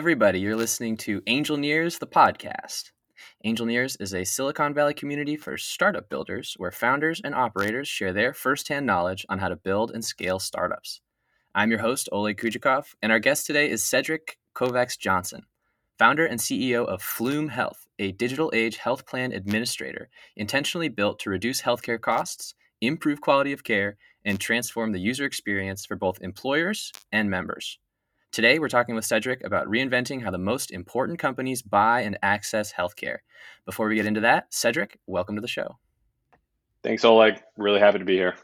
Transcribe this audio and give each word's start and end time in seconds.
everybody. 0.00 0.40
You're 0.40 0.56
listening 0.56 0.96
to 0.96 1.20
Angelneers, 1.26 1.98
the 1.98 2.06
podcast. 2.06 2.92
Angelneers 3.44 4.00
is 4.00 4.14
a 4.14 4.24
Silicon 4.24 4.72
Valley 4.72 4.94
community 4.94 5.36
for 5.36 5.58
startup 5.58 6.08
builders 6.08 6.54
where 6.56 6.70
founders 6.70 7.20
and 7.22 7.34
operators 7.34 7.86
share 7.86 8.14
their 8.14 8.32
firsthand 8.32 8.86
knowledge 8.86 9.26
on 9.28 9.40
how 9.40 9.50
to 9.50 9.56
build 9.56 9.90
and 9.90 10.02
scale 10.02 10.38
startups. 10.38 11.02
I'm 11.54 11.68
your 11.68 11.80
host, 11.80 12.08
Oleg 12.12 12.38
Kujikov, 12.38 12.94
and 13.02 13.12
our 13.12 13.18
guest 13.18 13.44
today 13.44 13.68
is 13.68 13.84
Cedric 13.84 14.38
Kovacs 14.54 14.98
Johnson, 14.98 15.42
founder 15.98 16.24
and 16.24 16.40
CEO 16.40 16.86
of 16.86 17.02
Flume 17.02 17.48
Health, 17.48 17.86
a 17.98 18.12
digital 18.12 18.50
age 18.54 18.78
health 18.78 19.04
plan 19.04 19.32
administrator 19.32 20.08
intentionally 20.34 20.88
built 20.88 21.18
to 21.18 21.28
reduce 21.28 21.60
healthcare 21.60 22.00
costs, 22.00 22.54
improve 22.80 23.20
quality 23.20 23.52
of 23.52 23.64
care, 23.64 23.98
and 24.24 24.40
transform 24.40 24.92
the 24.92 24.98
user 24.98 25.26
experience 25.26 25.84
for 25.84 25.94
both 25.94 26.22
employers 26.22 26.90
and 27.12 27.28
members. 27.28 27.78
Today, 28.32 28.60
we're 28.60 28.68
talking 28.68 28.94
with 28.94 29.04
Cedric 29.04 29.44
about 29.44 29.66
reinventing 29.66 30.22
how 30.22 30.30
the 30.30 30.38
most 30.38 30.70
important 30.70 31.18
companies 31.18 31.62
buy 31.62 32.02
and 32.02 32.16
access 32.22 32.72
healthcare. 32.72 33.18
Before 33.66 33.88
we 33.88 33.96
get 33.96 34.06
into 34.06 34.20
that, 34.20 34.54
Cedric, 34.54 35.00
welcome 35.08 35.34
to 35.34 35.40
the 35.40 35.48
show. 35.48 35.78
Thanks, 36.84 37.04
Oleg. 37.04 37.42
Really 37.56 37.80
happy 37.80 37.98
to 37.98 38.04
be 38.04 38.14
here. 38.14 38.36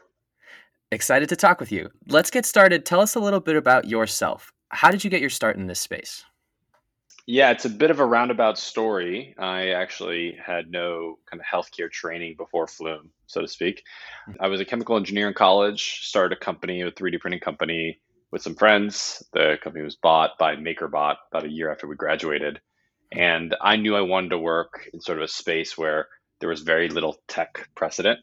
Excited 0.91 1.29
to 1.29 1.37
talk 1.37 1.61
with 1.61 1.71
you. 1.71 1.89
Let's 2.09 2.29
get 2.29 2.45
started. 2.45 2.85
Tell 2.85 2.99
us 2.99 3.15
a 3.15 3.21
little 3.21 3.39
bit 3.39 3.55
about 3.55 3.87
yourself. 3.87 4.51
How 4.71 4.91
did 4.91 5.05
you 5.05 5.09
get 5.09 5.21
your 5.21 5.29
start 5.29 5.55
in 5.55 5.67
this 5.67 5.79
space? 5.79 6.25
Yeah, 7.25 7.51
it's 7.51 7.63
a 7.63 7.69
bit 7.69 7.89
of 7.89 8.01
a 8.01 8.05
roundabout 8.05 8.57
story. 8.57 9.35
I 9.37 9.69
actually 9.69 10.37
had 10.45 10.69
no 10.69 11.17
kind 11.31 11.41
of 11.41 11.45
healthcare 11.45 11.89
training 11.89 12.35
before 12.37 12.67
Flume, 12.67 13.09
so 13.27 13.39
to 13.39 13.47
speak. 13.47 13.83
Mm-hmm. 14.29 14.43
I 14.43 14.47
was 14.49 14.59
a 14.59 14.65
chemical 14.65 14.97
engineer 14.97 15.29
in 15.29 15.33
college, 15.33 16.01
started 16.01 16.37
a 16.37 16.39
company, 16.39 16.81
a 16.81 16.91
3D 16.91 17.21
printing 17.21 17.39
company, 17.39 18.01
with 18.31 18.41
some 18.41 18.55
friends. 18.55 19.23
The 19.33 19.57
company 19.63 19.83
was 19.83 19.95
bought 19.95 20.31
by 20.39 20.55
MakerBot 20.55 21.15
about 21.31 21.45
a 21.45 21.51
year 21.51 21.71
after 21.71 21.87
we 21.87 21.95
graduated. 21.95 22.59
And 23.11 23.55
I 23.61 23.77
knew 23.77 23.95
I 23.95 24.01
wanted 24.01 24.29
to 24.29 24.37
work 24.37 24.89
in 24.93 25.01
sort 25.01 25.19
of 25.19 25.23
a 25.23 25.29
space 25.29 25.77
where 25.77 26.07
there 26.39 26.49
was 26.49 26.61
very 26.61 26.89
little 26.89 27.17
tech 27.27 27.69
precedent 27.75 28.19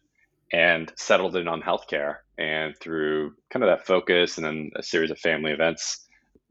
and 0.53 0.93
settled 0.97 1.37
in 1.37 1.49
on 1.49 1.63
healthcare. 1.63 2.17
And 2.39 2.77
through 2.79 3.35
kind 3.51 3.65
of 3.65 3.71
that 3.71 3.87
focus 3.87 4.37
and 4.37 4.47
then 4.47 4.71
a 4.77 4.83
series 4.83 5.11
of 5.11 5.19
family 5.19 5.53
events, 5.53 6.07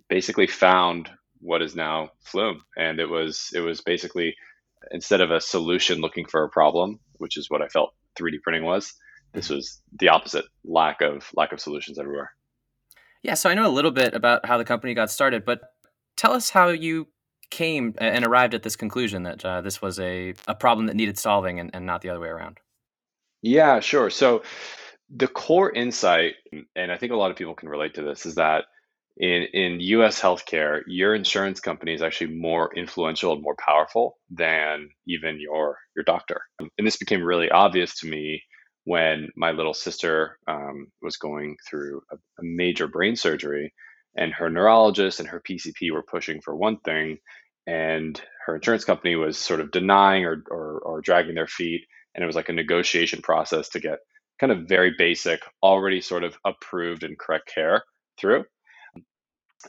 basically 0.09 0.47
found 0.47 1.09
what 1.39 1.61
is 1.61 1.75
now 1.75 2.09
Flume. 2.21 2.63
And 2.77 2.99
it 2.99 3.09
was 3.09 3.49
it 3.53 3.59
was 3.59 3.81
basically 3.81 4.35
instead 4.91 5.21
of 5.21 5.31
a 5.31 5.41
solution 5.41 5.99
looking 5.99 6.25
for 6.25 6.43
a 6.43 6.49
problem, 6.49 6.99
which 7.17 7.37
is 7.37 7.49
what 7.49 7.61
I 7.61 7.67
felt 7.67 7.93
3D 8.17 8.41
printing 8.41 8.63
was, 8.63 8.93
this 9.33 9.49
was 9.49 9.81
the 9.99 10.09
opposite, 10.09 10.45
lack 10.63 11.01
of 11.01 11.29
lack 11.35 11.51
of 11.51 11.59
solutions 11.59 11.99
everywhere. 11.99 12.31
Yeah, 13.23 13.35
so 13.35 13.49
I 13.49 13.53
know 13.53 13.65
a 13.65 13.71
little 13.71 13.91
bit 13.91 14.13
about 14.13 14.45
how 14.45 14.57
the 14.57 14.65
company 14.65 14.93
got 14.93 15.09
started, 15.09 15.45
but 15.45 15.61
tell 16.17 16.33
us 16.33 16.49
how 16.49 16.67
you 16.67 17.07
came 17.49 17.95
and 17.99 18.25
arrived 18.25 18.53
at 18.53 18.63
this 18.63 18.75
conclusion 18.75 19.23
that 19.23 19.45
uh, 19.45 19.61
this 19.61 19.81
was 19.81 19.99
a, 19.99 20.33
a 20.47 20.55
problem 20.55 20.87
that 20.87 20.95
needed 20.95 21.17
solving 21.17 21.59
and, 21.59 21.69
and 21.73 21.85
not 21.85 22.01
the 22.01 22.09
other 22.09 22.19
way 22.19 22.27
around. 22.27 22.59
Yeah, 23.41 23.79
sure. 23.79 24.09
So 24.09 24.43
the 25.09 25.27
core 25.27 25.71
insight, 25.71 26.33
and 26.75 26.91
I 26.91 26.97
think 26.97 27.11
a 27.11 27.15
lot 27.15 27.31
of 27.31 27.37
people 27.37 27.53
can 27.53 27.69
relate 27.69 27.93
to 27.95 28.03
this, 28.03 28.25
is 28.25 28.35
that 28.35 28.65
in, 29.17 29.43
in 29.53 29.79
US 29.79 30.19
healthcare, 30.19 30.81
your 30.87 31.13
insurance 31.13 31.59
company 31.59 31.93
is 31.93 32.01
actually 32.01 32.33
more 32.33 32.71
influential 32.75 33.33
and 33.33 33.41
more 33.41 33.55
powerful 33.55 34.17
than 34.31 34.89
even 35.07 35.39
your 35.39 35.77
your 35.95 36.03
doctor. 36.03 36.41
And 36.59 36.69
this 36.79 36.97
became 36.97 37.21
really 37.21 37.51
obvious 37.51 37.99
to 37.99 38.07
me 38.07 38.41
when 38.85 39.29
my 39.35 39.51
little 39.51 39.73
sister 39.73 40.37
um, 40.47 40.87
was 41.01 41.17
going 41.17 41.55
through 41.69 42.01
a, 42.11 42.15
a, 42.15 42.43
major 42.43 42.87
brain 42.87 43.15
surgery, 43.15 43.73
and 44.15 44.33
her 44.33 44.49
neurologist 44.49 45.19
and 45.19 45.29
her 45.29 45.41
PCP 45.41 45.91
were 45.91 46.03
pushing 46.03 46.41
for 46.41 46.55
one 46.55 46.77
thing, 46.79 47.17
and 47.65 48.21
her 48.45 48.55
insurance 48.55 48.83
company 48.83 49.15
was 49.15 49.37
sort 49.37 49.61
of 49.61 49.71
denying 49.71 50.25
or, 50.25 50.43
or, 50.49 50.79
or 50.79 51.01
dragging 51.01 51.35
their 51.35 51.47
feet. 51.47 51.81
And 52.13 52.23
it 52.23 52.27
was 52.27 52.35
like 52.35 52.49
a 52.49 52.53
negotiation 52.53 53.21
process 53.21 53.69
to 53.69 53.79
get 53.79 53.99
kind 54.39 54.51
of 54.51 54.67
very 54.67 54.93
basic, 54.97 55.41
already 55.63 56.01
sort 56.01 56.23
of 56.23 56.37
approved 56.45 57.03
and 57.03 57.17
correct 57.17 57.51
care 57.53 57.83
through. 58.19 58.43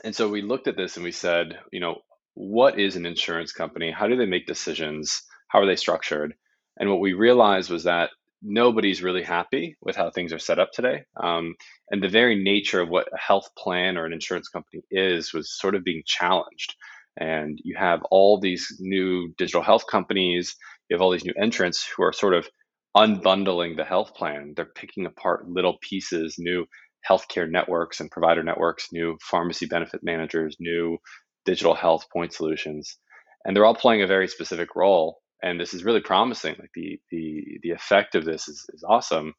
And 0.03 0.15
so 0.15 0.27
we 0.27 0.41
looked 0.41 0.67
at 0.67 0.75
this 0.75 0.97
and 0.97 1.03
we 1.03 1.13
said, 1.13 1.57
you 1.71 1.79
know, 1.79 1.99
what 2.33 2.77
is 2.77 2.97
an 2.97 3.05
insurance 3.05 3.53
company? 3.53 3.91
How 3.91 4.07
do 4.07 4.17
they 4.17 4.25
make 4.25 4.45
decisions? 4.45 5.23
How 5.47 5.61
are 5.61 5.65
they 5.65 5.77
structured? 5.77 6.35
And 6.77 6.89
what 6.89 6.99
we 6.99 7.13
realized 7.13 7.69
was 7.69 7.85
that 7.85 8.09
nobody's 8.45 9.01
really 9.01 9.23
happy 9.23 9.75
with 9.81 9.95
how 9.95 10.11
things 10.11 10.31
are 10.31 10.39
set 10.39 10.59
up 10.59 10.71
today. 10.71 11.03
Um, 11.21 11.55
and 11.89 12.01
the 12.01 12.09
very 12.09 12.41
nature 12.41 12.79
of 12.79 12.89
what 12.89 13.07
a 13.11 13.17
health 13.17 13.49
plan 13.57 13.97
or 13.97 14.05
an 14.05 14.13
insurance 14.13 14.47
company 14.47 14.83
is 14.91 15.33
was 15.33 15.57
sort 15.57 15.75
of 15.75 15.83
being 15.83 16.03
challenged. 16.05 16.75
And 17.17 17.59
you 17.63 17.75
have 17.77 18.01
all 18.11 18.39
these 18.39 18.67
new 18.79 19.33
digital 19.37 19.63
health 19.63 19.85
companies, 19.89 20.55
you 20.89 20.95
have 20.95 21.01
all 21.01 21.11
these 21.11 21.25
new 21.25 21.33
entrants 21.41 21.85
who 21.85 22.03
are 22.03 22.13
sort 22.13 22.33
of 22.33 22.47
unbundling 22.95 23.75
the 23.75 23.83
health 23.83 24.13
plan. 24.13 24.53
They're 24.55 24.65
picking 24.65 25.05
apart 25.05 25.49
little 25.49 25.77
pieces, 25.81 26.35
new 26.37 26.65
healthcare 27.09 27.49
networks 27.49 27.99
and 27.99 28.11
provider 28.11 28.43
networks, 28.43 28.89
new 28.91 29.17
pharmacy 29.21 29.65
benefit 29.65 30.01
managers, 30.03 30.55
new 30.59 30.97
digital 31.45 31.75
health 31.75 32.05
point 32.11 32.33
solutions. 32.33 32.97
And 33.43 33.55
they're 33.55 33.65
all 33.65 33.75
playing 33.75 34.01
a 34.01 34.07
very 34.07 34.27
specific 34.27 34.75
role 34.75 35.19
and 35.43 35.59
this 35.59 35.73
is 35.73 35.83
really 35.83 36.01
promising. 36.01 36.55
Like 36.59 36.71
the 36.73 36.99
the 37.11 37.59
the 37.63 37.71
effect 37.71 38.15
of 38.15 38.25
this 38.25 38.47
is, 38.47 38.65
is 38.73 38.83
awesome, 38.87 39.33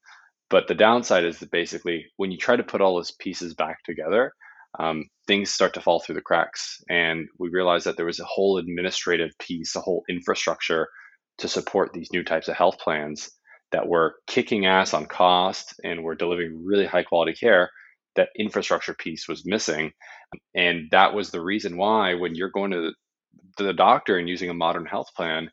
but 0.51 0.69
the 0.69 0.75
downside 0.75 1.25
is 1.25 1.39
that 1.41 1.51
basically 1.51 2.07
when 2.17 2.31
you 2.31 2.39
try 2.39 2.57
to 2.57 2.63
put 2.63 2.81
all 2.81 2.95
those 2.95 3.13
pieces 3.13 3.55
back 3.55 3.83
together, 3.85 4.33
um, 4.79 5.05
things 5.27 5.51
start 5.51 5.75
to 5.75 5.81
fall 5.81 6.01
through 6.01 6.15
the 6.15 6.21
cracks. 6.21 6.83
And 6.89 7.29
we 7.39 7.49
realized 7.49 7.87
that 7.87 7.97
there 7.97 8.07
was 8.07 8.21
a 8.21 8.25
whole 8.25 8.59
administrative 8.59 9.31
piece, 9.39 9.75
a 9.75 9.81
whole 9.81 10.05
infrastructure 10.09 10.89
to 11.39 11.49
support 11.49 11.93
these 11.93 12.13
new 12.13 12.23
types 12.25 12.49
of 12.49 12.57
health 12.57 12.79
plans 12.79 13.31
that 13.73 13.89
were 13.89 14.17
kicking 14.27 14.67
ass 14.67 14.95
on 14.95 15.07
cost 15.07 15.75
and 15.83 16.03
were 16.03 16.15
delivering 16.15 16.65
really 16.65 16.87
high 16.87 17.03
quality 17.03 17.33
care. 17.33 17.71
That 18.15 18.29
infrastructure 18.39 18.95
piece 18.95 19.29
was 19.29 19.45
missing, 19.45 19.93
and 20.55 20.89
that 20.91 21.13
was 21.13 21.31
the 21.31 21.43
reason 21.43 21.77
why 21.77 22.15
when 22.15 22.35
you're 22.35 22.51
going 22.51 22.71
to 22.71 22.81
the, 22.81 22.93
to 23.59 23.65
the 23.65 23.75
doctor 23.75 24.17
and 24.17 24.29
using 24.29 24.49
a 24.49 24.55
modern 24.55 24.87
health 24.87 25.09
plan 25.15 25.51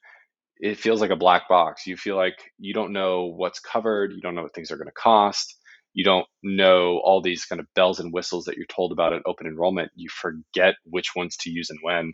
it 0.63 0.79
feels 0.79 1.01
like 1.01 1.09
a 1.09 1.18
black 1.18 1.50
box. 1.50 1.85
You 1.85 1.97
feel 1.97 2.16
like 2.16 2.53
you 2.57 2.74
don't 2.74 2.94
know 2.94 3.25
what's 3.25 3.59
covered, 3.59 4.13
you 4.13 4.22
don't 4.22 4.34
know 4.34 4.44
what 4.44 4.56
things 4.56 4.72
are 4.72 4.78
going 4.78 4.88
to 4.88 4.94
cost, 4.94 5.57
you 5.94 6.06
don't 6.06 6.25
know 6.41 7.01
all 7.03 7.22
these 7.22 7.44
kind 7.44 7.59
of 7.59 7.68
bells 7.75 8.00
and 8.00 8.13
whistles 8.13 8.46
that 8.46 8.56
you're 8.56 8.66
told 8.68 8.94
about 8.94 9.12
at 9.12 9.22
open 9.25 9.46
enrollment. 9.46 9.91
You 9.96 10.07
forget 10.09 10.75
which 10.85 11.09
ones 11.18 11.35
to 11.41 11.52
use 11.52 11.69
and 11.69 11.79
when. 11.84 12.13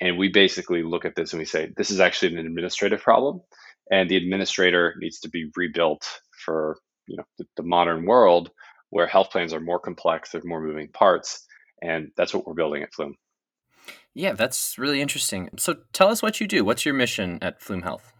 And 0.00 0.18
we 0.18 0.30
basically 0.30 0.82
look 0.82 1.04
at 1.04 1.14
this 1.14 1.32
and 1.32 1.38
we 1.38 1.44
say, 1.44 1.70
this 1.76 1.92
is 1.92 2.00
actually 2.00 2.36
an 2.36 2.44
administrative 2.44 3.00
problem, 3.00 3.40
and 3.88 4.10
the 4.10 4.16
administrator 4.16 4.96
needs 4.98 5.20
to 5.20 5.28
be 5.30 5.52
rebuilt 5.56 6.04
for 6.44 6.76
you 7.06 7.16
know 7.16 7.24
the, 7.38 7.44
the 7.56 7.62
modern 7.62 8.04
world 8.04 8.50
where 8.90 9.06
health 9.06 9.30
plans 9.30 9.54
are 9.54 9.60
more 9.60 9.78
complex, 9.78 10.30
there's 10.30 10.44
more 10.44 10.60
moving 10.60 10.88
parts, 10.88 11.46
and 11.80 12.10
that's 12.16 12.34
what 12.34 12.46
we're 12.48 12.54
building 12.54 12.82
at 12.82 12.92
Flume. 12.92 13.14
Yeah, 14.14 14.32
that's 14.32 14.78
really 14.78 15.00
interesting. 15.00 15.50
So 15.58 15.76
tell 15.92 16.08
us 16.08 16.22
what 16.22 16.40
you 16.40 16.46
do. 16.46 16.64
What's 16.64 16.84
your 16.84 16.94
mission 16.94 17.38
at 17.42 17.60
Flume 17.60 17.82
Health? 17.82 18.12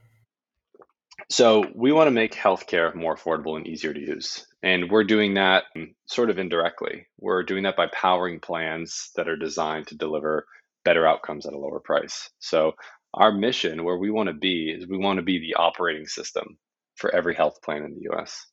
So 1.30 1.64
we 1.74 1.92
want 1.92 2.08
to 2.08 2.12
make 2.12 2.34
healthcare 2.34 2.94
more 2.94 3.16
affordable 3.16 3.56
and 3.56 3.66
easier 3.66 3.94
to 3.94 4.00
use. 4.00 4.46
And 4.62 4.90
we're 4.90 5.04
doing 5.04 5.34
that 5.34 5.64
sort 6.06 6.30
of 6.30 6.38
indirectly. 6.38 7.06
We're 7.18 7.42
doing 7.44 7.62
that 7.62 7.76
by 7.76 7.86
powering 7.92 8.40
plans 8.40 9.10
that 9.16 9.28
are 9.28 9.36
designed 9.36 9.86
to 9.88 9.96
deliver 9.96 10.46
better 10.84 11.06
outcomes 11.06 11.46
at 11.46 11.54
a 11.54 11.58
lower 11.58 11.80
price. 11.80 12.28
So 12.40 12.72
our 13.14 13.32
mission, 13.32 13.84
where 13.84 13.96
we 13.96 14.10
want 14.10 14.28
to 14.28 14.34
be, 14.34 14.74
is 14.76 14.88
we 14.88 14.98
want 14.98 15.18
to 15.18 15.22
be 15.22 15.38
the 15.38 15.54
operating 15.54 16.06
system 16.06 16.58
for 16.96 17.14
every 17.14 17.34
health 17.34 17.62
plan 17.62 17.84
in 17.84 17.94
the 17.94 18.14
US. 18.14 18.46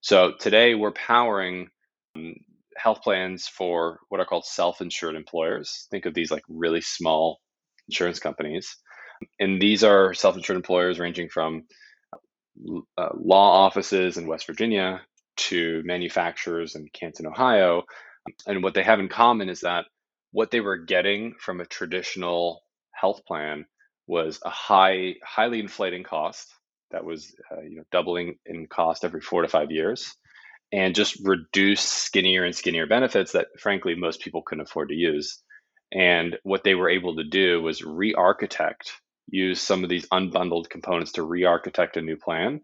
So 0.00 0.32
today 0.38 0.74
we're 0.74 0.92
powering 0.92 1.68
um, 2.16 2.34
health 2.78 3.02
plans 3.02 3.46
for 3.46 4.00
what 4.08 4.20
are 4.20 4.26
called 4.26 4.44
self-insured 4.44 5.16
employers. 5.16 5.86
Think 5.90 6.06
of 6.06 6.14
these 6.14 6.30
like 6.30 6.44
really 6.48 6.80
small 6.80 7.40
insurance 7.88 8.18
companies. 8.18 8.76
And 9.40 9.60
these 9.60 9.84
are 9.84 10.14
self-insured 10.14 10.56
employers 10.56 10.98
ranging 10.98 11.28
from 11.28 11.64
uh, 12.96 13.08
law 13.14 13.64
offices 13.66 14.16
in 14.16 14.26
West 14.26 14.46
Virginia 14.46 15.00
to 15.36 15.82
manufacturers 15.84 16.74
in 16.74 16.88
Canton, 16.92 17.26
Ohio. 17.26 17.82
And 18.46 18.62
what 18.62 18.74
they 18.74 18.82
have 18.82 19.00
in 19.00 19.08
common 19.08 19.48
is 19.48 19.60
that 19.60 19.86
what 20.32 20.50
they 20.50 20.60
were 20.60 20.76
getting 20.76 21.34
from 21.40 21.60
a 21.60 21.66
traditional 21.66 22.62
health 22.92 23.24
plan 23.26 23.64
was 24.06 24.40
a 24.44 24.50
high, 24.50 25.14
highly 25.24 25.60
inflating 25.60 26.02
cost 26.02 26.48
that 26.90 27.04
was, 27.04 27.34
uh, 27.50 27.60
you 27.62 27.76
know, 27.76 27.84
doubling 27.92 28.36
in 28.46 28.66
cost 28.66 29.04
every 29.04 29.20
four 29.20 29.42
to 29.42 29.48
five 29.48 29.70
years 29.70 30.14
and 30.72 30.94
just 30.94 31.18
reduce 31.24 31.80
skinnier 31.80 32.44
and 32.44 32.54
skinnier 32.54 32.86
benefits 32.86 33.32
that 33.32 33.48
frankly 33.58 33.94
most 33.94 34.20
people 34.20 34.42
couldn't 34.42 34.66
afford 34.66 34.88
to 34.90 34.94
use. 34.94 35.42
And 35.92 36.36
what 36.42 36.64
they 36.64 36.74
were 36.74 36.90
able 36.90 37.16
to 37.16 37.24
do 37.24 37.62
was 37.62 37.82
re 37.82 38.14
architect, 38.14 38.92
use 39.28 39.60
some 39.60 39.82
of 39.82 39.90
these 39.90 40.06
unbundled 40.08 40.68
components 40.68 41.12
to 41.12 41.22
re 41.22 41.44
architect 41.44 41.96
a 41.96 42.02
new 42.02 42.16
plan. 42.16 42.60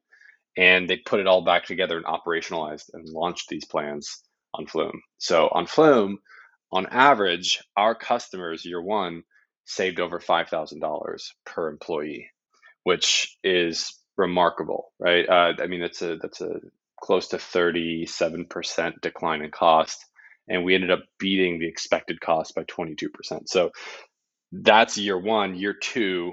And 0.57 0.89
they 0.89 0.99
put 0.99 1.21
it 1.21 1.27
all 1.27 1.43
back 1.43 1.65
together 1.65 1.97
and 1.97 2.07
operationalized 2.07 2.91
and 2.93 3.09
launched 3.09 3.49
these 3.49 3.65
plans 3.65 4.23
on 4.53 4.67
Flume. 4.67 5.03
So 5.19 5.49
on 5.51 5.67
Flume, 5.67 6.19
on 6.71 6.87
average, 6.87 7.61
our 7.77 7.95
customers 7.95 8.65
year 8.65 8.81
one 8.81 9.23
saved 9.65 9.99
over 9.99 10.21
$5,000 10.21 11.23
per 11.47 11.69
employee, 11.69 12.31
which 12.85 13.37
is 13.43 13.99
remarkable, 14.17 14.93
right? 14.99 15.29
Uh, 15.29 15.55
I 15.61 15.67
mean, 15.67 15.81
that's 15.81 16.03
a 16.03 16.17
that's 16.17 16.41
a 16.41 16.61
close 17.05 17.29
to 17.29 17.37
37% 17.37 18.93
decline 19.03 19.43
in 19.43 19.51
cost, 19.51 20.07
and 20.49 20.65
we 20.65 20.75
ended 20.75 20.91
up 20.91 21.01
beating 21.19 21.59
the 21.59 21.69
expected 21.69 22.19
cost 22.19 22.55
by 22.55 22.65
22%. 22.65 23.11
So 23.47 23.73
that's 24.53 24.97
year 24.97 25.19
one. 25.19 25.55
Year 25.55 25.75
two, 25.75 26.33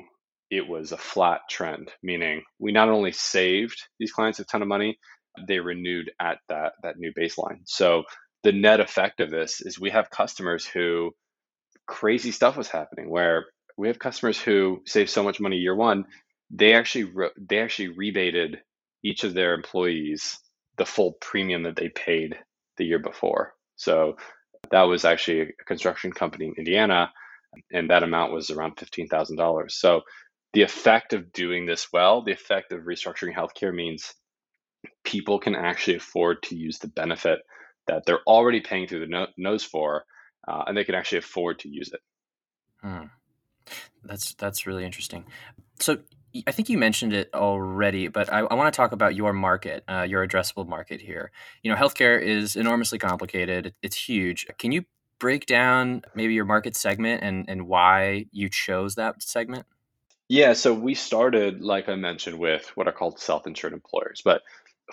it 0.49 0.65
was 0.65 0.93
a 0.93 0.97
flat 0.97 1.41
trend, 1.49 1.91
meaning 2.01 2.43
we 2.57 2.71
not 2.71 2.87
only 2.87 3.11
saved 3.11 3.81
these 3.99 4.13
clients 4.13 4.39
a 4.39 4.45
ton 4.45 4.61
of 4.61 4.69
money, 4.69 4.97
they 5.45 5.59
renewed 5.59 6.09
at 6.21 6.37
that 6.47 6.73
that 6.83 6.97
new 6.97 7.11
baseline. 7.19 7.59
So 7.65 8.03
the 8.43 8.53
net 8.53 8.79
effect 8.79 9.19
of 9.19 9.29
this 9.29 9.59
is 9.59 9.77
we 9.77 9.89
have 9.89 10.09
customers 10.09 10.65
who 10.65 11.11
crazy 11.85 12.31
stuff 12.31 12.55
was 12.55 12.69
happening 12.69 13.09
where 13.09 13.47
we 13.77 13.89
have 13.89 13.99
customers 13.99 14.39
who 14.39 14.81
save 14.85 15.09
so 15.09 15.21
much 15.21 15.41
money 15.41 15.57
year 15.57 15.75
one, 15.75 16.05
they 16.49 16.73
actually 16.73 17.11
they 17.37 17.59
actually 17.59 17.89
rebated 17.89 18.59
each 19.03 19.25
of 19.25 19.33
their 19.33 19.53
employees 19.53 20.39
the 20.77 20.85
full 20.85 21.13
premium 21.13 21.63
that 21.63 21.75
they 21.75 21.89
paid 21.89 22.37
the 22.77 22.85
year 22.85 22.99
before. 22.99 23.53
So 23.75 24.17
that 24.71 24.83
was 24.83 25.05
actually 25.05 25.41
a 25.41 25.63
construction 25.65 26.11
company 26.11 26.45
in 26.45 26.53
Indiana, 26.57 27.11
and 27.71 27.89
that 27.89 28.03
amount 28.03 28.33
was 28.33 28.49
around 28.49 28.77
fifteen 28.77 29.07
thousand 29.07 29.37
dollars. 29.37 29.75
So 29.79 30.01
the 30.53 30.61
effect 30.63 31.13
of 31.13 31.31
doing 31.33 31.65
this 31.65 31.87
well, 31.91 32.23
the 32.23 32.31
effect 32.33 32.71
of 32.71 32.81
restructuring 32.81 33.35
healthcare 33.35 33.73
means 33.73 34.13
people 35.03 35.39
can 35.39 35.55
actually 35.55 35.97
afford 35.97 36.43
to 36.43 36.55
use 36.55 36.79
the 36.79 36.87
benefit 36.87 37.39
that 37.87 38.03
they're 38.05 38.23
already 38.27 38.61
paying 38.61 38.87
through 38.87 39.01
the 39.01 39.07
no- 39.07 39.27
nose 39.37 39.63
for, 39.63 40.05
uh, 40.47 40.63
and 40.67 40.77
they 40.77 40.83
can 40.83 40.95
actually 40.95 41.19
afford 41.19 41.59
to 41.59 41.69
use 41.69 41.91
it. 41.93 41.99
Hmm. 42.81 43.05
That's 44.03 44.33
that's 44.35 44.65
really 44.65 44.85
interesting. 44.85 45.25
So 45.79 45.97
I 46.47 46.51
think 46.51 46.69
you 46.69 46.77
mentioned 46.77 47.13
it 47.13 47.29
already, 47.33 48.07
but 48.07 48.31
I, 48.31 48.39
I 48.39 48.53
want 48.53 48.73
to 48.73 48.77
talk 48.77 48.91
about 48.91 49.15
your 49.15 49.33
market, 49.33 49.83
uh, 49.87 50.05
your 50.07 50.25
addressable 50.25 50.67
market 50.67 51.01
here. 51.01 51.31
You 51.63 51.71
know, 51.71 51.77
healthcare 51.77 52.21
is 52.21 52.55
enormously 52.55 52.99
complicated. 52.99 53.73
It's 53.81 53.95
huge. 53.95 54.45
Can 54.57 54.71
you 54.71 54.85
break 55.19 55.45
down 55.45 56.03
maybe 56.15 56.33
your 56.33 56.45
market 56.45 56.75
segment 56.75 57.23
and, 57.23 57.45
and 57.47 57.67
why 57.67 58.25
you 58.31 58.49
chose 58.49 58.95
that 58.95 59.21
segment? 59.21 59.65
Yeah, 60.29 60.53
so 60.53 60.73
we 60.73 60.95
started, 60.95 61.61
like 61.61 61.89
I 61.89 61.95
mentioned, 61.95 62.39
with 62.39 62.71
what 62.75 62.87
are 62.87 62.93
called 62.93 63.19
self-insured 63.19 63.73
employers, 63.73 64.21
but 64.23 64.41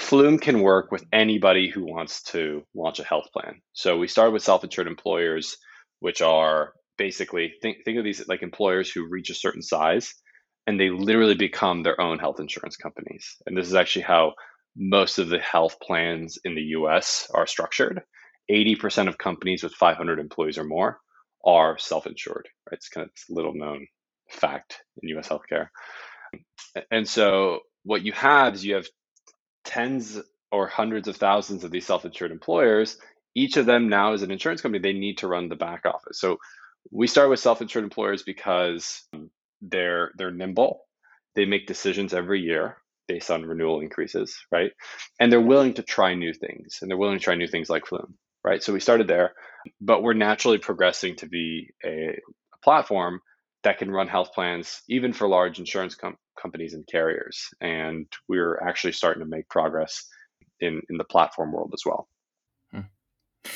Flume 0.01 0.39
can 0.39 0.61
work 0.61 0.91
with 0.91 1.05
anybody 1.13 1.69
who 1.69 1.85
wants 1.85 2.23
to 2.25 2.65
launch 2.75 2.99
a 2.99 3.05
health 3.05 3.33
plan. 3.33 3.61
So 3.73 3.99
we 3.99 4.09
started 4.09 4.33
with 4.33 4.43
self-insured 4.43 4.87
employers, 4.87 5.57
which 6.01 6.23
are 6.23 6.73
basically 6.97 7.55
think 7.63 7.85
think 7.85 7.99
of 7.99 8.05
these 8.05 8.27
like 8.29 8.43
employers 8.43 8.91
who 8.91 9.09
reach 9.09 9.31
a 9.31 9.35
certain 9.35 9.63
size 9.63 10.15
and 10.69 10.79
they 10.79 10.91
literally 10.91 11.35
become 11.35 11.83
their 11.83 11.99
own 11.99 12.19
health 12.19 12.41
insurance 12.41 12.77
companies. 12.77 13.37
And 13.47 13.57
this 13.57 13.67
is 13.67 13.75
actually 13.75 14.03
how 14.03 14.35
most 14.77 15.19
of 15.19 15.31
the 15.31 15.39
health 15.39 15.79
plans 15.81 16.39
in 16.45 16.55
the 16.55 16.77
US 16.77 17.27
are 17.33 17.47
structured. 17.47 18.03
80% 18.51 19.09
of 19.09 19.17
companies 19.17 19.63
with 19.63 19.73
500 19.73 20.19
employees 20.19 20.59
or 20.59 20.65
more 20.65 21.01
are 21.43 21.79
self-insured. 21.79 22.51
Right? 22.71 22.77
It's 22.77 22.91
kind 22.91 23.07
of 23.07 23.11
this 23.15 23.35
little 23.35 23.55
known 23.55 23.87
fact 24.29 24.83
in 25.03 25.09
US 25.17 25.31
healthcare. 25.31 25.69
And 26.91 27.09
so 27.09 27.61
what 27.85 28.05
you 28.05 28.13
have 28.13 28.55
is 28.55 28.63
you 28.63 28.75
have 28.75 28.89
tens 29.65 30.21
or 30.53 30.67
hundreds 30.67 31.09
of 31.09 31.17
thousands 31.17 31.65
of 31.65 31.71
these 31.71 31.87
self-insured 31.87 32.31
employers 32.31 32.99
each 33.35 33.57
of 33.57 33.67
them 33.67 33.89
now 33.89 34.15
as 34.15 34.23
an 34.23 34.31
insurance 34.31 34.63
company 34.63 34.81
they 34.81 34.99
need 34.99 35.19
to 35.19 35.29
run 35.29 35.49
the 35.49 35.57
back 35.57 35.85
office 35.85 36.19
so 36.19 36.39
we 36.91 37.07
start 37.07 37.29
with 37.29 37.39
self-insured 37.39 37.85
employers 37.85 38.23
because 38.23 39.03
um, 39.13 39.31
they're 39.61 40.13
they're 40.17 40.31
nimble 40.31 40.81
they 41.35 41.45
make 41.45 41.67
decisions 41.67 42.15
every 42.15 42.41
year 42.41 42.77
based 43.07 43.31
on 43.31 43.45
renewal 43.45 43.81
increases 43.81 44.37
right 44.51 44.73
and 45.19 45.33
they're 45.33 45.41
willing 45.41 45.75
to 45.75 45.83
try 45.83 46.15
new 46.15 46.33
things 46.33 46.79
and 46.81 46.91
they're 46.91 46.99
willing 46.99 47.19
to 47.19 47.25
try 47.25 47.35
new 47.35 47.49
things 47.49 47.71
like 47.71 47.87
flume 47.87 48.15
right 48.45 48.63
so 48.63 48.73
we 48.73 48.81
started 48.81 49.09
there 49.09 49.33
but 49.81 50.03
we're 50.03 50.15
naturally 50.15 50.59
progressing 50.59 51.17
to 51.17 51.27
be 51.27 51.69
a, 51.85 52.11
a 52.55 52.59
platform 52.63 53.21
that 53.65 53.79
can 53.79 53.91
run 53.91 54.09
health 54.09 54.33
plans 54.33 54.83
even 54.89 55.13
for 55.13 55.29
large 55.29 55.59
insurance 55.59 55.95
com- 55.95 56.17
companies 56.41 56.75
and 56.75 56.87
carriers. 56.87 57.49
And 57.61 58.07
we're 58.29 58.59
actually 58.61 58.93
starting 58.93 59.23
to 59.23 59.29
make 59.29 59.49
progress 59.49 60.07
in, 60.61 60.81
in 60.89 60.97
the 60.97 61.05
platform 61.05 61.53
world 61.53 61.73
as 61.75 61.83
well. 61.85 62.09
Hmm. 62.73 63.51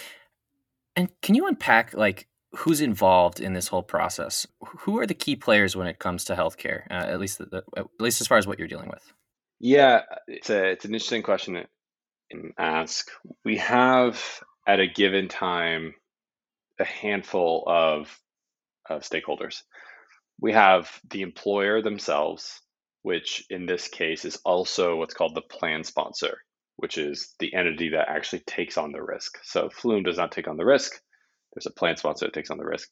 And 0.97 1.09
can 1.23 1.35
you 1.35 1.47
unpack 1.47 1.95
like 1.95 2.29
who's 2.57 2.81
involved 2.81 3.41
in 3.41 3.55
this 3.55 3.69
whole 3.69 3.83
process? 3.83 4.47
Who 4.81 4.99
are 4.99 5.07
the 5.07 5.15
key 5.15 5.37
players 5.37 5.77
when 5.77 5.87
it 5.87 5.99
comes 5.99 6.25
to 6.25 6.35
healthcare? 6.35 6.83
Uh, 6.91 6.95
at 6.95 7.21
least, 7.21 7.39
the, 7.39 7.65
at 7.77 7.87
least 7.99 8.21
as 8.21 8.27
far 8.27 8.39
as 8.39 8.47
what 8.47 8.59
you're 8.59 8.69
dealing 8.69 8.91
with. 8.91 9.13
Yeah, 9.61 10.03
it's 10.27 10.51
a 10.51 10.71
it's 10.71 10.85
an 10.85 10.93
interesting 10.93 11.23
question 11.23 11.55
to 11.55 12.53
ask. 12.59 13.09
We 13.45 13.59
have 13.59 14.21
at 14.67 14.81
a 14.81 14.89
given 14.89 15.29
time 15.29 15.95
a 16.79 16.85
handful 16.85 17.65
of, 17.67 18.19
of 18.89 19.03
stakeholders. 19.03 19.63
We 20.41 20.53
have 20.53 20.91
the 21.11 21.23
employer 21.23 21.81
themselves, 21.81 22.61
which 23.03 23.45
in 23.51 23.67
this 23.67 23.89
case 23.89 24.25
is 24.25 24.37
also 24.45 24.97
what's 24.97 25.15
called 25.15 25.35
the 25.35 25.43
plan 25.43 25.85
sponsor, 25.85 26.39
which 26.77 26.99
is 26.99 27.35
the 27.39 27.55
entity 27.55 27.91
that 27.91 28.09
actually 28.09 28.41
takes 28.41 28.77
on 28.77 28.93
the 28.93 29.03
risk. 29.03 29.39
So 29.45 29.71
Flume 29.71 30.03
does 30.03 30.17
not 30.17 30.33
take 30.33 30.49
on 30.49 30.57
the 30.57 30.65
risk. 30.65 31.01
There's 31.55 31.67
a 31.67 31.71
plan 31.71 31.97
sponsor 31.97 32.27
that 32.27 32.35
takes 32.35 32.51
on 32.51 32.59
the 32.59 32.65
risk. 32.65 32.89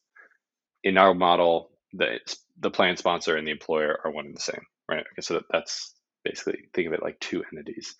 In 0.84 0.98
our 0.98 1.14
model, 1.14 1.70
the 1.92 2.18
the 2.58 2.70
plan 2.70 2.96
sponsor 2.96 3.36
and 3.36 3.46
the 3.46 3.52
employer 3.52 3.98
are 4.04 4.12
one 4.12 4.26
and 4.26 4.36
the 4.36 4.40
same, 4.40 4.62
right? 4.88 5.00
Okay, 5.00 5.22
so 5.22 5.42
that's 5.50 5.94
basically 6.24 6.68
think 6.74 6.86
of 6.86 6.92
it 6.92 7.02
like 7.02 7.18
two 7.20 7.42
entities. 7.52 7.94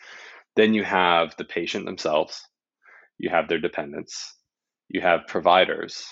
Then 0.57 0.75
you 0.75 0.85
have 0.85 1.35
the 1.37 1.45
patient 1.45 1.87
themselves, 1.87 2.43
you 3.19 3.31
have 3.31 3.49
their 3.49 3.59
dependents, 3.61 4.37
you 4.89 5.01
have 5.01 5.27
providers, 5.27 6.05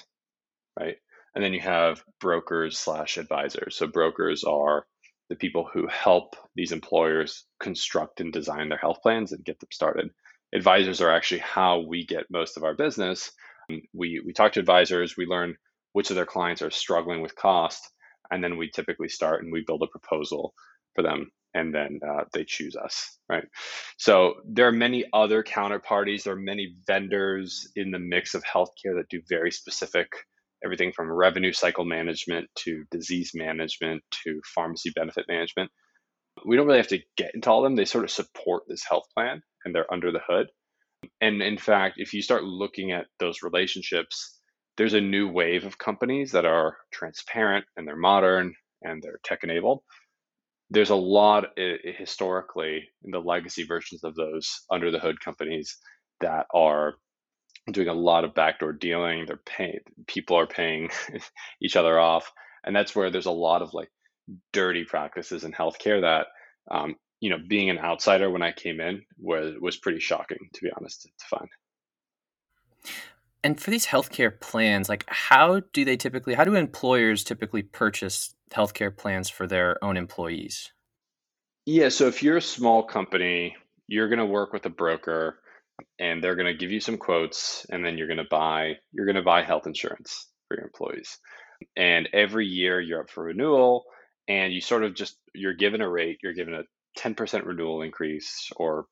right? 0.78 0.96
And 1.34 1.44
then 1.44 1.52
you 1.52 1.60
have 1.60 2.02
brokers 2.20 2.78
slash 2.78 3.18
advisors. 3.18 3.76
So 3.76 3.86
brokers 3.86 4.44
are 4.44 4.86
the 5.28 5.36
people 5.36 5.68
who 5.70 5.86
help 5.86 6.36
these 6.54 6.72
employers 6.72 7.44
construct 7.60 8.20
and 8.20 8.32
design 8.32 8.68
their 8.68 8.78
health 8.78 9.02
plans 9.02 9.32
and 9.32 9.44
get 9.44 9.60
them 9.60 9.68
started. 9.70 10.10
Advisors 10.54 11.00
are 11.00 11.10
actually 11.10 11.40
how 11.40 11.80
we 11.80 12.06
get 12.06 12.30
most 12.30 12.56
of 12.56 12.64
our 12.64 12.74
business. 12.74 13.30
We, 13.92 14.22
we 14.24 14.32
talk 14.32 14.52
to 14.52 14.60
advisors, 14.60 15.16
we 15.16 15.26
learn 15.26 15.56
which 15.92 16.10
of 16.10 16.16
their 16.16 16.26
clients 16.26 16.62
are 16.62 16.70
struggling 16.70 17.22
with 17.22 17.36
cost, 17.36 17.80
and 18.30 18.42
then 18.42 18.56
we 18.56 18.70
typically 18.70 19.08
start 19.08 19.42
and 19.42 19.52
we 19.52 19.64
build 19.66 19.82
a 19.82 19.86
proposal 19.86 20.54
for 20.94 21.02
them, 21.02 21.30
and 21.54 21.74
then 21.74 22.00
uh, 22.06 22.24
they 22.32 22.44
choose 22.44 22.76
us, 22.76 23.18
right? 23.28 23.44
So 23.98 24.34
there 24.46 24.68
are 24.68 24.72
many 24.72 25.04
other 25.12 25.42
counterparties, 25.42 26.24
there 26.24 26.34
are 26.34 26.36
many 26.36 26.76
vendors 26.86 27.70
in 27.76 27.90
the 27.90 27.98
mix 27.98 28.34
of 28.34 28.44
healthcare 28.44 28.96
that 28.96 29.08
do 29.10 29.20
very 29.28 29.50
specific 29.50 30.08
everything 30.64 30.92
from 30.92 31.10
revenue 31.10 31.52
cycle 31.52 31.84
management 31.84 32.48
to 32.56 32.84
disease 32.90 33.32
management 33.34 34.02
to 34.24 34.40
pharmacy 34.54 34.90
benefit 34.94 35.26
management. 35.28 35.70
We 36.44 36.56
don't 36.56 36.66
really 36.66 36.78
have 36.78 36.88
to 36.88 37.00
get 37.16 37.34
into 37.34 37.50
all 37.50 37.64
of 37.64 37.64
them. 37.64 37.76
They 37.76 37.84
sort 37.84 38.04
of 38.04 38.10
support 38.10 38.64
this 38.68 38.84
health 38.88 39.04
plan 39.14 39.42
and 39.64 39.74
they're 39.74 39.92
under 39.92 40.12
the 40.12 40.20
hood. 40.26 40.48
And 41.20 41.42
in 41.42 41.58
fact, 41.58 41.94
if 41.98 42.12
you 42.12 42.22
start 42.22 42.44
looking 42.44 42.92
at 42.92 43.06
those 43.18 43.42
relationships, 43.42 44.38
there's 44.76 44.94
a 44.94 45.00
new 45.00 45.28
wave 45.28 45.64
of 45.64 45.78
companies 45.78 46.32
that 46.32 46.44
are 46.44 46.76
transparent 46.92 47.64
and 47.76 47.86
they're 47.86 47.96
modern 47.96 48.54
and 48.82 49.02
they're 49.02 49.20
tech 49.24 49.40
enabled. 49.42 49.80
There's 50.70 50.90
a 50.90 50.96
lot 50.96 51.46
historically 51.56 52.88
in 53.02 53.10
the 53.10 53.20
legacy 53.20 53.64
versions 53.64 54.04
of 54.04 54.14
those 54.14 54.48
under 54.70 54.90
the 54.90 54.98
hood 54.98 55.20
companies 55.20 55.78
that 56.20 56.46
are 56.54 56.94
doing 57.72 57.88
a 57.88 57.94
lot 57.94 58.24
of 58.24 58.34
backdoor 58.34 58.72
dealing. 58.72 59.24
They're 59.26 59.40
paying 59.44 59.80
people 60.06 60.38
are 60.38 60.46
paying 60.46 60.90
each 61.62 61.76
other 61.76 61.98
off, 61.98 62.30
and 62.64 62.76
that's 62.76 62.94
where 62.94 63.10
there's 63.10 63.26
a 63.26 63.30
lot 63.30 63.62
of 63.62 63.74
like 63.74 63.88
dirty 64.52 64.84
practices 64.84 65.44
in 65.44 65.52
healthcare 65.52 66.02
that 66.02 66.26
um, 66.70 66.96
you 67.20 67.30
know 67.30 67.38
being 67.48 67.70
an 67.70 67.78
outsider 67.78 68.30
when 68.30 68.42
I 68.42 68.52
came 68.52 68.80
in 68.80 69.02
was 69.18 69.54
was 69.60 69.76
pretty 69.76 70.00
shocking 70.00 70.38
to 70.54 70.60
be 70.62 70.70
honest 70.76 71.02
to 71.02 71.26
find. 71.26 71.48
And 73.44 73.60
for 73.60 73.70
these 73.70 73.86
healthcare 73.86 74.38
plans, 74.40 74.88
like 74.88 75.04
how 75.06 75.60
do 75.72 75.84
they 75.84 75.96
typically 75.96 76.34
how 76.34 76.44
do 76.44 76.54
employers 76.54 77.24
typically 77.24 77.62
purchase 77.62 78.34
healthcare 78.50 78.94
plans 78.96 79.30
for 79.30 79.46
their 79.46 79.82
own 79.82 79.96
employees? 79.96 80.72
Yeah, 81.66 81.90
so 81.90 82.06
if 82.06 82.22
you're 82.22 82.38
a 82.38 82.42
small 82.42 82.82
company, 82.82 83.54
you're 83.86 84.08
going 84.08 84.20
to 84.20 84.26
work 84.26 84.52
with 84.52 84.64
a 84.66 84.70
broker 84.70 85.38
and 85.98 86.22
they're 86.22 86.36
going 86.36 86.46
to 86.46 86.54
give 86.54 86.70
you 86.70 86.80
some 86.80 86.96
quotes 86.96 87.66
and 87.70 87.84
then 87.84 87.96
you're 87.98 88.06
going 88.06 88.18
to 88.18 88.26
buy 88.30 88.74
you're 88.92 89.06
going 89.06 89.16
to 89.16 89.22
buy 89.22 89.42
health 89.42 89.66
insurance 89.66 90.28
for 90.46 90.56
your 90.56 90.66
employees 90.66 91.18
and 91.76 92.08
every 92.12 92.46
year 92.46 92.80
you're 92.80 93.00
up 93.00 93.10
for 93.10 93.24
renewal 93.24 93.84
and 94.28 94.52
you 94.52 94.60
sort 94.60 94.84
of 94.84 94.94
just 94.94 95.16
you're 95.34 95.54
given 95.54 95.80
a 95.80 95.88
rate 95.88 96.18
you're 96.22 96.34
given 96.34 96.54
a 96.54 96.62
10% 96.98 97.46
renewal 97.46 97.82
increase 97.82 98.50
or 98.56 98.86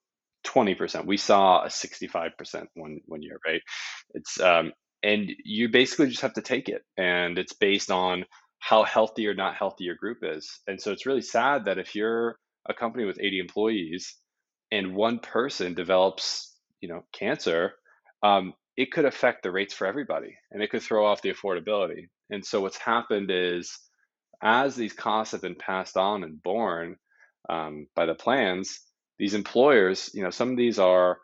20% 0.46 1.06
we 1.06 1.16
saw 1.16 1.64
a 1.64 1.68
65% 1.68 2.66
one 2.74 3.00
one 3.06 3.22
year 3.22 3.38
right 3.44 3.60
it's 4.14 4.40
um 4.40 4.72
and 5.06 5.30
you 5.44 5.68
basically 5.68 6.08
just 6.08 6.22
have 6.22 6.34
to 6.34 6.42
take 6.42 6.68
it. 6.68 6.82
And 6.96 7.38
it's 7.38 7.52
based 7.52 7.90
on 7.90 8.24
how 8.58 8.82
healthy 8.82 9.28
or 9.28 9.34
not 9.34 9.54
healthy 9.54 9.84
your 9.84 9.94
group 9.94 10.18
is. 10.22 10.60
And 10.66 10.80
so 10.80 10.92
it's 10.92 11.06
really 11.06 11.22
sad 11.22 11.66
that 11.66 11.78
if 11.78 11.94
you're 11.94 12.38
a 12.68 12.74
company 12.74 13.04
with 13.04 13.20
80 13.20 13.38
employees 13.38 14.16
and 14.72 14.96
one 14.96 15.20
person 15.20 15.74
develops, 15.74 16.56
you 16.80 16.88
know, 16.88 17.04
cancer, 17.12 17.74
um, 18.22 18.54
it 18.76 18.90
could 18.90 19.04
affect 19.04 19.42
the 19.42 19.52
rates 19.52 19.72
for 19.72 19.86
everybody 19.86 20.36
and 20.50 20.62
it 20.62 20.70
could 20.70 20.82
throw 20.82 21.06
off 21.06 21.22
the 21.22 21.32
affordability. 21.32 22.08
And 22.30 22.44
so 22.44 22.60
what's 22.60 22.76
happened 22.76 23.30
is 23.30 23.78
as 24.42 24.74
these 24.74 24.92
costs 24.92 25.32
have 25.32 25.42
been 25.42 25.54
passed 25.54 25.96
on 25.96 26.24
and 26.24 26.42
borne 26.42 26.96
um, 27.48 27.86
by 27.94 28.06
the 28.06 28.14
plans, 28.14 28.80
these 29.18 29.34
employers, 29.34 30.10
you 30.14 30.22
know, 30.22 30.30
some 30.30 30.50
of 30.50 30.56
these 30.56 30.78
are, 30.78 31.18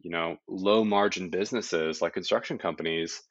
you 0.00 0.10
know, 0.10 0.36
low 0.48 0.84
margin 0.84 1.30
businesses 1.30 2.02
like 2.02 2.14
construction 2.14 2.58
companies, 2.58 3.22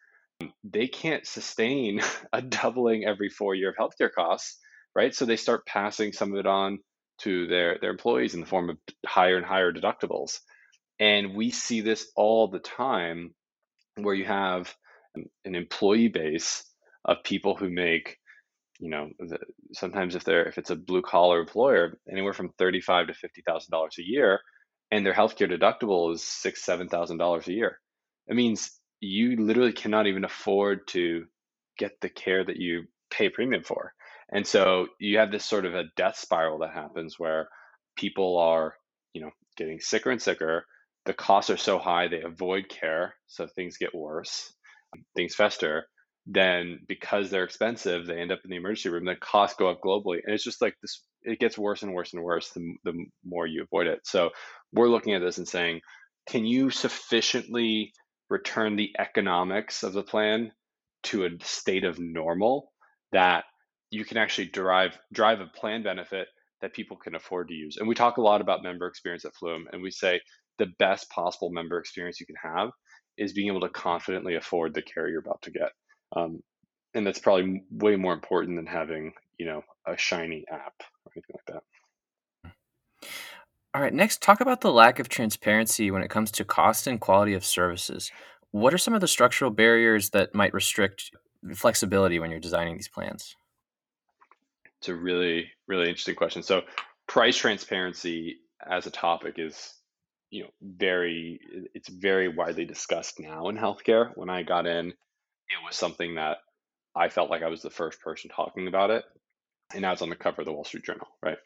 they 0.63 0.87
can't 0.87 1.25
sustain 1.25 2.01
a 2.33 2.41
doubling 2.41 3.05
every 3.05 3.29
four 3.29 3.55
year 3.55 3.69
of 3.69 3.75
healthcare 3.75 4.11
costs, 4.13 4.59
right? 4.95 5.13
So 5.13 5.25
they 5.25 5.37
start 5.37 5.65
passing 5.65 6.13
some 6.13 6.33
of 6.33 6.39
it 6.39 6.47
on 6.47 6.79
to 7.19 7.47
their, 7.47 7.77
their 7.81 7.91
employees 7.91 8.33
in 8.33 8.41
the 8.41 8.45
form 8.45 8.69
of 8.69 8.77
higher 9.05 9.37
and 9.37 9.45
higher 9.45 9.73
deductibles. 9.73 10.39
And 10.99 11.35
we 11.35 11.51
see 11.51 11.81
this 11.81 12.11
all 12.15 12.47
the 12.47 12.59
time 12.59 13.33
where 13.95 14.13
you 14.13 14.25
have 14.25 14.73
an 15.45 15.55
employee 15.55 16.09
base 16.09 16.63
of 17.05 17.23
people 17.23 17.55
who 17.55 17.69
make 17.69 18.17
you 18.79 18.89
know 18.89 19.09
the, 19.19 19.39
sometimes 19.73 20.15
if 20.15 20.23
they're 20.25 20.45
if 20.47 20.57
it's 20.57 20.71
a 20.71 20.75
blue 20.77 21.01
collar 21.03 21.39
employer 21.41 21.99
anywhere 22.11 22.33
from 22.33 22.51
35 22.59 23.07
to 23.07 23.13
50 23.15 23.43
thousand 23.47 23.71
dollars 23.71 23.95
a 23.99 24.03
year 24.03 24.41
and 24.91 25.05
their 25.05 25.13
healthcare 25.13 25.51
deductible 25.51 26.13
is 26.13 26.23
six 26.23 26.63
seven 26.65 26.89
thousand 26.89 27.17
dollars 27.17 27.47
a 27.47 27.53
year. 27.53 27.79
It 28.27 28.35
means 28.35 28.71
you 29.01 29.37
literally 29.37 29.73
cannot 29.73 30.07
even 30.07 30.25
afford 30.25 30.87
to 30.89 31.25
get 31.77 31.93
the 32.01 32.09
care 32.09 32.45
that 32.45 32.57
you 32.57 32.85
pay 33.11 33.29
premium 33.29 33.63
for. 33.63 33.93
And 34.31 34.45
so 34.47 34.87
you 34.99 35.19
have 35.19 35.31
this 35.31 35.45
sort 35.45 35.65
of 35.65 35.75
a 35.75 35.85
death 35.97 36.17
spiral 36.17 36.59
that 36.59 36.73
happens 36.73 37.15
where 37.19 37.49
people 37.97 38.37
are 38.39 38.75
you 39.13 39.21
know 39.21 39.31
getting 39.57 39.79
sicker 39.79 40.11
and 40.11 40.21
sicker. 40.21 40.65
The 41.05 41.13
costs 41.13 41.51
are 41.51 41.57
so 41.57 41.79
high 41.79 42.07
they 42.09 42.21
avoid 42.21 42.69
care 42.69 43.15
so 43.27 43.47
things 43.47 43.77
get 43.77 43.95
worse 43.95 44.53
things 45.15 45.35
fester 45.35 45.87
then 46.29 46.79
because 46.87 47.29
they're 47.29 47.45
expensive, 47.45 48.05
they 48.05 48.19
end 48.19 48.33
up 48.33 48.39
in 48.43 48.49
the 48.49 48.57
emergency 48.57 48.89
room. 48.89 49.05
The 49.05 49.15
costs 49.15 49.55
go 49.57 49.69
up 49.69 49.79
globally, 49.81 50.19
and 50.23 50.33
it's 50.33 50.43
just 50.43 50.61
like 50.61 50.75
this. 50.81 51.03
It 51.23 51.39
gets 51.39 51.57
worse 51.57 51.83
and 51.83 51.93
worse 51.93 52.13
and 52.13 52.21
worse 52.21 52.49
the, 52.49 52.75
the 52.83 53.05
more 53.25 53.47
you 53.47 53.63
avoid 53.63 53.87
it. 53.87 54.01
So 54.03 54.31
we're 54.73 54.89
looking 54.89 55.13
at 55.13 55.21
this 55.21 55.37
and 55.37 55.47
saying, 55.47 55.81
can 56.27 56.45
you 56.45 56.69
sufficiently 56.69 57.93
return 58.29 58.75
the 58.75 58.91
economics 58.99 59.83
of 59.83 59.93
the 59.93 60.03
plan 60.03 60.51
to 61.03 61.25
a 61.25 61.29
state 61.41 61.85
of 61.85 61.97
normal 61.97 62.71
that 63.13 63.45
you 63.89 64.03
can 64.03 64.17
actually 64.17 64.47
drive 64.47 64.97
drive 65.13 65.39
a 65.39 65.45
plan 65.45 65.81
benefit 65.81 66.27
that 66.61 66.73
people 66.73 66.97
can 66.97 67.15
afford 67.15 67.47
to 67.47 67.53
use? 67.53 67.77
And 67.77 67.87
we 67.87 67.95
talk 67.95 68.17
a 68.17 68.21
lot 68.21 68.41
about 68.41 68.63
member 68.63 68.87
experience 68.87 69.23
at 69.23 69.35
Flume, 69.35 69.67
and 69.71 69.81
we 69.81 69.91
say 69.91 70.19
the 70.57 70.67
best 70.77 71.09
possible 71.09 71.51
member 71.51 71.79
experience 71.79 72.19
you 72.19 72.25
can 72.25 72.35
have 72.43 72.71
is 73.17 73.31
being 73.31 73.47
able 73.47 73.61
to 73.61 73.69
confidently 73.69 74.35
afford 74.35 74.73
the 74.73 74.81
care 74.81 75.07
you're 75.07 75.19
about 75.19 75.41
to 75.43 75.51
get. 75.51 75.71
Um, 76.15 76.41
and 76.93 77.05
that's 77.05 77.19
probably 77.19 77.63
way 77.69 77.95
more 77.95 78.13
important 78.13 78.57
than 78.57 78.65
having, 78.65 79.13
you 79.37 79.45
know, 79.45 79.63
a 79.85 79.97
shiny 79.97 80.45
app 80.51 80.73
or 81.05 81.11
anything 81.15 81.35
like 81.35 81.55
that. 81.55 81.63
All 83.73 83.81
right, 83.81 83.93
next, 83.93 84.21
talk 84.21 84.41
about 84.41 84.61
the 84.61 84.71
lack 84.71 84.97
of 84.97 85.09
transparency 85.09 85.91
when 85.91 86.01
it 86.01 86.09
comes 86.09 86.31
to 86.31 86.43
cost 86.43 86.87
and 86.87 86.99
quality 86.99 87.33
of 87.33 87.45
services. 87.45 88.11
What 88.51 88.73
are 88.73 88.77
some 88.79 88.93
of 88.93 89.01
the 89.01 89.07
structural 89.07 89.51
barriers 89.51 90.09
that 90.11 90.33
might 90.33 90.53
restrict 90.53 91.11
flexibility 91.53 92.19
when 92.19 92.31
you're 92.31 92.39
designing 92.39 92.75
these 92.75 92.87
plans? 92.87 93.35
It's 94.79 94.89
a 94.89 94.95
really, 94.95 95.51
really 95.67 95.89
interesting 95.89 96.15
question. 96.15 96.41
So, 96.43 96.61
price 97.07 97.37
transparency 97.37 98.37
as 98.67 98.87
a 98.87 98.91
topic 98.91 99.35
is, 99.37 99.73
you 100.29 100.43
know, 100.43 100.49
very, 100.61 101.39
it's 101.73 101.89
very 101.89 102.27
widely 102.27 102.65
discussed 102.65 103.19
now 103.19 103.49
in 103.49 103.57
healthcare. 103.57 104.11
When 104.15 104.29
I 104.29 104.43
got 104.43 104.65
in, 104.65 104.93
it 105.49 105.63
was 105.65 105.75
something 105.75 106.15
that 106.15 106.37
I 106.95 107.09
felt 107.09 107.29
like 107.29 107.43
I 107.43 107.49
was 107.49 107.61
the 107.61 107.69
first 107.69 108.01
person 108.01 108.29
talking 108.29 108.67
about 108.67 108.89
it. 108.89 109.05
And 109.73 109.81
now 109.81 109.91
it's 109.93 110.01
on 110.01 110.09
the 110.09 110.15
cover 110.15 110.41
of 110.41 110.45
the 110.45 110.53
Wall 110.53 110.63
Street 110.63 110.85
Journal, 110.85 111.07
right? 111.21 111.37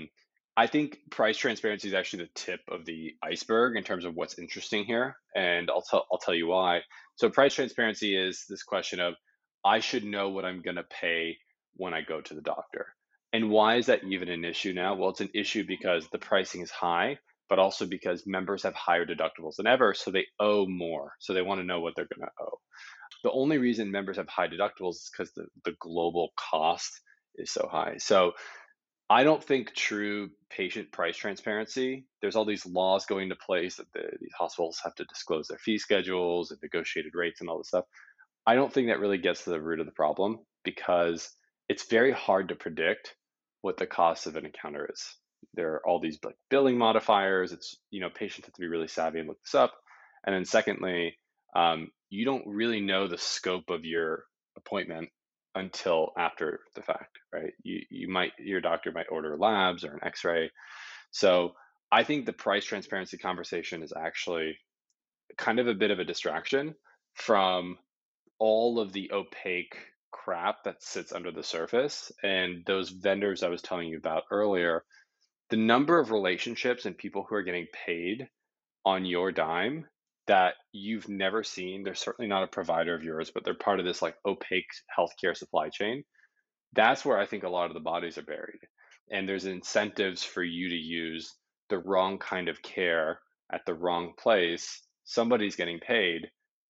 Um, 0.00 0.08
I 0.56 0.66
think 0.66 0.98
price 1.10 1.38
transparency 1.38 1.88
is 1.88 1.94
actually 1.94 2.24
the 2.24 2.30
tip 2.34 2.60
of 2.68 2.84
the 2.84 3.14
iceberg 3.22 3.76
in 3.76 3.84
terms 3.84 4.04
of 4.04 4.14
what's 4.14 4.38
interesting 4.38 4.84
here. 4.84 5.16
And 5.34 5.70
I'll 5.70 5.82
tell 5.82 6.06
I'll 6.12 6.18
tell 6.18 6.34
you 6.34 6.48
why. 6.48 6.80
So 7.16 7.30
price 7.30 7.54
transparency 7.54 8.16
is 8.16 8.44
this 8.48 8.62
question 8.62 9.00
of 9.00 9.14
I 9.64 9.80
should 9.80 10.04
know 10.04 10.28
what 10.30 10.44
I'm 10.44 10.60
gonna 10.60 10.84
pay 10.84 11.38
when 11.74 11.94
I 11.94 12.02
go 12.02 12.20
to 12.20 12.34
the 12.34 12.42
doctor. 12.42 12.88
And 13.32 13.50
why 13.50 13.76
is 13.76 13.86
that 13.86 14.04
even 14.04 14.28
an 14.28 14.44
issue 14.44 14.72
now? 14.72 14.94
Well, 14.96 15.10
it's 15.10 15.20
an 15.20 15.30
issue 15.34 15.64
because 15.66 16.08
the 16.08 16.18
pricing 16.18 16.62
is 16.62 16.70
high, 16.70 17.18
but 17.48 17.58
also 17.58 17.86
because 17.86 18.26
members 18.26 18.64
have 18.64 18.74
higher 18.74 19.06
deductibles 19.06 19.56
than 19.56 19.66
ever, 19.68 19.94
so 19.94 20.10
they 20.10 20.26
owe 20.40 20.66
more. 20.66 21.12
So 21.20 21.32
they 21.32 21.42
want 21.42 21.60
to 21.60 21.66
know 21.66 21.80
what 21.80 21.94
they're 21.94 22.08
going 22.12 22.26
to 22.26 22.44
owe. 22.44 22.58
The 23.22 23.30
only 23.32 23.58
reason 23.58 23.90
members 23.90 24.16
have 24.16 24.28
high 24.28 24.48
deductibles 24.48 24.96
is 24.96 25.10
because 25.12 25.32
the, 25.34 25.46
the 25.64 25.76
global 25.78 26.30
cost 26.36 27.00
is 27.36 27.50
so 27.50 27.68
high. 27.70 27.96
So 27.98 28.32
I 29.10 29.24
don't 29.24 29.42
think 29.42 29.74
true 29.74 30.30
patient 30.50 30.92
price 30.92 31.16
transparency, 31.16 32.06
there's 32.22 32.36
all 32.36 32.44
these 32.44 32.64
laws 32.64 33.06
going 33.06 33.24
into 33.24 33.36
place 33.36 33.76
that 33.76 33.92
the, 33.92 34.02
these 34.20 34.32
hospitals 34.38 34.80
have 34.84 34.94
to 34.96 35.04
disclose 35.04 35.48
their 35.48 35.58
fee 35.58 35.78
schedules 35.78 36.52
and 36.52 36.60
negotiated 36.62 37.14
rates 37.14 37.40
and 37.40 37.50
all 37.50 37.58
this 37.58 37.68
stuff. 37.68 37.86
I 38.46 38.54
don't 38.54 38.72
think 38.72 38.88
that 38.88 39.00
really 39.00 39.18
gets 39.18 39.44
to 39.44 39.50
the 39.50 39.60
root 39.60 39.80
of 39.80 39.86
the 39.86 39.92
problem 39.92 40.38
because 40.64 41.28
it's 41.68 41.88
very 41.88 42.12
hard 42.12 42.48
to 42.48 42.54
predict 42.54 43.14
what 43.62 43.76
the 43.76 43.86
cost 43.86 44.26
of 44.26 44.36
an 44.36 44.46
encounter 44.46 44.88
is. 44.92 45.16
There 45.54 45.74
are 45.74 45.86
all 45.86 46.00
these 46.00 46.18
like 46.24 46.36
billing 46.48 46.78
modifiers. 46.78 47.52
It's, 47.52 47.76
you 47.90 48.00
know, 48.00 48.10
patients 48.10 48.46
have 48.46 48.54
to 48.54 48.60
be 48.60 48.68
really 48.68 48.88
savvy 48.88 49.18
and 49.18 49.28
look 49.28 49.42
this 49.42 49.54
up. 49.54 49.72
And 50.24 50.34
then 50.34 50.44
secondly, 50.44 51.18
um, 51.54 51.90
you 52.08 52.24
don't 52.24 52.46
really 52.46 52.80
know 52.80 53.08
the 53.08 53.18
scope 53.18 53.70
of 53.70 53.84
your 53.84 54.24
appointment 54.56 55.08
until 55.54 56.12
after 56.16 56.60
the 56.74 56.82
fact, 56.82 57.18
right? 57.32 57.52
You 57.62 57.80
you 57.90 58.08
might 58.08 58.32
your 58.38 58.60
doctor 58.60 58.92
might 58.92 59.10
order 59.10 59.36
labs 59.36 59.84
or 59.84 59.92
an 59.92 60.00
X-ray. 60.02 60.50
So 61.10 61.54
I 61.90 62.04
think 62.04 62.26
the 62.26 62.32
price 62.32 62.64
transparency 62.64 63.18
conversation 63.18 63.82
is 63.82 63.92
actually 63.96 64.56
kind 65.36 65.58
of 65.58 65.66
a 65.66 65.74
bit 65.74 65.90
of 65.90 65.98
a 65.98 66.04
distraction 66.04 66.74
from 67.14 67.78
all 68.38 68.78
of 68.78 68.92
the 68.92 69.10
opaque 69.12 69.76
crap 70.12 70.64
that 70.64 70.82
sits 70.82 71.12
under 71.12 71.32
the 71.32 71.42
surface 71.42 72.12
and 72.22 72.64
those 72.66 72.90
vendors 72.90 73.42
I 73.42 73.48
was 73.48 73.62
telling 73.62 73.88
you 73.88 73.98
about 73.98 74.24
earlier. 74.30 74.84
The 75.50 75.56
number 75.56 75.98
of 75.98 76.12
relationships 76.12 76.86
and 76.86 76.96
people 76.96 77.26
who 77.28 77.34
are 77.34 77.42
getting 77.42 77.66
paid 77.86 78.28
on 78.84 79.04
your 79.04 79.32
dime 79.32 79.86
that 80.26 80.54
you've 80.72 81.08
never 81.08 81.42
seen. 81.42 81.82
They're 81.82 81.94
certainly 81.94 82.28
not 82.28 82.44
a 82.44 82.48
provider 82.48 82.94
of 82.94 83.02
yours, 83.02 83.30
but 83.32 83.44
they're 83.44 83.54
part 83.54 83.80
of 83.80 83.86
this 83.86 84.02
like 84.02 84.16
opaque 84.26 84.68
healthcare 84.96 85.36
supply 85.36 85.68
chain. 85.70 86.04
That's 86.74 87.04
where 87.04 87.18
I 87.18 87.26
think 87.26 87.42
a 87.42 87.48
lot 87.48 87.66
of 87.66 87.74
the 87.74 87.80
bodies 87.80 88.18
are 88.18 88.22
buried. 88.22 88.60
And 89.10 89.28
there's 89.28 89.44
incentives 89.44 90.22
for 90.22 90.42
you 90.42 90.68
to 90.68 90.76
use 90.76 91.34
the 91.68 91.78
wrong 91.78 92.18
kind 92.18 92.48
of 92.48 92.62
care 92.62 93.20
at 93.52 93.62
the 93.66 93.74
wrong 93.74 94.12
place. 94.18 94.82
Somebody's 95.04 95.56
getting 95.56 95.80
paid, 95.80 96.28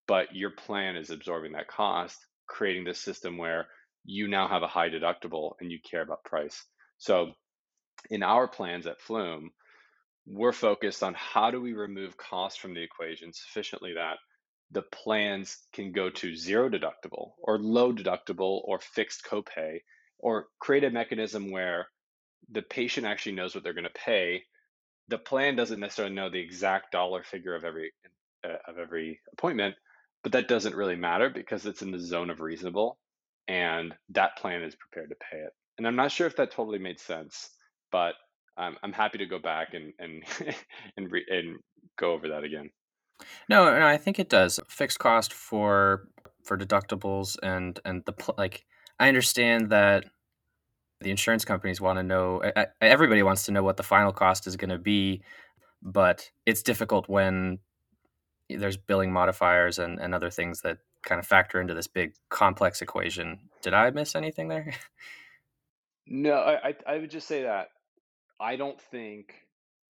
but 0.09 0.35
your 0.35 0.51
plan 0.51 0.97
is 0.97 1.11
absorbing 1.11 1.53
that 1.53 1.69
cost, 1.69 2.17
creating 2.49 2.85
this 2.85 2.99
system 2.99 3.37
where 3.37 3.67
you 4.05 4.29
now 4.29 4.49
have 4.49 4.63
a 4.63 4.69
high 4.69 4.89
deductible 4.89 5.53
and 5.61 5.71
you 5.71 5.79
care 5.89 6.03
about 6.03 6.25
price. 6.25 6.65
So 6.97 7.33
in 8.09 8.23
our 8.23 8.49
plans 8.49 8.87
at 8.87 9.01
Flume, 9.01 9.51
we're 10.31 10.53
focused 10.53 11.03
on 11.03 11.15
how 11.15 11.51
do 11.51 11.61
we 11.61 11.73
remove 11.73 12.17
costs 12.17 12.59
from 12.59 12.75
the 12.75 12.83
equation 12.83 13.33
sufficiently 13.33 13.95
that 13.95 14.19
the 14.71 14.83
plans 14.83 15.59
can 15.73 15.91
go 15.91 16.09
to 16.11 16.37
zero 16.37 16.71
deductible 16.71 17.33
or 17.43 17.59
low 17.59 17.93
deductible 17.93 18.61
or 18.65 18.79
fixed 18.79 19.25
copay 19.25 19.81
or 20.19 20.47
create 20.61 20.85
a 20.85 20.91
mechanism 20.91 21.51
where 21.51 21.89
the 22.53 22.63
patient 22.63 23.07
actually 23.07 23.33
knows 23.33 23.55
what 23.55 23.65
they're 23.65 23.75
going 23.75 23.85
to 23.85 23.91
pay. 23.91 24.45
The 25.09 25.19
plan 25.19 25.57
doesn't 25.57 25.81
necessarily 25.81 26.15
know 26.15 26.31
the 26.31 26.39
exact 26.41 26.93
dollar 26.93 27.25
figure 27.25 27.55
of 27.57 27.65
every 27.65 27.93
uh, 28.45 28.57
of 28.69 28.79
every 28.79 29.21
appointment 29.33 29.75
but 30.23 30.33
that 30.33 30.49
doesn't 30.49 30.75
really 30.75 30.97
matter 30.97 31.31
because 31.31 31.67
it's 31.67 31.83
in 31.83 31.91
the 31.91 31.99
zone 31.99 32.31
of 32.31 32.41
reasonable 32.41 32.99
and 33.49 33.95
that 34.11 34.37
plan 34.37 34.63
is 34.63 34.75
prepared 34.77 35.11
to 35.11 35.17
pay 35.31 35.39
it. 35.39 35.53
And 35.79 35.87
i'm 35.87 35.97
not 35.97 36.13
sure 36.13 36.27
if 36.27 36.37
that 36.37 36.53
totally 36.53 36.79
made 36.79 37.01
sense 37.01 37.51
but 37.91 38.15
I'm 38.61 38.77
I'm 38.83 38.93
happy 38.93 39.19
to 39.19 39.27
go 39.27 39.39
back 39.39 39.75
and 39.75 39.93
and 39.99 40.23
and 40.97 41.11
re- 41.11 41.27
and 41.29 41.59
go 41.99 42.13
over 42.13 42.29
that 42.29 42.45
again. 42.45 42.71
No, 43.49 43.65
no, 43.79 43.87
I 43.87 43.97
think 43.97 44.19
it 44.19 44.29
does. 44.29 44.61
Fixed 44.69 44.99
cost 44.99 45.33
for 45.33 46.09
for 46.45 46.57
deductibles 46.57 47.37
and 47.43 47.81
and 47.85 48.05
the 48.05 48.15
like. 48.37 48.65
I 48.99 49.09
understand 49.09 49.71
that 49.71 50.05
the 51.01 51.11
insurance 51.11 51.45
companies 51.45 51.81
want 51.81 51.99
to 51.99 52.03
know. 52.03 52.43
Everybody 52.81 53.23
wants 53.23 53.45
to 53.45 53.53
know 53.53 53.63
what 53.63 53.79
the 53.79 53.83
final 53.83 54.13
cost 54.13 54.47
is 54.47 54.57
going 54.57 54.71
to 54.71 54.79
be, 54.79 55.23
but 55.83 56.31
it's 56.45 56.63
difficult 56.63 57.09
when 57.09 57.61
there's 58.51 58.77
billing 58.77 59.13
modifiers 59.13 59.79
and, 59.79 59.99
and 59.99 60.15
other 60.15 60.29
things 60.29 60.61
that 60.61 60.79
kind 61.03 61.19
of 61.19 61.27
factor 61.27 61.61
into 61.61 61.73
this 61.73 61.87
big 61.87 62.13
complex 62.29 62.83
equation. 62.83 63.39
Did 63.63 63.73
I 63.73 63.91
miss 63.91 64.15
anything 64.15 64.49
there? 64.49 64.75
no, 66.07 66.35
I, 66.35 66.75
I 66.87 66.99
would 66.99 67.11
just 67.11 67.27
say 67.27 67.45
that 67.45 67.69
I 68.41 68.57
don't 68.57 68.81
think 68.91 69.35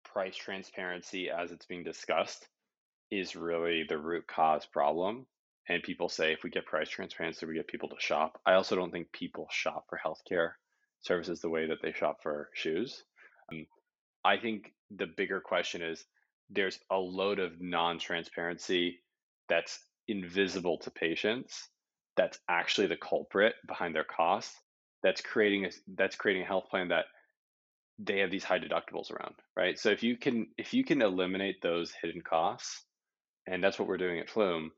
price 0.04 0.37
transparency 0.37 1.30
as 1.30 1.52
it's 1.52 1.66
being 1.66 1.85
discussed 1.85 2.49
is 3.11 3.37
really 3.37 3.85
the 3.88 3.99
root 3.99 4.26
cause 4.26 4.66
problem. 4.66 5.26
And 5.69 5.83
people 5.83 6.09
say 6.09 6.33
if 6.33 6.42
we 6.42 6.50
get 6.50 6.66
price 6.66 6.88
transparency, 6.88 7.47
we 7.47 7.54
get 7.54 7.69
people 7.69 7.88
to 7.90 8.00
shop. 8.00 8.40
I 8.45 8.54
also 8.54 8.75
don't 8.75 8.90
think 8.90 9.12
people 9.12 9.47
shop 9.50 9.87
for 9.88 10.00
healthcare 10.04 10.52
services 11.02 11.40
the 11.40 11.49
way 11.49 11.69
that 11.69 11.78
they 11.80 11.92
shop 11.92 12.19
for 12.23 12.50
shoes. 12.54 13.04
Um, 13.52 13.66
I 14.25 14.37
think 14.37 14.73
the 14.90 15.07
bigger 15.07 15.40
question 15.40 15.80
is 15.80 16.04
there's 16.50 16.80
a 16.90 16.97
load 16.97 17.38
of 17.38 17.61
non 17.61 18.00
transparency 18.00 19.00
that's 19.49 19.78
invisible 20.09 20.78
to 20.78 20.90
patients 20.90 21.69
that's 22.16 22.38
actually 22.49 22.88
the 22.88 22.97
culprit 22.97 23.54
behind 23.69 23.95
their 23.95 24.04
costs 24.04 24.57
that's 25.02 25.21
creating 25.21 25.66
a 25.66 25.71
that's 25.97 26.16
creating 26.16 26.42
a 26.42 26.47
health 26.47 26.64
plan 26.69 26.88
that 26.88 27.04
they 28.02 28.19
have 28.19 28.30
these 28.30 28.45
high 28.45 28.59
deductibles 28.59 29.11
around 29.11 29.35
right? 29.57 29.78
So 29.78 29.90
if 29.90 30.02
you 30.02 30.16
can 30.16 30.49
if 30.57 30.75
you 30.75 30.85
can 30.85 31.02
eliminate 31.02 31.62
those 31.62 31.92
hidden 32.02 32.23
costs 32.23 32.85
and 33.47 33.62
that's 33.62 33.78
what 33.78 33.88
we're 33.88 33.97
doing 33.99 34.21
at 34.21 34.30
flume 34.30 34.71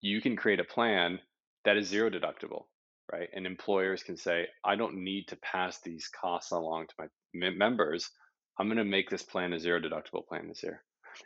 you 0.00 0.20
can 0.20 0.36
create 0.36 0.60
a 0.60 0.64
plan 0.64 1.18
that 1.64 1.76
is 1.76 1.88
zero 1.88 2.10
deductible 2.10 2.64
right? 3.12 3.28
And 3.34 3.46
employers 3.46 4.02
can 4.02 4.16
say 4.16 4.46
i 4.64 4.76
don't 4.76 5.02
need 5.02 5.28
to 5.28 5.36
pass 5.36 5.80
these 5.80 6.08
costs 6.08 6.52
along 6.52 6.86
to 6.88 6.94
my 7.34 7.50
members. 7.50 8.10
I'm 8.58 8.68
going 8.68 8.78
to 8.78 8.84
make 8.84 9.10
this 9.10 9.22
plan 9.22 9.52
a 9.52 9.58
zero 9.58 9.80
deductible 9.80 10.26
plan 10.26 10.48
this 10.48 10.62
year. 10.62 10.82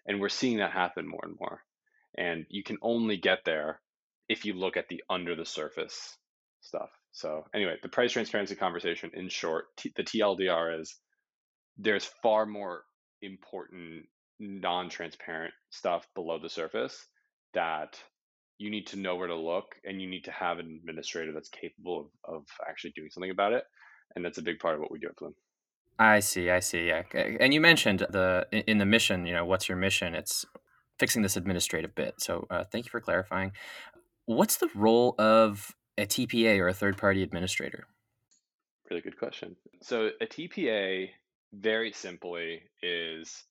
And 0.07 0.21
we're 0.21 0.29
seeing 0.31 0.59
that 0.59 0.73
happen 0.73 1.07
more 1.07 1.21
and 1.23 1.37
more. 1.39 1.63
And 2.17 2.47
you 2.49 2.63
can 2.63 2.79
only 2.83 3.17
get 3.19 3.41
there 3.45 3.81
if 4.29 4.45
you 4.45 4.55
look 4.55 4.77
at 4.77 4.89
the 4.89 5.03
under 5.11 5.37
the 5.37 5.45
surface 5.45 6.17
stuff. 6.61 6.91
So 7.13 7.45
anyway 7.55 7.77
the 7.83 7.89
price 7.89 8.13
transparency 8.13 8.55
conversation 8.55 9.11
in 9.15 9.29
short 9.29 9.67
t- 9.77 9.93
the 9.97 10.05
tldr 10.05 10.81
is 10.81 10.97
there's 11.79 12.05
far 12.23 12.45
more 12.45 12.83
important 13.23 14.05
non-transparent 14.41 15.53
stuff 15.71 16.07
below 16.15 16.39
the 16.39 16.49
surface 16.49 17.07
that 17.55 17.99
you 18.59 18.71
need 18.71 18.87
to 18.89 18.97
know 18.97 19.17
where 19.17 19.29
to 19.29 19.35
look 19.35 19.77
and 19.85 20.01
you 20.01 20.09
need 20.09 20.25
to 20.25 20.31
have 20.31 20.59
an 20.59 20.79
administrator 20.81 21.33
that's 21.33 21.49
capable 21.49 22.11
of, 22.25 22.35
of 22.35 22.45
actually 22.69 22.93
doing 22.95 23.11
something 23.11 23.31
about 23.31 23.53
it 23.53 23.65
and 24.15 24.25
that's 24.25 24.39
a 24.39 24.43
big 24.43 24.59
part 24.59 24.75
of 24.75 24.81
what 24.81 24.91
we 24.91 24.99
do 24.99 25.09
at 25.09 25.17
flume. 25.17 25.35
I 25.99 26.21
see 26.21 26.51
i 26.51 26.61
see 26.61 26.87
yeah 26.87 27.03
and 27.13 27.53
you 27.53 27.61
mentioned 27.61 28.07
the 28.11 28.47
in 28.53 28.79
the 28.79 28.87
mission 28.87 29.27
you 29.27 29.33
know 29.33 29.45
what's 29.45 29.69
your 29.69 29.79
mission? 29.79 30.15
It's 30.15 30.45
fixing 30.99 31.23
this 31.23 31.37
administrative 31.37 31.95
bit 31.95 32.15
so 32.19 32.47
uh, 32.51 32.65
thank 32.71 32.85
you 32.85 32.91
for 32.91 33.01
clarifying. 33.01 33.53
What's 34.27 34.59
the 34.59 34.69
role 34.75 35.15
of 35.19 35.75
a 35.97 36.07
tpa 36.07 36.59
or 36.59 36.69
a 36.69 36.75
third 36.75 36.97
party 36.97 37.23
administrator? 37.23 37.87
Really 38.91 39.03
good 39.03 39.19
question. 39.19 39.57
So 39.83 40.11
a 40.21 40.27
tpa 40.27 41.09
very 41.53 41.93
simply 41.93 42.63
is 42.83 43.45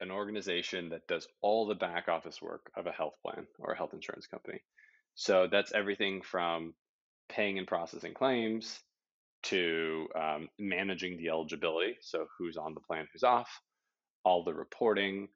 an 0.00 0.10
organization 0.10 0.90
that 0.90 1.06
does 1.06 1.26
all 1.42 1.66
the 1.66 1.74
back 1.74 2.08
office 2.08 2.40
work 2.40 2.70
of 2.76 2.86
a 2.86 2.92
health 2.92 3.14
plan 3.24 3.46
or 3.58 3.72
a 3.72 3.76
health 3.76 3.92
insurance 3.92 4.26
company. 4.26 4.60
So 5.14 5.48
that's 5.50 5.72
everything 5.72 6.22
from 6.22 6.74
paying 7.28 7.58
and 7.58 7.66
processing 7.66 8.14
claims 8.14 8.80
to 9.42 10.06
um, 10.18 10.48
managing 10.58 11.16
the 11.16 11.28
eligibility. 11.28 11.96
So 12.00 12.26
who's 12.38 12.56
on 12.56 12.74
the 12.74 12.80
plan, 12.80 13.06
who's 13.12 13.22
off, 13.22 13.50
all 14.24 14.44
the 14.44 14.54
reporting, 14.54 15.28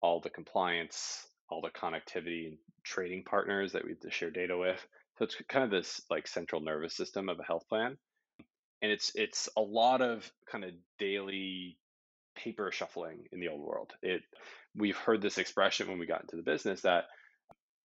all 0.00 0.20
the 0.20 0.30
compliance, 0.30 1.26
all 1.48 1.60
the 1.60 1.70
connectivity 1.70 2.48
and 2.48 2.58
trading 2.84 3.24
partners 3.24 3.72
that 3.72 3.84
we 3.84 3.90
have 3.90 4.00
to 4.00 4.10
share 4.10 4.30
data 4.30 4.56
with. 4.56 4.84
So 5.18 5.24
it's 5.24 5.36
kind 5.48 5.64
of 5.64 5.70
this 5.70 6.00
like 6.10 6.28
central 6.28 6.60
nervous 6.60 6.94
system 6.96 7.28
of 7.28 7.40
a 7.40 7.44
health 7.44 7.68
plan. 7.68 7.96
And 8.82 8.92
it's 8.92 9.12
it's 9.14 9.48
a 9.56 9.60
lot 9.60 10.00
of 10.02 10.30
kind 10.50 10.64
of 10.64 10.70
daily 10.98 11.78
paper 12.36 12.70
shuffling 12.70 13.24
in 13.32 13.40
the 13.40 13.48
old 13.48 13.60
world. 13.60 13.92
It 14.02 14.22
we've 14.76 14.96
heard 14.96 15.20
this 15.20 15.38
expression 15.38 15.88
when 15.88 15.98
we 15.98 16.06
got 16.06 16.22
into 16.22 16.36
the 16.36 16.42
business 16.42 16.82
that 16.82 17.04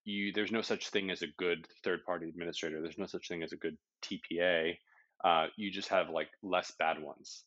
you 0.06 0.32
there's 0.34 0.52
no 0.52 0.62
such 0.62 0.90
thing 0.90 1.10
as 1.10 1.22
a 1.22 1.28
good 1.38 1.68
third 1.84 2.04
party 2.06 2.30
administrator. 2.30 2.82
There's 2.82 2.98
no 2.98 3.08
such 3.08 3.28
thing 3.28 3.44
as 3.44 3.54
a 3.54 3.58
good 3.58 3.78
TPA. 4.04 4.78
Uh, 5.24 5.48
you 5.56 5.72
just 5.72 5.90
have 5.90 6.10
like 6.10 6.30
less 6.44 6.72
bad 6.78 7.02
ones. 7.02 7.44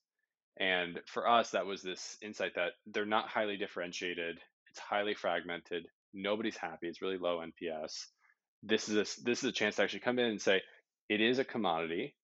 And 0.59 1.00
for 1.06 1.28
us, 1.28 1.50
that 1.50 1.66
was 1.66 1.82
this 1.82 2.16
insight 2.22 2.54
that 2.56 2.72
they're 2.87 3.04
not 3.04 3.28
highly 3.28 3.59
differentiated. 3.59 4.38
It's 4.70 4.78
highly 4.78 5.14
fragmented. 5.14 5.87
Nobody's 6.14 6.56
happy. 6.56 6.88
It's 6.88 7.02
really 7.02 7.18
low 7.18 7.40
NPS. 7.40 8.06
This 8.62 8.88
is 8.88 8.96
a, 8.96 9.22
this 9.22 9.38
is 9.44 9.50
a 9.50 9.52
chance 9.52 9.76
to 9.76 9.82
actually 9.82 10.00
come 10.00 10.18
in 10.18 10.26
and 10.26 10.40
say 10.40 10.62
it 11.11 11.20
is 11.20 11.38
a 11.38 11.44
commodity. 11.44 12.14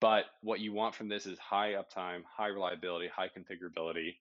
But 0.00 0.26
what 0.42 0.60
you 0.60 0.72
want 0.72 0.94
from 0.94 1.08
this 1.08 1.26
is 1.26 1.38
high 1.38 1.72
uptime, 1.72 2.22
high 2.36 2.48
reliability, 2.48 3.08
high 3.08 3.28
configurability. 3.28 4.16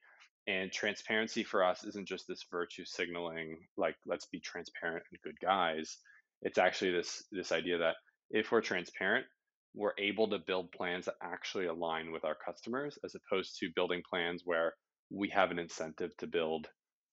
And 0.48 0.72
transparency 0.72 1.44
for 1.44 1.64
us 1.64 1.84
isn't 1.84 2.08
just 2.08 2.28
this 2.28 2.46
virtue 2.52 2.86
signaling, 2.86 3.58
like 3.78 3.96
let's 4.06 4.28
be 4.28 4.40
transparent 4.40 5.04
and 5.12 5.22
good 5.22 5.40
guys. 5.42 5.98
It's 6.42 6.60
actually 6.60 6.92
this 6.92 7.24
this 7.32 7.52
idea 7.52 7.80
that 7.80 7.96
if 8.30 8.52
we're 8.52 8.62
transparent, 8.62 9.26
we're 9.74 9.94
able 9.98 10.30
to 10.30 10.40
build 10.40 10.72
plans 10.72 11.06
that 11.06 11.16
actually 11.22 11.66
align 11.66 12.12
with 12.12 12.24
our 12.24 12.36
customers 12.36 12.98
as 13.04 13.16
opposed 13.16 13.58
to 13.60 13.72
building 13.76 14.04
plans 14.08 14.44
where 14.46 14.74
we 15.10 15.30
have 15.30 15.52
an 15.52 15.60
incentive 15.60 16.16
to 16.18 16.28
build 16.28 16.68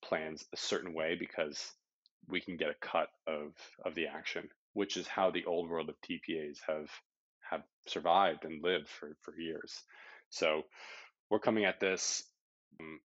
plans 0.04 0.44
a 0.52 0.56
certain 0.56 0.94
way 0.94 1.16
because 1.18 1.72
we 2.28 2.40
can 2.40 2.56
get 2.56 2.70
a 2.70 2.86
cut 2.86 3.08
of 3.26 3.54
of 3.84 3.94
the 3.94 4.06
action, 4.06 4.48
which 4.74 4.96
is 4.96 5.06
how 5.08 5.30
the 5.30 5.44
old 5.46 5.68
world 5.70 5.88
of 5.88 5.96
TPAs 6.02 6.58
have 6.68 6.88
have 7.52 7.62
survived 7.86 8.44
and 8.44 8.62
lived 8.62 8.88
for, 8.88 9.10
for 9.20 9.38
years. 9.38 9.82
So 10.30 10.62
we're 11.30 11.38
coming 11.38 11.64
at 11.64 11.78
this. 11.80 12.24
Um, 12.80 13.00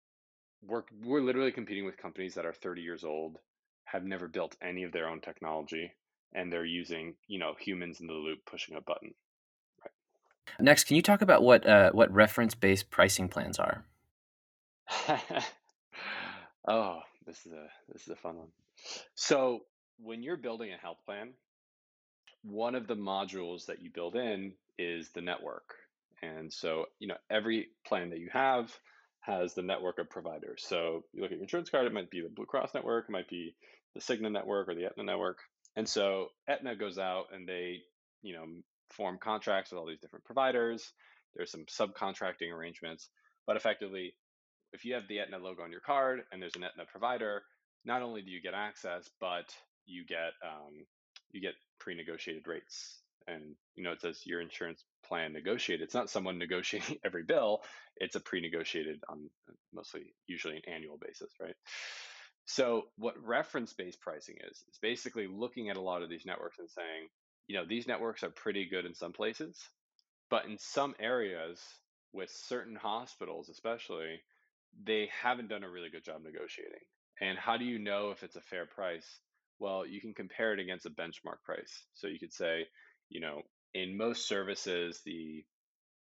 we're 0.62 0.84
we're 1.02 1.22
literally 1.22 1.52
competing 1.52 1.84
with 1.84 1.96
companies 1.96 2.34
that 2.34 2.46
are 2.46 2.52
30 2.52 2.82
years 2.82 3.04
old, 3.04 3.38
have 3.84 4.04
never 4.04 4.28
built 4.28 4.56
any 4.62 4.84
of 4.84 4.92
their 4.92 5.08
own 5.08 5.20
technology, 5.20 5.92
and 6.34 6.52
they're 6.52 6.64
using 6.64 7.14
you 7.26 7.38
know 7.38 7.54
humans 7.58 8.00
in 8.00 8.06
the 8.06 8.12
loop 8.12 8.40
pushing 8.46 8.76
a 8.76 8.80
button. 8.80 9.14
Right. 9.82 9.92
Next, 10.64 10.84
can 10.84 10.96
you 10.96 11.02
talk 11.02 11.22
about 11.22 11.42
what 11.42 11.66
uh, 11.66 11.90
what 11.92 12.12
reference 12.12 12.54
based 12.54 12.90
pricing 12.90 13.28
plans 13.28 13.58
are? 13.58 13.84
oh, 16.68 17.00
this 17.26 17.46
is 17.46 17.52
a 17.52 17.66
this 17.92 18.02
is 18.02 18.08
a 18.08 18.16
fun 18.16 18.36
one. 18.36 18.48
So 19.14 19.60
when 19.98 20.22
you're 20.22 20.36
building 20.36 20.72
a 20.72 20.76
health 20.76 20.98
plan, 21.06 21.32
one 22.44 22.74
of 22.74 22.86
the 22.86 22.96
modules 22.96 23.66
that 23.66 23.82
you 23.82 23.90
build 23.90 24.16
in 24.16 24.52
is 24.78 25.10
the 25.14 25.20
network. 25.20 25.74
And 26.22 26.52
so, 26.52 26.86
you 26.98 27.08
know, 27.08 27.16
every 27.30 27.68
plan 27.86 28.10
that 28.10 28.18
you 28.18 28.28
have 28.32 28.72
has 29.20 29.54
the 29.54 29.62
network 29.62 29.98
of 29.98 30.10
providers. 30.10 30.64
So 30.66 31.04
you 31.12 31.22
look 31.22 31.32
at 31.32 31.38
your 31.38 31.42
insurance 31.42 31.70
card, 31.70 31.86
it 31.86 31.92
might 31.92 32.10
be 32.10 32.20
the 32.20 32.28
Blue 32.28 32.44
Cross 32.44 32.74
network, 32.74 33.06
it 33.08 33.12
might 33.12 33.28
be 33.28 33.54
the 33.94 34.00
Cigna 34.00 34.30
network 34.30 34.68
or 34.68 34.74
the 34.74 34.84
Aetna 34.84 35.04
network. 35.04 35.38
And 35.76 35.88
so 35.88 36.28
Aetna 36.48 36.76
goes 36.76 36.98
out 36.98 37.26
and 37.32 37.48
they, 37.48 37.80
you 38.22 38.34
know, 38.34 38.44
form 38.90 39.18
contracts 39.18 39.70
with 39.70 39.78
all 39.78 39.86
these 39.86 40.00
different 40.00 40.24
providers. 40.24 40.92
There's 41.34 41.50
some 41.50 41.64
subcontracting 41.64 42.52
arrangements, 42.52 43.08
but 43.46 43.56
effectively, 43.56 44.14
if 44.72 44.84
you 44.84 44.94
have 44.94 45.08
the 45.08 45.20
Aetna 45.20 45.38
logo 45.38 45.62
on 45.62 45.70
your 45.70 45.80
card 45.80 46.20
and 46.30 46.40
there's 46.40 46.56
an 46.56 46.64
Aetna 46.64 46.84
provider, 46.90 47.42
not 47.84 48.02
only 48.02 48.22
do 48.22 48.30
you 48.30 48.40
get 48.40 48.54
access, 48.54 49.08
but 49.20 49.54
you 49.86 50.04
get 50.06 50.32
um, 50.44 50.86
you 51.34 51.40
get 51.40 51.54
pre-negotiated 51.80 52.46
rates 52.46 53.00
and 53.26 53.42
you 53.74 53.82
know 53.82 53.92
it 53.92 54.00
says 54.00 54.20
your 54.24 54.40
insurance 54.40 54.84
plan 55.06 55.32
negotiated 55.32 55.84
it's 55.84 55.94
not 55.94 56.10
someone 56.10 56.38
negotiating 56.46 56.98
every 57.04 57.22
bill 57.22 57.60
it's 57.96 58.16
a 58.16 58.20
pre-negotiated 58.20 59.02
on 59.08 59.28
uh, 59.48 59.52
mostly 59.74 60.14
usually 60.26 60.56
an 60.56 60.62
annual 60.72 60.98
basis 61.00 61.30
right? 61.40 61.56
So 62.46 62.82
what 62.98 63.14
reference-based 63.24 64.00
pricing 64.00 64.36
is 64.50 64.58
is 64.58 64.78
basically 64.80 65.26
looking 65.26 65.70
at 65.70 65.76
a 65.76 65.82
lot 65.82 66.02
of 66.02 66.10
these 66.10 66.26
networks 66.26 66.58
and 66.58 66.68
saying 66.70 67.08
you 67.48 67.56
know 67.56 67.64
these 67.66 67.86
networks 67.86 68.22
are 68.22 68.30
pretty 68.30 68.66
good 68.68 68.86
in 68.86 68.94
some 68.94 69.12
places 69.12 69.58
but 70.30 70.46
in 70.46 70.58
some 70.58 70.94
areas 71.00 71.60
with 72.12 72.30
certain 72.30 72.76
hospitals 72.76 73.48
especially 73.48 74.20
they 74.82 75.08
haven't 75.22 75.48
done 75.48 75.64
a 75.64 75.70
really 75.70 75.90
good 75.90 76.04
job 76.04 76.22
negotiating. 76.24 76.82
And 77.20 77.38
how 77.38 77.56
do 77.56 77.64
you 77.64 77.78
know 77.78 78.10
if 78.10 78.22
it's 78.22 78.36
a 78.36 78.40
fair 78.40 78.66
price 78.66 79.06
well, 79.58 79.86
you 79.86 80.00
can 80.00 80.14
compare 80.14 80.52
it 80.52 80.60
against 80.60 80.86
a 80.86 80.90
benchmark 80.90 81.42
price. 81.44 81.84
So 81.94 82.06
you 82.06 82.18
could 82.18 82.32
say, 82.32 82.66
you 83.08 83.20
know, 83.20 83.42
in 83.74 83.96
most 83.96 84.28
services, 84.28 85.00
the 85.04 85.44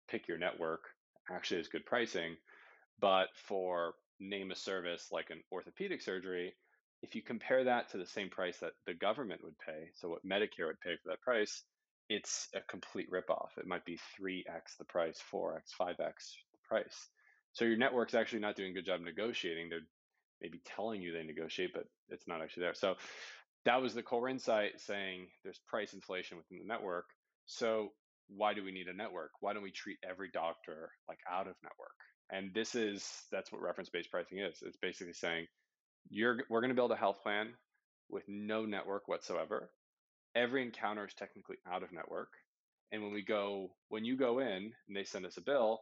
pick 0.08 0.28
your 0.28 0.38
network 0.38 0.82
actually 1.30 1.58
has 1.58 1.68
good 1.68 1.86
pricing. 1.86 2.36
But 3.00 3.28
for 3.48 3.94
name 4.18 4.50
a 4.50 4.56
service 4.56 5.08
like 5.10 5.30
an 5.30 5.42
orthopedic 5.50 6.02
surgery, 6.02 6.54
if 7.02 7.14
you 7.14 7.22
compare 7.22 7.64
that 7.64 7.90
to 7.90 7.98
the 7.98 8.06
same 8.06 8.28
price 8.28 8.58
that 8.58 8.72
the 8.86 8.94
government 8.94 9.42
would 9.42 9.58
pay, 9.58 9.88
so 9.94 10.10
what 10.10 10.26
Medicare 10.26 10.66
would 10.66 10.80
pay 10.80 10.96
for 11.02 11.10
that 11.10 11.22
price, 11.22 11.62
it's 12.10 12.48
a 12.54 12.60
complete 12.60 13.10
ripoff. 13.10 13.56
It 13.56 13.66
might 13.66 13.84
be 13.84 13.98
3x 14.20 14.76
the 14.78 14.84
price, 14.84 15.18
4x, 15.32 15.62
5x 15.80 15.96
the 15.96 16.58
price. 16.68 17.08
So 17.52 17.64
your 17.64 17.78
network's 17.78 18.14
actually 18.14 18.40
not 18.40 18.56
doing 18.56 18.70
a 18.70 18.74
good 18.74 18.84
job 18.84 19.00
negotiating. 19.00 19.68
They're 19.70 19.80
maybe 20.40 20.60
telling 20.76 21.02
you 21.02 21.12
they 21.12 21.22
negotiate, 21.22 21.70
but 21.74 21.84
it's 22.08 22.26
not 22.26 22.42
actually 22.42 22.62
there. 22.62 22.74
So 22.74 22.94
that 23.64 23.82
was 23.82 23.94
the 23.94 24.02
core 24.02 24.28
insight 24.28 24.80
saying 24.80 25.28
there's 25.44 25.60
price 25.68 25.92
inflation 25.92 26.38
within 26.38 26.58
the 26.58 26.72
network. 26.72 27.06
So 27.46 27.90
why 28.28 28.54
do 28.54 28.64
we 28.64 28.72
need 28.72 28.88
a 28.88 28.96
network? 28.96 29.30
Why 29.40 29.52
don't 29.52 29.62
we 29.62 29.72
treat 29.72 29.98
every 30.08 30.30
doctor 30.32 30.90
like 31.08 31.18
out 31.30 31.48
of 31.48 31.56
network? 31.62 31.90
And 32.30 32.54
this 32.54 32.74
is 32.74 33.04
that's 33.32 33.50
what 33.50 33.60
reference-based 33.60 34.10
pricing 34.10 34.38
is. 34.38 34.58
It's 34.62 34.76
basically 34.76 35.14
saying 35.14 35.46
you're 36.08 36.38
we're 36.48 36.60
going 36.60 36.70
to 36.70 36.76
build 36.76 36.92
a 36.92 36.96
health 36.96 37.22
plan 37.22 37.48
with 38.08 38.22
no 38.28 38.64
network 38.64 39.08
whatsoever. 39.08 39.70
Every 40.34 40.62
encounter 40.62 41.04
is 41.04 41.14
technically 41.14 41.56
out 41.70 41.82
of 41.82 41.92
network. 41.92 42.28
And 42.92 43.02
when 43.02 43.12
we 43.12 43.22
go 43.22 43.70
when 43.88 44.04
you 44.04 44.16
go 44.16 44.38
in 44.38 44.72
and 44.86 44.96
they 44.96 45.04
send 45.04 45.26
us 45.26 45.36
a 45.36 45.42
bill, 45.42 45.80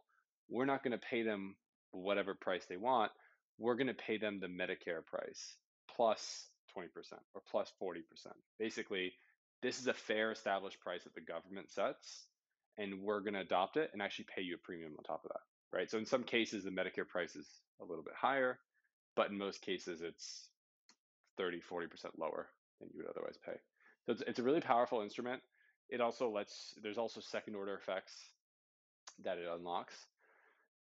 we're 0.49 0.65
not 0.65 0.83
going 0.83 0.97
to 0.97 1.05
pay 1.09 1.23
them 1.23 1.55
whatever 1.91 2.33
price 2.33 2.65
they 2.67 2.77
want. 2.77 3.11
We're 3.59 3.75
going 3.75 3.87
to 3.87 3.93
pay 3.93 4.17
them 4.17 4.39
the 4.39 4.47
Medicare 4.47 5.05
price 5.05 5.55
plus 5.95 6.47
20% 6.75 6.87
or 7.35 7.41
plus 7.51 7.71
40%. 7.81 8.01
Basically, 8.57 9.13
this 9.61 9.79
is 9.79 9.87
a 9.87 9.93
fair 9.93 10.31
established 10.31 10.79
price 10.79 11.03
that 11.03 11.13
the 11.13 11.21
government 11.21 11.69
sets, 11.69 12.25
and 12.77 13.01
we're 13.01 13.19
going 13.19 13.33
to 13.33 13.41
adopt 13.41 13.77
it 13.77 13.89
and 13.91 14.01
actually 14.01 14.25
pay 14.33 14.41
you 14.41 14.55
a 14.55 14.57
premium 14.57 14.93
on 14.97 15.03
top 15.03 15.25
of 15.25 15.31
that, 15.31 15.77
right? 15.77 15.91
So 15.91 15.97
in 15.97 16.05
some 16.05 16.23
cases, 16.23 16.63
the 16.63 16.69
Medicare 16.69 17.07
price 17.07 17.35
is 17.35 17.47
a 17.81 17.85
little 17.85 18.03
bit 18.03 18.13
higher, 18.15 18.57
but 19.15 19.29
in 19.29 19.37
most 19.37 19.61
cases, 19.61 20.01
it's 20.01 20.47
30, 21.37 21.61
40% 21.69 21.87
lower 22.17 22.47
than 22.79 22.89
you 22.93 23.01
would 23.01 23.09
otherwise 23.09 23.37
pay. 23.45 23.57
So 24.05 24.13
it's, 24.13 24.21
it's 24.25 24.39
a 24.39 24.43
really 24.43 24.61
powerful 24.61 25.01
instrument. 25.01 25.41
It 25.89 26.01
also 26.01 26.29
lets, 26.29 26.73
there's 26.81 26.97
also 26.97 27.19
second 27.19 27.55
order 27.55 27.75
effects 27.75 28.13
that 29.23 29.37
it 29.37 29.47
unlocks. 29.53 29.93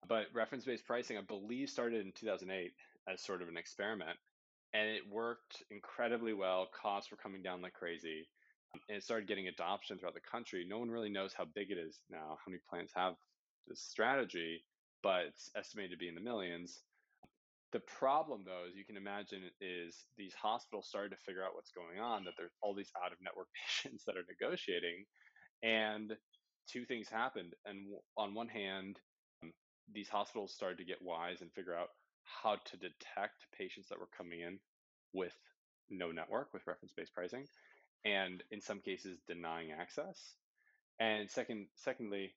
But 0.07 0.27
reference 0.33 0.65
based 0.65 0.85
pricing, 0.85 1.17
I 1.17 1.21
believe, 1.21 1.69
started 1.69 2.05
in 2.05 2.11
2008 2.13 2.71
as 3.11 3.21
sort 3.21 3.41
of 3.41 3.47
an 3.47 3.57
experiment 3.57 4.17
and 4.73 4.89
it 4.89 5.09
worked 5.09 5.63
incredibly 5.71 6.33
well. 6.33 6.67
Costs 6.79 7.11
were 7.11 7.17
coming 7.17 7.41
down 7.41 7.61
like 7.61 7.73
crazy, 7.73 8.27
um, 8.73 8.81
and 8.89 8.97
it 8.97 9.03
started 9.03 9.27
getting 9.27 9.47
adoption 9.47 9.97
throughout 9.97 10.13
the 10.13 10.29
country. 10.31 10.65
No 10.67 10.79
one 10.79 10.91
really 10.91 11.09
knows 11.09 11.33
how 11.33 11.45
big 11.55 11.71
it 11.71 11.77
is 11.77 11.99
now, 12.09 12.37
how 12.37 12.49
many 12.49 12.61
plans 12.69 12.91
have 12.95 13.13
this 13.67 13.81
strategy, 13.81 14.63
but 15.03 15.25
it's 15.27 15.49
estimated 15.55 15.91
to 15.91 15.97
be 15.97 16.09
in 16.09 16.15
the 16.15 16.21
millions. 16.21 16.81
The 17.73 17.79
problem, 17.79 18.43
though, 18.45 18.63
as 18.69 18.75
you 18.75 18.85
can 18.85 18.97
imagine, 18.97 19.41
is 19.59 20.05
these 20.17 20.33
hospitals 20.33 20.87
started 20.87 21.09
to 21.09 21.23
figure 21.25 21.43
out 21.43 21.53
what's 21.53 21.71
going 21.71 21.99
on, 21.99 22.23
that 22.23 22.33
there's 22.37 22.55
all 22.61 22.73
these 22.73 22.91
out 23.03 23.11
of 23.11 23.17
network 23.21 23.47
patients 23.83 24.03
that 24.05 24.15
are 24.15 24.27
negotiating. 24.27 25.05
And 25.63 26.15
two 26.69 26.85
things 26.85 27.09
happened. 27.09 27.53
And 27.65 27.87
on 28.17 28.33
one 28.35 28.47
hand, 28.47 28.99
these 29.93 30.09
hospitals 30.09 30.53
started 30.53 30.77
to 30.77 30.85
get 30.85 31.01
wise 31.01 31.41
and 31.41 31.51
figure 31.51 31.75
out 31.75 31.89
how 32.23 32.55
to 32.65 32.77
detect 32.77 33.45
patients 33.57 33.89
that 33.89 33.99
were 33.99 34.09
coming 34.17 34.41
in 34.41 34.59
with 35.13 35.33
no 35.89 36.11
network 36.11 36.53
with 36.53 36.67
reference-based 36.67 37.13
pricing 37.13 37.45
and 38.03 38.43
in 38.51 38.61
some 38.61 38.79
cases 38.79 39.17
denying 39.27 39.71
access. 39.71 40.35
And 40.99 41.29
second 41.29 41.67
secondly 41.75 42.33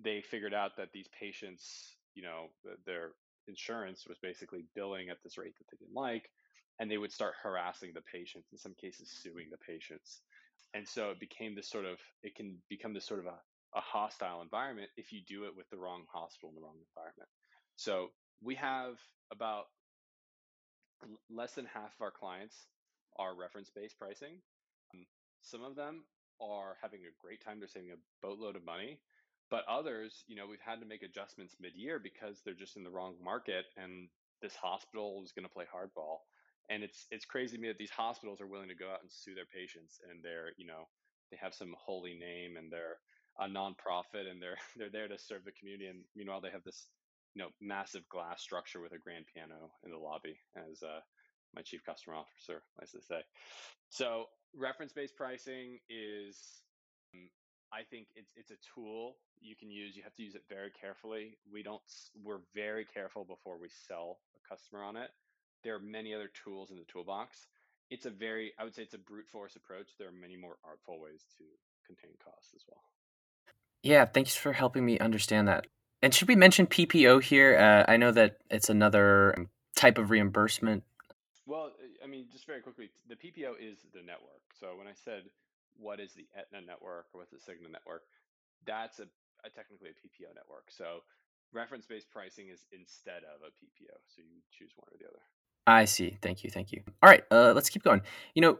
they 0.00 0.22
figured 0.22 0.54
out 0.54 0.76
that 0.76 0.92
these 0.92 1.08
patients 1.18 1.96
you 2.14 2.22
know 2.22 2.46
their 2.86 3.10
insurance 3.48 4.06
was 4.06 4.18
basically 4.22 4.64
billing 4.74 5.10
at 5.10 5.18
this 5.22 5.36
rate 5.36 5.54
that 5.58 5.64
they 5.70 5.84
didn't 5.84 5.96
like 5.96 6.30
and 6.78 6.90
they 6.90 6.98
would 6.98 7.12
start 7.12 7.34
harassing 7.42 7.92
the 7.94 8.00
patients 8.00 8.48
in 8.52 8.58
some 8.58 8.74
cases 8.80 9.10
suing 9.22 9.46
the 9.50 9.58
patients. 9.58 10.20
And 10.74 10.88
so 10.88 11.10
it 11.10 11.20
became 11.20 11.54
this 11.54 11.68
sort 11.68 11.84
of 11.84 11.98
it 12.22 12.34
can 12.34 12.56
become 12.68 12.94
this 12.94 13.06
sort 13.06 13.20
of 13.20 13.26
a, 13.26 13.34
a 13.74 13.80
hostile 13.80 14.42
environment 14.42 14.90
if 14.96 15.12
you 15.12 15.20
do 15.26 15.44
it 15.44 15.56
with 15.56 15.68
the 15.70 15.76
wrong 15.76 16.04
hospital 16.12 16.50
in 16.50 16.54
the 16.54 16.62
wrong 16.62 16.76
environment 16.94 17.28
so 17.76 18.10
we 18.42 18.54
have 18.54 18.98
about 19.30 19.66
less 21.30 21.52
than 21.54 21.66
half 21.66 21.94
of 21.94 22.02
our 22.02 22.10
clients 22.10 22.66
are 23.18 23.34
reference 23.34 23.70
based 23.74 23.98
pricing. 23.98 24.40
Um, 24.94 25.06
some 25.42 25.62
of 25.62 25.76
them 25.76 26.04
are 26.40 26.76
having 26.80 27.00
a 27.00 27.16
great 27.20 27.44
time, 27.44 27.58
they're 27.58 27.68
saving 27.68 27.92
a 27.92 28.26
boatload 28.26 28.56
of 28.56 28.64
money. 28.64 28.98
But 29.50 29.64
others, 29.68 30.24
you 30.28 30.36
know, 30.36 30.46
we've 30.48 30.64
had 30.64 30.80
to 30.80 30.86
make 30.86 31.02
adjustments 31.02 31.56
mid 31.60 31.74
year 31.74 31.98
because 31.98 32.40
they're 32.44 32.54
just 32.54 32.76
in 32.76 32.84
the 32.84 32.90
wrong 32.90 33.16
market 33.22 33.66
and 33.76 34.08
this 34.40 34.54
hospital 34.56 35.20
is 35.24 35.32
going 35.32 35.44
to 35.44 35.52
play 35.52 35.66
hardball. 35.68 36.24
And 36.70 36.82
it's 36.82 37.06
it's 37.10 37.26
crazy 37.26 37.56
to 37.56 37.62
me 37.62 37.68
that 37.68 37.78
these 37.78 37.90
hospitals 37.90 38.40
are 38.40 38.46
willing 38.46 38.68
to 38.68 38.74
go 38.74 38.88
out 38.88 39.02
and 39.02 39.10
sue 39.12 39.34
their 39.34 39.50
patients 39.52 40.00
and 40.08 40.24
they're, 40.24 40.52
you 40.56 40.66
know, 40.66 40.88
they 41.30 41.36
have 41.36 41.54
some 41.54 41.74
holy 41.76 42.14
name 42.14 42.56
and 42.56 42.72
they're 42.72 42.96
a 43.40 43.46
nonprofit 43.46 44.30
and 44.30 44.40
they're 44.40 44.58
they're 44.76 44.90
there 44.90 45.08
to 45.08 45.18
serve 45.18 45.44
the 45.44 45.52
community 45.52 45.86
and 45.86 46.04
meanwhile 46.16 46.40
they 46.40 46.50
have 46.50 46.64
this 46.64 46.86
you 47.34 47.42
know 47.42 47.48
massive 47.60 48.08
glass 48.08 48.42
structure 48.42 48.80
with 48.80 48.92
a 48.92 48.98
grand 48.98 49.24
piano 49.32 49.72
in 49.84 49.90
the 49.90 49.98
lobby, 49.98 50.36
as 50.56 50.82
uh, 50.82 51.00
my 51.54 51.62
chief 51.62 51.84
customer 51.84 52.16
officer 52.16 52.62
likes 52.78 52.92
to 52.92 53.02
say. 53.02 53.20
So 53.88 54.26
reference 54.56 54.92
based 54.92 55.16
pricing 55.16 55.78
is, 55.88 56.36
um, 57.14 57.28
I 57.72 57.82
think 57.90 58.08
it's 58.14 58.32
it's 58.36 58.50
a 58.50 58.60
tool 58.74 59.16
you 59.40 59.56
can 59.56 59.70
use. 59.70 59.96
You 59.96 60.02
have 60.02 60.14
to 60.16 60.22
use 60.22 60.34
it 60.34 60.44
very 60.48 60.70
carefully. 60.70 61.38
We 61.50 61.62
don't. 61.62 61.82
We're 62.22 62.44
very 62.54 62.84
careful 62.84 63.24
before 63.24 63.58
we 63.58 63.68
sell 63.88 64.18
a 64.36 64.54
customer 64.54 64.84
on 64.84 64.96
it. 64.96 65.10
There 65.64 65.74
are 65.74 65.80
many 65.80 66.14
other 66.14 66.30
tools 66.44 66.70
in 66.70 66.76
the 66.76 66.90
toolbox. 66.92 67.46
It's 67.90 68.06
a 68.06 68.10
very, 68.10 68.52
I 68.58 68.64
would 68.64 68.74
say, 68.74 68.82
it's 68.82 68.94
a 68.94 68.98
brute 68.98 69.28
force 69.30 69.54
approach. 69.54 69.86
There 69.98 70.08
are 70.08 70.16
many 70.16 70.36
more 70.36 70.56
artful 70.64 70.98
ways 70.98 71.22
to 71.38 71.44
contain 71.86 72.16
costs 72.24 72.52
as 72.56 72.64
well. 72.66 72.80
Yeah, 73.82 74.04
thanks 74.04 74.36
for 74.36 74.52
helping 74.52 74.84
me 74.84 74.98
understand 74.98 75.48
that. 75.48 75.66
And 76.02 76.14
should 76.14 76.28
we 76.28 76.36
mention 76.36 76.66
PPO 76.66 77.22
here? 77.22 77.56
Uh, 77.56 77.90
I 77.90 77.96
know 77.96 78.10
that 78.12 78.38
it's 78.50 78.70
another 78.70 79.34
um, 79.36 79.48
type 79.76 79.98
of 79.98 80.10
reimbursement. 80.10 80.84
Well, 81.46 81.70
I 82.02 82.06
mean, 82.06 82.26
just 82.30 82.46
very 82.46 82.60
quickly, 82.60 82.90
the 83.08 83.14
PPO 83.14 83.54
is 83.60 83.78
the 83.92 84.02
network. 84.02 84.42
So 84.58 84.76
when 84.76 84.86
I 84.86 84.94
said 84.94 85.22
what 85.78 86.00
is 86.00 86.12
the 86.12 86.26
Aetna 86.36 86.66
network 86.66 87.06
or 87.12 87.20
what's 87.20 87.30
the 87.30 87.38
Cigna 87.38 87.70
network, 87.70 88.02
that's 88.66 88.98
a, 89.00 89.06
a 89.44 89.50
technically 89.50 89.90
a 89.90 89.92
PPO 89.92 90.34
network. 90.34 90.70
So 90.70 91.02
reference-based 91.52 92.10
pricing 92.10 92.48
is 92.48 92.64
instead 92.72 93.22
of 93.24 93.42
a 93.42 93.50
PPO. 93.50 93.94
So 94.06 94.22
you 94.22 94.42
choose 94.56 94.70
one 94.76 94.88
or 94.92 94.98
the 94.98 95.06
other. 95.06 95.22
I 95.66 95.84
see. 95.84 96.18
Thank 96.20 96.44
you. 96.44 96.50
Thank 96.50 96.72
you. 96.72 96.82
All 97.02 97.08
right, 97.08 97.22
uh, 97.30 97.52
let's 97.54 97.70
keep 97.70 97.84
going. 97.84 98.02
You 98.34 98.42
know, 98.42 98.58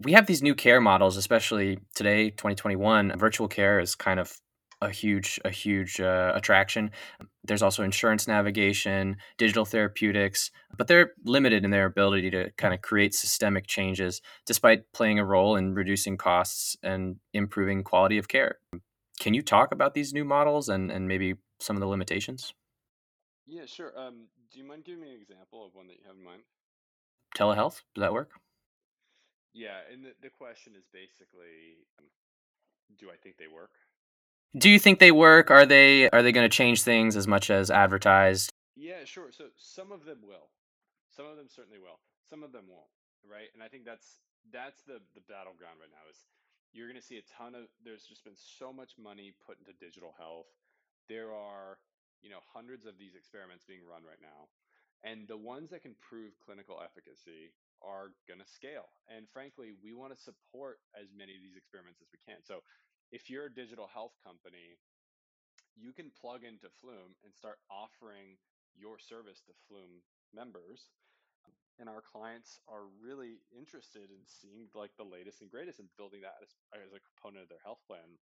we 0.00 0.12
have 0.12 0.26
these 0.26 0.42
new 0.42 0.54
care 0.54 0.80
models, 0.80 1.16
especially 1.16 1.78
today, 1.94 2.30
2021. 2.30 3.18
Virtual 3.18 3.48
care 3.48 3.80
is 3.80 3.94
kind 3.94 4.20
of 4.20 4.38
a 4.80 4.90
huge 4.90 5.40
a 5.44 5.50
huge 5.50 6.00
uh, 6.00 6.32
attraction. 6.34 6.90
There's 7.44 7.62
also 7.62 7.82
insurance 7.82 8.28
navigation, 8.28 9.16
digital 9.36 9.64
therapeutics, 9.64 10.50
but 10.76 10.86
they're 10.86 11.12
limited 11.24 11.64
in 11.64 11.70
their 11.70 11.86
ability 11.86 12.30
to 12.30 12.50
kind 12.56 12.74
of 12.74 12.82
create 12.82 13.14
systemic 13.14 13.66
changes 13.66 14.20
despite 14.46 14.92
playing 14.92 15.18
a 15.18 15.24
role 15.24 15.56
in 15.56 15.74
reducing 15.74 16.16
costs 16.16 16.76
and 16.82 17.16
improving 17.32 17.82
quality 17.82 18.18
of 18.18 18.28
care. 18.28 18.58
Can 19.18 19.34
you 19.34 19.42
talk 19.42 19.72
about 19.72 19.94
these 19.94 20.12
new 20.12 20.24
models 20.24 20.68
and, 20.68 20.90
and 20.92 21.08
maybe 21.08 21.34
some 21.58 21.76
of 21.76 21.80
the 21.80 21.88
limitations? 21.88 22.54
Yeah, 23.46 23.66
sure. 23.66 23.98
Um, 23.98 24.28
do 24.52 24.58
you 24.58 24.64
mind 24.64 24.84
giving 24.84 25.00
me 25.00 25.08
an 25.08 25.20
example 25.20 25.66
of 25.66 25.74
one 25.74 25.88
that 25.88 25.94
you 25.94 26.06
have 26.06 26.16
in 26.16 26.24
mind? 26.24 26.42
Telehealth, 27.36 27.82
does 27.94 28.02
that 28.02 28.12
work? 28.12 28.30
Yeah, 29.54 29.80
and 29.92 30.04
the, 30.04 30.12
the 30.22 30.30
question 30.30 30.74
is 30.76 30.84
basically, 30.92 31.82
um, 31.98 32.06
do 32.98 33.10
I 33.10 33.16
think 33.16 33.38
they 33.38 33.48
work? 33.48 33.72
Do 34.56 34.70
you 34.70 34.78
think 34.78 34.98
they 34.98 35.12
work? 35.12 35.50
Are 35.50 35.66
they 35.66 36.08
are 36.10 36.22
they 36.22 36.32
going 36.32 36.48
to 36.48 36.54
change 36.54 36.82
things 36.82 37.16
as 37.16 37.26
much 37.26 37.50
as 37.50 37.70
advertised? 37.70 38.50
Yeah, 38.76 39.04
sure. 39.04 39.28
So 39.30 39.52
some 39.56 39.92
of 39.92 40.04
them 40.04 40.18
will. 40.24 40.48
Some 41.12 41.26
of 41.26 41.36
them 41.36 41.48
certainly 41.50 41.78
will. 41.78 42.00
Some 42.30 42.42
of 42.42 42.52
them 42.52 42.64
won't, 42.68 42.88
right? 43.26 43.48
And 43.52 43.62
I 43.62 43.68
think 43.68 43.84
that's 43.84 44.20
that's 44.52 44.80
the 44.82 45.04
the 45.12 45.24
battleground 45.28 45.76
right 45.80 45.92
now 45.92 46.06
is 46.08 46.24
you're 46.72 46.88
going 46.88 47.00
to 47.00 47.04
see 47.04 47.20
a 47.20 47.26
ton 47.28 47.54
of 47.54 47.68
there's 47.84 48.08
just 48.08 48.24
been 48.24 48.36
so 48.36 48.72
much 48.72 48.96
money 48.96 49.36
put 49.44 49.60
into 49.60 49.76
digital 49.76 50.14
health. 50.16 50.48
There 51.08 51.32
are, 51.32 51.80
you 52.20 52.28
know, 52.28 52.40
hundreds 52.40 52.84
of 52.84 52.96
these 52.96 53.16
experiments 53.16 53.64
being 53.64 53.84
run 53.84 54.04
right 54.04 54.20
now. 54.20 54.48
And 55.06 55.28
the 55.30 55.38
ones 55.38 55.70
that 55.70 55.86
can 55.86 55.94
prove 56.02 56.34
clinical 56.42 56.82
efficacy 56.82 57.54
are 57.80 58.10
going 58.26 58.42
to 58.42 58.48
scale. 58.48 58.90
And 59.06 59.30
frankly, 59.30 59.70
we 59.78 59.94
want 59.94 60.10
to 60.10 60.18
support 60.18 60.82
as 60.98 61.14
many 61.14 61.38
of 61.38 61.40
these 61.40 61.54
experiments 61.54 62.02
as 62.02 62.10
we 62.10 62.18
can. 62.26 62.42
So 62.42 62.66
if 63.12 63.30
you're 63.30 63.46
a 63.46 63.52
digital 63.52 63.88
health 63.92 64.12
company, 64.24 64.76
you 65.76 65.92
can 65.92 66.10
plug 66.10 66.44
into 66.44 66.68
Flume 66.80 67.16
and 67.24 67.32
start 67.32 67.58
offering 67.70 68.36
your 68.74 68.98
service 68.98 69.40
to 69.46 69.52
Flume 69.66 70.04
members. 70.34 70.90
And 71.78 71.86
our 71.86 72.02
clients 72.02 72.58
are 72.66 72.90
really 72.98 73.38
interested 73.54 74.10
in 74.10 74.26
seeing 74.26 74.66
like 74.74 74.90
the 74.98 75.06
latest 75.06 75.40
and 75.40 75.50
greatest 75.50 75.78
and 75.78 75.88
building 75.94 76.26
that 76.26 76.42
as, 76.42 76.50
as 76.74 76.90
a 76.90 77.06
component 77.06 77.46
of 77.46 77.50
their 77.50 77.62
health 77.62 77.78
plan. 77.86 78.18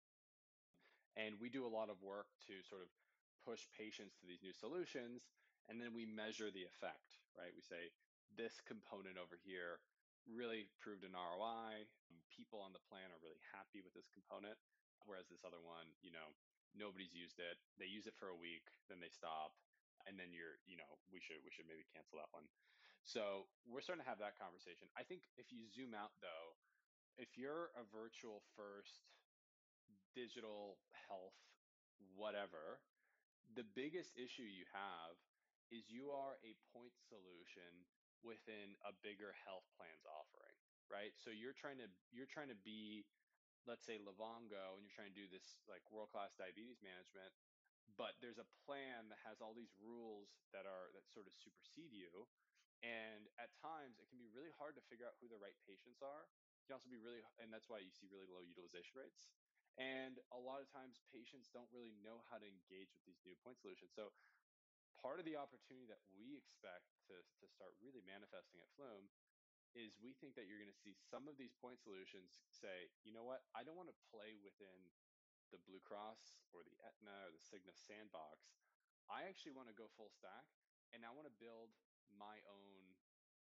And 1.13 1.37
we 1.37 1.53
do 1.53 1.61
a 1.61 1.69
lot 1.69 1.93
of 1.93 2.01
work 2.01 2.33
to 2.49 2.65
sort 2.65 2.81
of 2.81 2.89
push 3.45 3.69
patients 3.77 4.17
to 4.17 4.25
these 4.25 4.41
new 4.41 4.57
solutions. 4.57 5.29
And 5.69 5.77
then 5.77 5.93
we 5.93 6.09
measure 6.09 6.49
the 6.49 6.65
effect, 6.65 7.21
right? 7.37 7.53
We 7.53 7.61
say 7.61 7.93
this 8.33 8.57
component 8.65 9.21
over 9.21 9.37
here 9.45 9.77
really 10.27 10.69
proved 10.79 11.03
an 11.03 11.15
ROI. 11.15 11.87
People 12.31 12.63
on 12.63 12.73
the 12.73 12.83
plan 12.89 13.11
are 13.13 13.21
really 13.21 13.41
happy 13.53 13.83
with 13.83 13.93
this 13.93 14.09
component. 14.09 14.57
Whereas 15.03 15.27
this 15.27 15.43
other 15.43 15.59
one, 15.59 15.91
you 15.99 16.15
know, 16.15 16.31
nobody's 16.71 17.11
used 17.11 17.37
it. 17.37 17.59
They 17.75 17.91
use 17.91 18.07
it 18.07 18.15
for 18.15 18.31
a 18.31 18.39
week, 18.39 18.63
then 18.87 19.03
they 19.03 19.11
stop, 19.11 19.51
and 20.07 20.15
then 20.15 20.31
you're, 20.31 20.63
you 20.63 20.79
know, 20.79 20.99
we 21.11 21.19
should 21.19 21.43
we 21.43 21.51
should 21.51 21.67
maybe 21.67 21.83
cancel 21.91 22.23
that 22.23 22.31
one. 22.31 22.47
So 23.03 23.51
we're 23.67 23.83
starting 23.83 24.03
to 24.03 24.07
have 24.07 24.23
that 24.23 24.39
conversation. 24.39 24.87
I 24.95 25.03
think 25.03 25.27
if 25.35 25.51
you 25.51 25.67
zoom 25.67 25.91
out 25.91 26.15
though, 26.23 26.55
if 27.19 27.35
you're 27.35 27.75
a 27.75 27.83
virtual 27.83 28.47
first 28.55 29.03
digital 30.15 30.79
health 30.95 31.35
whatever, 32.15 32.81
the 33.55 33.67
biggest 33.75 34.11
issue 34.15 34.47
you 34.47 34.65
have 34.71 35.15
is 35.71 35.89
you 35.89 36.11
are 36.11 36.37
a 36.43 36.57
point 36.71 36.93
solution 37.07 37.87
within 38.23 38.75
a 38.87 38.95
bigger 39.03 39.35
health 39.45 39.67
plans 39.75 40.07
offering, 40.07 40.55
right? 40.87 41.13
So 41.19 41.29
you're 41.29 41.55
trying 41.55 41.79
to 41.83 41.87
you're 42.09 42.29
trying 42.29 42.49
to 42.49 42.57
be 42.57 43.03
let's 43.63 43.87
say 43.87 43.95
Livongo 43.99 44.75
and 44.75 44.83
you're 44.83 44.95
trying 44.95 45.11
to 45.11 45.15
do 45.15 45.27
this 45.31 45.63
like 45.71 45.83
world-class 45.87 46.35
diabetes 46.35 46.83
management, 46.83 47.31
but 47.95 48.19
there's 48.19 48.39
a 48.39 48.47
plan 48.67 49.07
that 49.07 49.19
has 49.23 49.39
all 49.39 49.55
these 49.55 49.71
rules 49.79 50.43
that 50.51 50.67
are 50.67 50.91
that 50.95 51.07
sort 51.07 51.27
of 51.27 51.33
supersede 51.35 51.91
you. 51.91 52.27
And 52.83 53.31
at 53.39 53.55
times 53.55 54.03
it 54.03 54.11
can 54.11 54.19
be 54.19 54.27
really 54.27 54.51
hard 54.59 54.75
to 54.75 54.83
figure 54.91 55.07
out 55.07 55.15
who 55.23 55.31
the 55.31 55.39
right 55.39 55.55
patients 55.63 56.03
are. 56.03 56.27
It 56.59 56.67
can 56.67 56.75
also 56.75 56.91
be 56.91 56.99
really 56.99 57.23
and 57.39 57.51
that's 57.51 57.71
why 57.71 57.79
you 57.79 57.91
see 57.91 58.07
really 58.11 58.27
low 58.27 58.43
utilization 58.43 58.99
rates. 58.99 59.31
And 59.79 60.21
a 60.29 60.37
lot 60.37 60.61
of 60.61 60.69
times 60.69 61.01
patients 61.09 61.49
don't 61.49 61.69
really 61.73 61.95
know 62.05 62.21
how 62.29 62.37
to 62.37 62.45
engage 62.45 62.93
with 62.93 63.03
these 63.09 63.23
new 63.25 63.33
point 63.41 63.57
solutions. 63.57 63.89
So 63.95 64.13
part 65.03 65.19
of 65.19 65.27
the 65.27 65.35
opportunity 65.35 65.83
that 65.91 65.99
we 66.15 66.39
expect 66.39 66.87
to, 67.11 67.19
to 67.19 67.45
start 67.51 67.75
really 67.83 67.99
manifesting 68.07 68.63
at 68.63 68.71
Flume 68.79 69.11
is 69.75 69.99
we 69.99 70.15
think 70.23 70.39
that 70.39 70.47
you're 70.47 70.63
going 70.63 70.71
to 70.71 70.83
see 70.85 70.95
some 70.95 71.27
of 71.27 71.35
these 71.35 71.51
point 71.59 71.75
solutions 71.83 72.39
say, 72.47 72.87
you 73.03 73.11
know 73.11 73.27
what, 73.27 73.43
I 73.51 73.67
don't 73.67 73.75
want 73.75 73.91
to 73.91 74.07
play 74.07 74.39
within 74.39 74.95
the 75.51 75.59
Blue 75.67 75.83
Cross 75.83 76.39
or 76.55 76.63
the 76.63 76.79
Aetna 76.87 77.27
or 77.27 77.35
the 77.35 77.43
Cigna 77.43 77.75
sandbox. 77.75 78.55
I 79.11 79.27
actually 79.27 79.51
want 79.51 79.67
to 79.67 79.75
go 79.75 79.91
full 79.99 80.13
stack 80.13 80.47
and 80.95 81.03
I 81.03 81.11
want 81.11 81.27
to 81.27 81.35
build 81.35 81.75
my 82.15 82.39
own, 82.47 82.95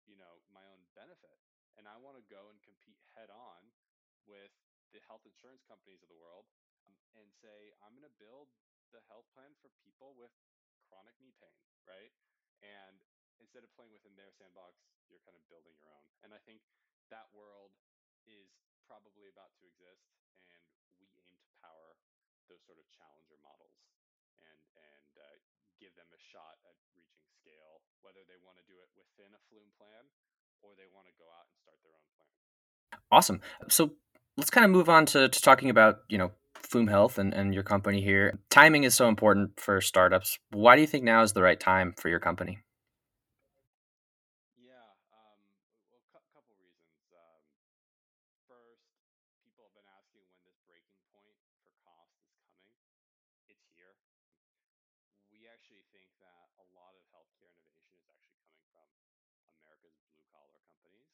you 0.06 0.13
know, 0.13 0.46
my 0.54 0.62
own 0.70 0.86
benefit. 0.93 1.41
And 1.80 1.89
I 1.89 1.98
want 1.98 2.22
to 2.22 2.26
go 2.30 2.54
and 2.54 2.62
compete 2.62 3.02
head 3.17 3.34
on 3.34 3.74
with 4.30 4.54
the 4.93 5.02
health 5.10 5.26
insurance 5.26 5.65
companies 5.65 6.06
of 6.06 6.10
the 6.12 6.20
world 6.20 6.46
um, 6.86 6.93
and 7.17 7.32
say, 7.34 7.74
I'm 7.82 7.96
going 7.98 8.08
to 8.08 8.22
build 8.22 8.52
the 8.91 9.04
health 9.08 9.28
plan 9.36 9.56
for 9.60 9.72
people 9.84 10.15
with 10.15 10.32
chronic 10.88 11.15
knee 11.19 11.36
pain, 11.38 11.60
right? 11.86 12.12
And 12.63 12.97
instead 13.38 13.62
of 13.62 13.69
playing 13.78 13.93
within 13.93 14.15
their 14.17 14.34
sandbox, 14.34 14.82
you're 15.08 15.21
kind 15.23 15.38
of 15.38 15.43
building 15.52 15.76
your 15.78 15.91
own. 15.93 16.08
And 16.26 16.34
I 16.34 16.41
think 16.43 16.63
that 17.13 17.30
world 17.32 17.76
is 18.28 18.52
probably 18.88 19.28
about 19.32 19.52
to 19.60 19.67
exist, 19.67 20.08
and 20.47 20.63
we 21.00 21.08
aim 21.15 21.36
to 21.43 21.52
power 21.60 21.95
those 22.47 22.63
sort 22.63 22.80
of 22.80 22.88
challenger 22.95 23.36
models 23.43 23.76
and 24.39 24.60
and 24.80 25.12
uh, 25.19 25.38
give 25.80 25.91
them 26.00 26.08
a 26.15 26.19
shot 26.19 26.58
at 26.63 26.76
reaching 26.95 27.28
scale, 27.36 27.84
whether 28.02 28.23
they 28.26 28.39
want 28.41 28.56
to 28.58 28.65
do 28.65 28.80
it 28.80 28.89
within 28.95 29.32
a 29.36 29.41
Flume 29.52 29.69
plan 29.76 30.08
or 30.63 30.73
they 30.73 30.89
want 30.89 31.06
to 31.06 31.15
go 31.19 31.28
out 31.30 31.45
and 31.52 31.56
start 31.60 31.78
their 31.86 31.93
own 31.93 32.08
plan. 32.17 32.34
Awesome. 33.12 33.39
So 33.69 33.93
let's 34.36 34.50
kind 34.50 34.65
of 34.65 34.71
move 34.71 34.89
on 34.89 35.06
to, 35.13 35.30
to 35.30 35.39
talking 35.41 35.69
about 35.69 36.08
you 36.10 36.17
know 36.17 36.32
Flume 36.62 36.88
Health 36.88 37.17
and, 37.17 37.34
and 37.34 37.54
your 37.54 37.63
company 37.63 38.02
here. 38.02 38.39
Timing 38.50 38.84
is 38.84 38.96
so 38.96 39.08
important 39.08 39.60
for 39.60 39.82
startups. 39.82 40.38
Why 40.52 40.76
do 40.76 40.82
you 40.82 40.88
think 40.88 41.04
now 41.04 41.24
is 41.24 41.34
the 41.34 41.43
right 41.43 41.60
time 41.60 41.93
for 41.98 42.10
your 42.10 42.20
company? 42.20 42.60
actually 55.58 55.89
think 55.89 56.08
that 56.22 56.54
a 56.62 56.67
lot 56.78 56.93
of 56.93 57.02
healthcare 57.12 57.50
innovation 57.50 58.13
is 58.13 58.13
actually 58.22 58.62
coming 58.72 59.10
from 59.34 59.50
America's 59.58 59.98
blue 60.06 60.22
collar 60.30 60.62
companies 60.70 61.12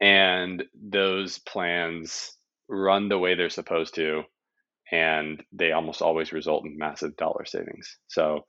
and 0.01 0.65
those 0.75 1.39
plans 1.39 2.37
run 2.69 3.09
the 3.09 3.19
way 3.19 3.35
they're 3.35 3.49
supposed 3.49 3.95
to 3.95 4.23
and 4.93 5.43
they 5.53 5.73
almost 5.73 6.03
always 6.03 6.33
result 6.33 6.65
in 6.65 6.79
massive 6.79 7.17
dollar 7.17 7.45
savings. 7.45 7.99
So 8.09 8.47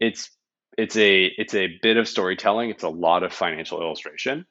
it's 0.00 0.30
it's 0.76 0.96
a 0.96 1.30
it's 1.36 1.54
a 1.54 1.68
bit 1.82 1.96
of 1.96 2.08
storytelling. 2.08 2.70
It's 2.70 2.82
a 2.82 2.88
lot 2.88 3.22
of 3.22 3.32
financial 3.32 3.80
illustration. 3.80 4.44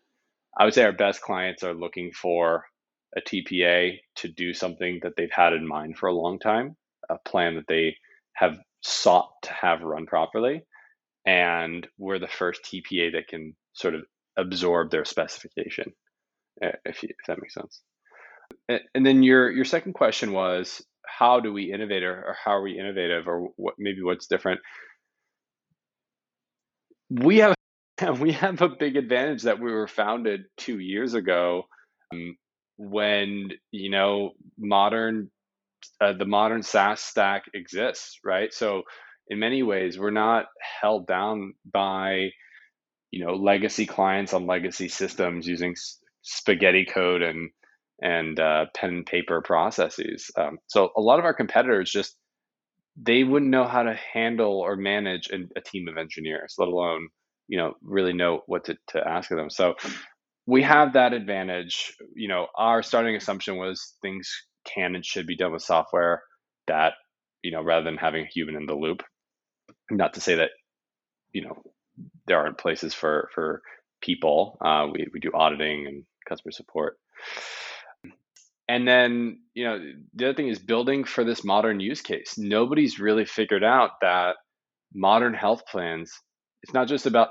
I 0.57 0.65
would 0.65 0.73
say 0.73 0.83
our 0.83 0.93
best 0.93 1.21
clients 1.21 1.63
are 1.63 1.73
looking 1.73 2.11
for 2.11 2.65
a 3.15 3.21
TPA 3.21 3.97
to 4.17 4.27
do 4.27 4.53
something 4.53 4.99
that 5.03 5.13
they've 5.17 5.31
had 5.31 5.53
in 5.53 5.67
mind 5.67 5.97
for 5.97 6.07
a 6.07 6.13
long 6.13 6.39
time, 6.39 6.75
a 7.09 7.17
plan 7.25 7.55
that 7.55 7.67
they 7.67 7.95
have 8.33 8.57
sought 8.81 9.29
to 9.43 9.53
have 9.53 9.81
run 9.81 10.05
properly, 10.05 10.63
and 11.25 11.87
we're 11.97 12.19
the 12.19 12.27
first 12.27 12.63
TPA 12.63 13.13
that 13.13 13.27
can 13.27 13.55
sort 13.73 13.95
of 13.95 14.03
absorb 14.37 14.91
their 14.91 15.05
specification, 15.05 15.93
if, 16.61 17.03
you, 17.03 17.09
if 17.09 17.25
that 17.27 17.41
makes 17.41 17.53
sense. 17.53 17.81
And 18.69 19.05
then 19.05 19.23
your 19.23 19.51
your 19.51 19.65
second 19.65 19.93
question 19.93 20.31
was 20.31 20.81
how 21.05 21.39
do 21.39 21.53
we 21.53 21.71
innovate 21.71 22.03
or, 22.03 22.35
how 22.43 22.51
are 22.51 22.61
we 22.61 22.79
innovative 22.79 23.27
or 23.27 23.49
what 23.55 23.75
maybe 23.77 24.01
what's 24.01 24.27
different? 24.27 24.61
We 27.09 27.37
have 27.39 27.55
we 28.19 28.33
have 28.33 28.61
a 28.61 28.69
big 28.69 28.97
advantage 28.97 29.43
that 29.43 29.59
we 29.59 29.71
were 29.71 29.87
founded 29.87 30.45
two 30.57 30.79
years 30.79 31.13
ago 31.13 31.63
um, 32.11 32.37
when 32.77 33.49
you 33.71 33.89
know 33.89 34.31
modern 34.57 35.29
uh, 36.01 36.13
the 36.13 36.25
modern 36.25 36.63
SaaS 36.63 37.01
stack 37.01 37.43
exists, 37.53 38.19
right? 38.23 38.53
So 38.53 38.83
in 39.27 39.39
many 39.39 39.63
ways, 39.63 39.99
we're 39.99 40.11
not 40.11 40.45
held 40.81 41.07
down 41.07 41.53
by 41.71 42.29
you 43.11 43.25
know 43.25 43.35
legacy 43.35 43.85
clients 43.85 44.33
on 44.33 44.47
legacy 44.47 44.89
systems 44.89 45.47
using 45.47 45.75
spaghetti 46.21 46.85
code 46.85 47.21
and 47.21 47.51
and 48.01 48.39
uh, 48.39 48.65
pen 48.75 48.89
and 48.89 49.05
paper 49.05 49.41
processes. 49.41 50.29
Um, 50.37 50.59
so 50.67 50.89
a 50.97 51.01
lot 51.01 51.19
of 51.19 51.25
our 51.25 51.33
competitors 51.33 51.91
just 51.91 52.15
they 53.01 53.23
wouldn't 53.23 53.49
know 53.49 53.65
how 53.65 53.83
to 53.83 53.97
handle 54.13 54.59
or 54.59 54.75
manage 54.75 55.29
a, 55.29 55.37
a 55.57 55.61
team 55.61 55.87
of 55.87 55.97
engineers, 55.97 56.55
let 56.57 56.67
alone 56.67 57.09
you 57.47 57.57
know 57.57 57.73
really 57.81 58.13
know 58.13 58.41
what 58.47 58.65
to, 58.65 58.77
to 58.89 59.07
ask 59.07 59.31
of 59.31 59.37
them. 59.37 59.49
So 59.49 59.75
we 60.45 60.61
have 60.63 60.93
that 60.93 61.13
advantage. 61.13 61.93
You 62.15 62.27
know, 62.27 62.47
our 62.55 62.83
starting 62.83 63.15
assumption 63.15 63.57
was 63.57 63.95
things 64.01 64.31
can 64.65 64.95
and 64.95 65.05
should 65.05 65.27
be 65.27 65.35
done 65.35 65.51
with 65.51 65.61
software 65.61 66.21
that 66.67 66.93
you 67.41 67.51
know 67.51 67.61
rather 67.63 67.85
than 67.85 67.97
having 67.97 68.23
a 68.23 68.29
human 68.33 68.55
in 68.55 68.65
the 68.65 68.75
loop. 68.75 69.01
Not 69.91 70.13
to 70.15 70.21
say 70.21 70.35
that 70.35 70.49
you 71.31 71.43
know 71.43 71.61
there 72.27 72.37
aren't 72.37 72.57
places 72.57 72.93
for 72.93 73.29
for 73.33 73.61
people. 74.01 74.57
Uh, 74.63 74.87
we 74.91 75.07
we 75.13 75.19
do 75.19 75.31
auditing 75.33 75.87
and 75.87 76.03
customer 76.27 76.51
support. 76.51 76.97
And 78.67 78.87
then, 78.87 79.39
you 79.53 79.65
know, 79.65 79.79
the 80.13 80.25
other 80.25 80.35
thing 80.35 80.47
is 80.47 80.59
building 80.59 81.03
for 81.03 81.23
this 81.23 81.43
modern 81.43 81.79
use 81.79 82.01
case. 82.01 82.35
Nobody's 82.37 82.99
really 82.99 83.25
figured 83.25 83.63
out 83.63 83.91
that 84.01 84.37
modern 84.93 85.33
health 85.33 85.63
plans, 85.69 86.11
it's 86.61 86.73
not 86.73 86.87
just 86.87 87.05
about 87.05 87.29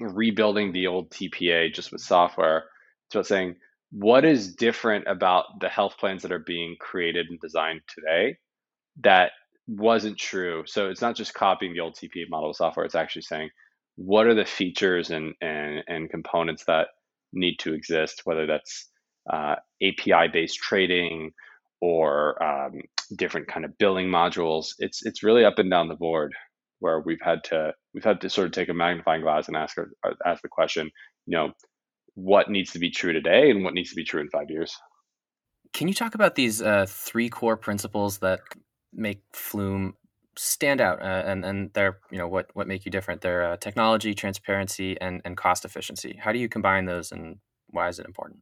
rebuilding 0.00 0.72
the 0.72 0.86
old 0.86 1.10
TPA 1.10 1.72
just 1.72 1.92
with 1.92 2.00
software. 2.00 2.64
It's 3.06 3.14
about 3.14 3.26
saying, 3.26 3.56
what 3.90 4.24
is 4.24 4.54
different 4.54 5.06
about 5.06 5.44
the 5.60 5.68
health 5.68 5.96
plans 5.98 6.22
that 6.22 6.32
are 6.32 6.38
being 6.40 6.76
created 6.80 7.26
and 7.28 7.38
designed 7.40 7.82
today 7.86 8.38
that 9.02 9.32
wasn't 9.66 10.18
true? 10.18 10.64
So 10.66 10.88
it's 10.88 11.02
not 11.02 11.14
just 11.14 11.34
copying 11.34 11.74
the 11.74 11.80
old 11.80 11.94
TPA 11.94 12.28
model 12.28 12.50
of 12.50 12.56
software, 12.56 12.86
it's 12.86 12.94
actually 12.94 13.22
saying, 13.22 13.50
what 13.96 14.26
are 14.26 14.34
the 14.34 14.44
features 14.44 15.10
and, 15.10 15.34
and, 15.40 15.84
and 15.86 16.10
components 16.10 16.64
that 16.66 16.88
need 17.32 17.56
to 17.60 17.74
exist, 17.74 18.22
whether 18.24 18.46
that's 18.46 18.88
uh, 19.30 19.56
API 19.82 20.28
based 20.32 20.58
trading 20.58 21.32
or 21.80 22.42
um, 22.42 22.80
different 23.16 23.48
kind 23.48 23.64
of 23.64 23.76
billing 23.78 24.08
modules. 24.08 24.68
It's 24.78 25.04
it's 25.04 25.22
really 25.22 25.44
up 25.44 25.58
and 25.58 25.70
down 25.70 25.88
the 25.88 25.94
board 25.94 26.34
where 26.80 27.00
we've 27.00 27.20
had 27.22 27.42
to 27.44 27.72
we've 27.92 28.04
had 28.04 28.20
to 28.20 28.30
sort 28.30 28.46
of 28.46 28.52
take 28.52 28.68
a 28.68 28.74
magnifying 28.74 29.22
glass 29.22 29.48
and 29.48 29.56
ask 29.56 29.76
ask 30.24 30.42
the 30.42 30.48
question, 30.48 30.90
you 31.26 31.36
know, 31.36 31.52
what 32.14 32.50
needs 32.50 32.72
to 32.72 32.78
be 32.78 32.90
true 32.90 33.12
today 33.12 33.50
and 33.50 33.64
what 33.64 33.74
needs 33.74 33.90
to 33.90 33.96
be 33.96 34.04
true 34.04 34.20
in 34.20 34.28
five 34.30 34.50
years. 34.50 34.76
Can 35.72 35.88
you 35.88 35.94
talk 35.94 36.14
about 36.14 36.36
these 36.36 36.62
uh, 36.62 36.86
three 36.88 37.28
core 37.28 37.56
principles 37.56 38.18
that 38.18 38.40
make 38.92 39.22
Flume 39.32 39.94
stand 40.36 40.80
out 40.80 41.00
uh, 41.00 41.22
and 41.26 41.44
and 41.44 41.72
they're 41.74 41.98
you 42.10 42.18
know 42.18 42.28
what 42.28 42.50
what 42.54 42.68
make 42.68 42.84
you 42.84 42.90
different? 42.90 43.20
They're 43.20 43.52
uh, 43.52 43.56
technology, 43.56 44.14
transparency, 44.14 45.00
and 45.00 45.20
and 45.24 45.36
cost 45.36 45.64
efficiency. 45.64 46.18
How 46.20 46.32
do 46.32 46.38
you 46.38 46.48
combine 46.48 46.84
those, 46.84 47.12
and 47.12 47.38
why 47.68 47.88
is 47.88 47.98
it 47.98 48.06
important? 48.06 48.40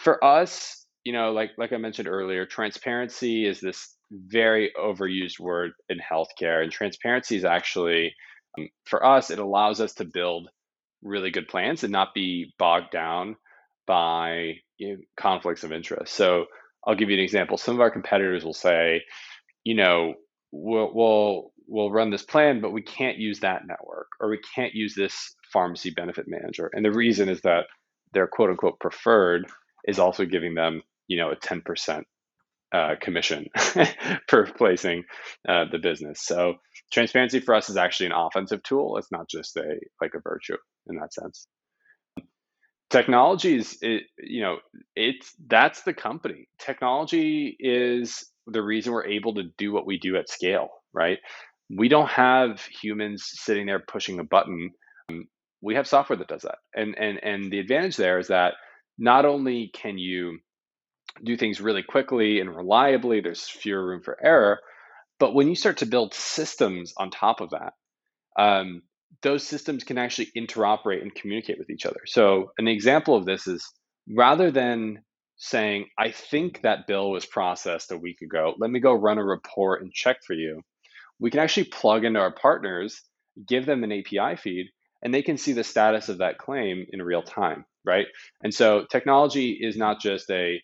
For 0.00 0.22
us, 0.22 0.86
you 1.04 1.12
know, 1.12 1.32
like 1.32 1.50
like 1.58 1.72
I 1.72 1.78
mentioned 1.78 2.08
earlier, 2.08 2.46
transparency 2.46 3.46
is 3.46 3.60
this 3.60 3.94
very 4.10 4.72
overused 4.78 5.40
word 5.40 5.72
in 5.88 5.98
healthcare, 5.98 6.62
and 6.62 6.70
transparency 6.70 7.36
is 7.36 7.44
actually 7.44 8.14
um, 8.58 8.68
for 8.84 9.04
us 9.04 9.30
it 9.30 9.38
allows 9.38 9.80
us 9.80 9.94
to 9.94 10.04
build 10.04 10.48
really 11.02 11.30
good 11.30 11.48
plans 11.48 11.84
and 11.84 11.92
not 11.92 12.14
be 12.14 12.52
bogged 12.58 12.90
down 12.90 13.36
by 13.86 14.54
you 14.78 14.94
know, 14.94 14.98
conflicts 15.16 15.64
of 15.64 15.72
interest. 15.72 16.14
So 16.14 16.46
I'll 16.86 16.94
give 16.94 17.10
you 17.10 17.16
an 17.16 17.22
example. 17.22 17.56
Some 17.56 17.74
of 17.74 17.80
our 17.80 17.90
competitors 17.90 18.44
will 18.44 18.54
say, 18.54 19.02
you 19.64 19.74
know, 19.74 20.14
we'll 20.52 20.92
we'll 20.94 21.52
we'll 21.68 21.90
run 21.90 22.10
this 22.10 22.22
plan, 22.22 22.60
but 22.60 22.72
we 22.72 22.82
can't 22.82 23.18
use 23.18 23.40
that 23.40 23.66
network 23.66 24.08
or 24.20 24.28
we 24.30 24.38
can't 24.54 24.74
use 24.74 24.94
this 24.94 25.34
pharmacy 25.52 25.90
benefit 25.90 26.26
manager. 26.28 26.70
And 26.72 26.84
the 26.84 26.92
reason 26.92 27.28
is 27.28 27.40
that 27.42 27.64
they're 28.12 28.28
quote 28.28 28.50
unquote 28.50 28.78
preferred 28.80 29.46
is 29.86 29.98
also 29.98 30.24
giving 30.24 30.54
them, 30.54 30.82
you 31.08 31.16
know, 31.16 31.30
a 31.30 31.36
10% 31.36 32.02
uh, 32.72 32.94
commission 33.00 33.46
for 34.28 34.46
placing 34.56 35.04
uh, 35.48 35.64
the 35.70 35.78
business. 35.78 36.20
So 36.22 36.54
transparency 36.92 37.40
for 37.40 37.54
us 37.54 37.70
is 37.70 37.76
actually 37.76 38.06
an 38.06 38.12
offensive 38.12 38.62
tool. 38.62 38.96
It's 38.96 39.12
not 39.12 39.28
just 39.28 39.56
a 39.56 39.78
like 40.00 40.12
a 40.14 40.20
virtue 40.20 40.56
in 40.88 40.96
that 40.96 41.14
sense. 41.14 41.46
Technology 42.90 43.56
is, 43.56 43.78
you 43.82 44.42
know, 44.42 44.58
it's 44.94 45.32
that's 45.48 45.82
the 45.82 45.94
company. 45.94 46.48
Technology 46.58 47.56
is 47.58 48.24
the 48.46 48.62
reason 48.62 48.92
we're 48.92 49.06
able 49.06 49.34
to 49.34 49.44
do 49.58 49.72
what 49.72 49.86
we 49.86 49.98
do 49.98 50.16
at 50.16 50.28
scale, 50.28 50.68
right? 50.92 51.18
We 51.68 51.88
don't 51.88 52.08
have 52.08 52.60
humans 52.60 53.28
sitting 53.28 53.66
there 53.66 53.80
pushing 53.80 54.20
a 54.20 54.24
button. 54.24 54.70
We 55.60 55.74
have 55.74 55.88
software 55.88 56.16
that 56.16 56.28
does 56.28 56.42
that, 56.42 56.58
and 56.74 56.96
and 56.96 57.22
and 57.24 57.50
the 57.50 57.58
advantage 57.58 57.96
there 57.96 58.18
is 58.18 58.28
that 58.28 58.54
not 58.98 59.24
only 59.24 59.70
can 59.74 59.98
you 59.98 60.38
do 61.24 61.36
things 61.36 61.60
really 61.60 61.82
quickly 61.82 62.40
and 62.40 62.54
reliably, 62.54 63.20
there's 63.20 63.48
fewer 63.48 63.84
room 63.86 64.02
for 64.02 64.18
error, 64.22 64.60
but 65.18 65.34
when 65.34 65.48
you 65.48 65.54
start 65.54 65.78
to 65.78 65.86
build 65.86 66.14
systems 66.14 66.92
on 66.96 67.10
top 67.10 67.40
of 67.40 67.50
that, 67.50 67.72
um, 68.38 68.82
those 69.22 69.46
systems 69.46 69.84
can 69.84 69.98
actually 69.98 70.30
interoperate 70.36 71.00
and 71.00 71.14
communicate 71.14 71.58
with 71.58 71.70
each 71.70 71.86
other. 71.86 72.00
So, 72.06 72.52
an 72.58 72.68
example 72.68 73.16
of 73.16 73.24
this 73.24 73.46
is 73.46 73.66
rather 74.14 74.50
than 74.50 75.02
saying, 75.36 75.86
I 75.98 76.10
think 76.10 76.62
that 76.62 76.86
bill 76.86 77.10
was 77.10 77.24
processed 77.24 77.92
a 77.92 77.98
week 77.98 78.20
ago, 78.22 78.54
let 78.58 78.70
me 78.70 78.80
go 78.80 78.92
run 78.92 79.18
a 79.18 79.24
report 79.24 79.82
and 79.82 79.92
check 79.92 80.18
for 80.26 80.34
you, 80.34 80.62
we 81.18 81.30
can 81.30 81.40
actually 81.40 81.64
plug 81.64 82.04
into 82.04 82.20
our 82.20 82.32
partners, 82.32 83.02
give 83.46 83.64
them 83.64 83.84
an 83.84 83.92
API 83.92 84.36
feed, 84.36 84.66
and 85.02 85.14
they 85.14 85.22
can 85.22 85.38
see 85.38 85.52
the 85.52 85.64
status 85.64 86.08
of 86.08 86.18
that 86.18 86.38
claim 86.38 86.86
in 86.90 87.02
real 87.02 87.22
time 87.22 87.64
right? 87.86 88.06
And 88.42 88.52
so 88.52 88.84
technology 88.90 89.52
is 89.52 89.76
not 89.76 90.00
just 90.00 90.30
a 90.30 90.60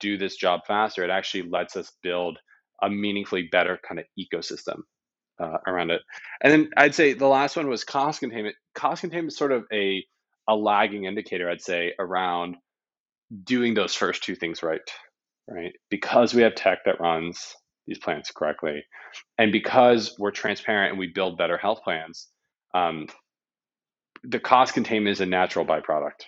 do 0.00 0.18
this 0.18 0.36
job 0.36 0.60
faster, 0.66 1.04
it 1.04 1.10
actually 1.10 1.48
lets 1.48 1.76
us 1.76 1.92
build 2.02 2.38
a 2.82 2.90
meaningfully 2.90 3.48
better 3.50 3.78
kind 3.86 4.00
of 4.00 4.06
ecosystem 4.18 4.80
uh, 5.40 5.58
around 5.66 5.90
it. 5.90 6.02
And 6.42 6.52
then 6.52 6.70
I'd 6.76 6.94
say 6.94 7.12
the 7.12 7.26
last 7.26 7.56
one 7.56 7.68
was 7.68 7.84
cost 7.84 8.20
containment. 8.20 8.56
Cost 8.74 9.00
containment 9.00 9.32
is 9.32 9.38
sort 9.38 9.52
of 9.52 9.64
a 9.72 10.04
a 10.46 10.54
lagging 10.54 11.04
indicator, 11.04 11.48
I'd 11.48 11.62
say, 11.62 11.92
around 11.98 12.56
doing 13.44 13.72
those 13.72 13.94
first 13.94 14.22
two 14.22 14.34
things 14.34 14.62
right, 14.62 14.80
right? 15.48 15.72
Because 15.88 16.34
we 16.34 16.42
have 16.42 16.54
tech 16.54 16.80
that 16.84 17.00
runs 17.00 17.54
these 17.86 17.98
plans 17.98 18.30
correctly, 18.34 18.84
and 19.38 19.52
because 19.52 20.14
we're 20.18 20.30
transparent 20.30 20.90
and 20.90 20.98
we 20.98 21.06
build 21.06 21.38
better 21.38 21.56
health 21.56 21.82
plans, 21.82 22.28
um, 22.74 23.06
the 24.22 24.40
cost 24.40 24.74
containment 24.74 25.12
is 25.12 25.20
a 25.20 25.26
natural 25.26 25.64
byproduct 25.64 26.24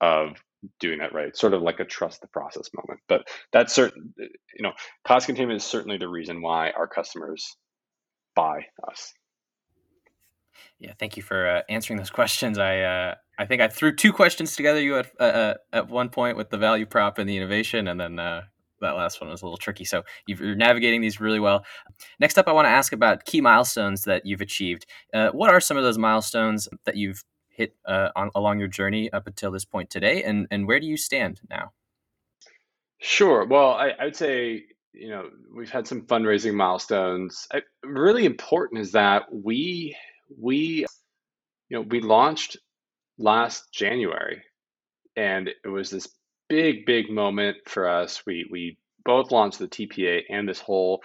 of 0.00 0.36
doing 0.78 0.98
that 0.98 1.12
right? 1.12 1.36
Sort 1.36 1.54
of 1.54 1.62
like 1.62 1.80
a 1.80 1.84
trust 1.84 2.20
the 2.20 2.28
process 2.28 2.70
moment. 2.74 3.00
But 3.08 3.28
that's 3.52 3.72
certain 3.72 4.12
you 4.18 4.62
know 4.62 4.72
cost 5.06 5.26
containment 5.26 5.56
is 5.56 5.64
certainly 5.64 5.98
the 5.98 6.08
reason 6.08 6.42
why 6.42 6.70
our 6.70 6.86
customers 6.86 7.56
buy 8.34 8.66
us. 8.88 9.12
Yeah 10.78 10.92
thank 10.98 11.16
you 11.16 11.22
for 11.22 11.46
uh, 11.46 11.62
answering 11.68 11.98
those 11.98 12.10
questions. 12.20 12.58
I 12.58 12.80
uh, 12.80 13.14
i 13.38 13.46
think 13.46 13.62
i 13.62 13.68
threw 13.68 13.94
two 13.94 14.12
questions 14.12 14.54
together 14.54 14.80
you 14.80 14.98
at 14.98 15.10
uh, 15.18 15.22
uh 15.22 15.54
at 15.72 15.88
one 15.88 16.10
point 16.10 16.36
with 16.36 16.50
the 16.50 16.58
value 16.58 16.84
prop 16.84 17.18
and 17.18 17.28
the 17.28 17.36
innovation 17.36 17.88
and 17.88 17.98
then 17.98 18.18
uh, 18.18 18.42
that 18.80 18.96
last 18.96 19.20
one 19.20 19.30
was 19.30 19.42
a 19.42 19.44
little 19.44 19.58
tricky. 19.58 19.84
So 19.84 20.02
you're 20.26 20.54
navigating 20.54 21.00
these 21.00 21.20
really 21.20 21.40
well. 21.40 21.64
Next 22.18 22.38
up 22.38 22.48
i 22.48 22.52
want 22.52 22.66
to 22.66 22.70
ask 22.70 22.92
about 22.92 23.24
key 23.24 23.40
milestones 23.40 24.02
that 24.02 24.26
you've 24.26 24.40
achieved. 24.40 24.86
Uh, 25.12 25.30
what 25.30 25.50
are 25.50 25.60
some 25.60 25.76
of 25.76 25.82
those 25.82 25.98
milestones 25.98 26.68
that 26.84 26.96
you've 26.96 27.22
hit 27.60 27.76
uh, 27.84 28.08
on, 28.16 28.30
along 28.34 28.58
your 28.58 28.68
journey 28.68 29.12
up 29.12 29.26
until 29.26 29.50
this 29.50 29.66
point 29.66 29.90
today, 29.90 30.22
and 30.22 30.46
and 30.50 30.66
where 30.66 30.80
do 30.80 30.86
you 30.86 30.96
stand 30.96 31.40
now? 31.50 31.72
Sure. 32.98 33.44
Well, 33.44 33.72
I, 33.72 33.90
I 33.90 34.04
would 34.04 34.16
say 34.16 34.64
you 34.92 35.10
know 35.10 35.28
we've 35.54 35.70
had 35.70 35.86
some 35.86 36.02
fundraising 36.02 36.54
milestones. 36.54 37.46
I, 37.52 37.60
really 37.84 38.24
important 38.24 38.80
is 38.80 38.92
that 38.92 39.32
we 39.32 39.94
we 40.38 40.86
you 41.68 41.76
know 41.76 41.82
we 41.82 42.00
launched 42.00 42.56
last 43.18 43.72
January, 43.72 44.42
and 45.14 45.48
it 45.48 45.68
was 45.68 45.90
this 45.90 46.08
big 46.48 46.86
big 46.86 47.10
moment 47.10 47.58
for 47.66 47.88
us. 47.88 48.22
We 48.26 48.48
we 48.50 48.78
both 49.04 49.32
launched 49.32 49.58
the 49.58 49.68
TPA 49.68 50.22
and 50.30 50.48
this 50.48 50.60
whole 50.60 51.02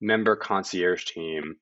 member 0.00 0.34
concierge 0.34 1.04
team, 1.04 1.54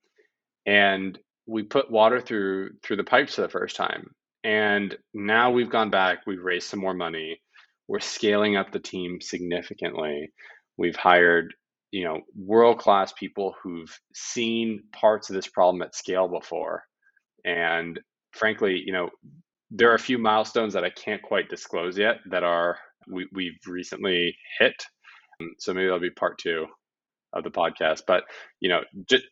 and 0.64 1.18
we 1.47 1.64
put 1.64 1.90
water 1.90 2.18
through 2.18 2.71
through 2.83 2.97
the 2.97 3.05
pipes 3.05 3.35
for 3.35 3.42
the 3.42 3.49
first 3.51 3.77
time 3.77 4.14
and 4.44 4.96
now 5.14 5.50
we've 5.50 5.70
gone 5.70 5.90
back, 5.90 6.20
we've 6.26 6.42
raised 6.42 6.68
some 6.68 6.81
more 6.81 6.94
money. 6.94 7.40
We're 7.88 8.00
scaling 8.00 8.57
up 8.57 8.72
the 8.72 8.81
team 8.81 9.20
significantly. 9.20 10.33
We've 10.76 10.96
hired, 10.96 11.55
you 11.90 12.05
know, 12.05 12.20
world-class 12.36 13.12
people 13.12 13.55
who've 13.62 13.95
seen 14.14 14.84
parts 14.93 15.30
of 15.30 15.36
this 15.36 15.47
problem 15.47 15.82
at 15.82 15.95
scale 15.95 16.28
before. 16.28 16.82
And 17.45 18.01
frankly, 18.32 18.82
you 18.84 18.93
know, 18.93 19.11
there 19.70 19.90
are 19.90 19.97
a 19.97 19.99
few 19.99 20.18
milestones 20.18 20.74
that 20.74 20.84
I 20.84 20.90
can't 20.90 21.22
quite 21.22 21.49
disclose 21.49 21.99
yet 21.99 22.16
that 22.30 22.45
are 22.45 22.78
we, 23.09 23.26
we've 23.32 23.59
recently 23.66 24.36
hit. 24.59 24.74
So 25.59 25.74
maybe 25.74 25.86
that'll 25.86 26.01
be 26.01 26.11
part 26.11 26.38
two 26.38 26.66
of 27.32 27.45
the 27.45 27.51
podcast. 27.51 28.03
But 28.07 28.24
you 28.61 28.68
know, 28.68 28.80
just 29.09 29.24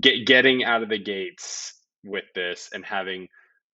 get, 0.00 0.26
getting 0.26 0.64
out 0.64 0.82
of 0.82 0.88
the 0.88 0.98
gates 0.98 1.80
with 2.04 2.24
this 2.34 2.70
and 2.72 2.84
having 2.84 3.28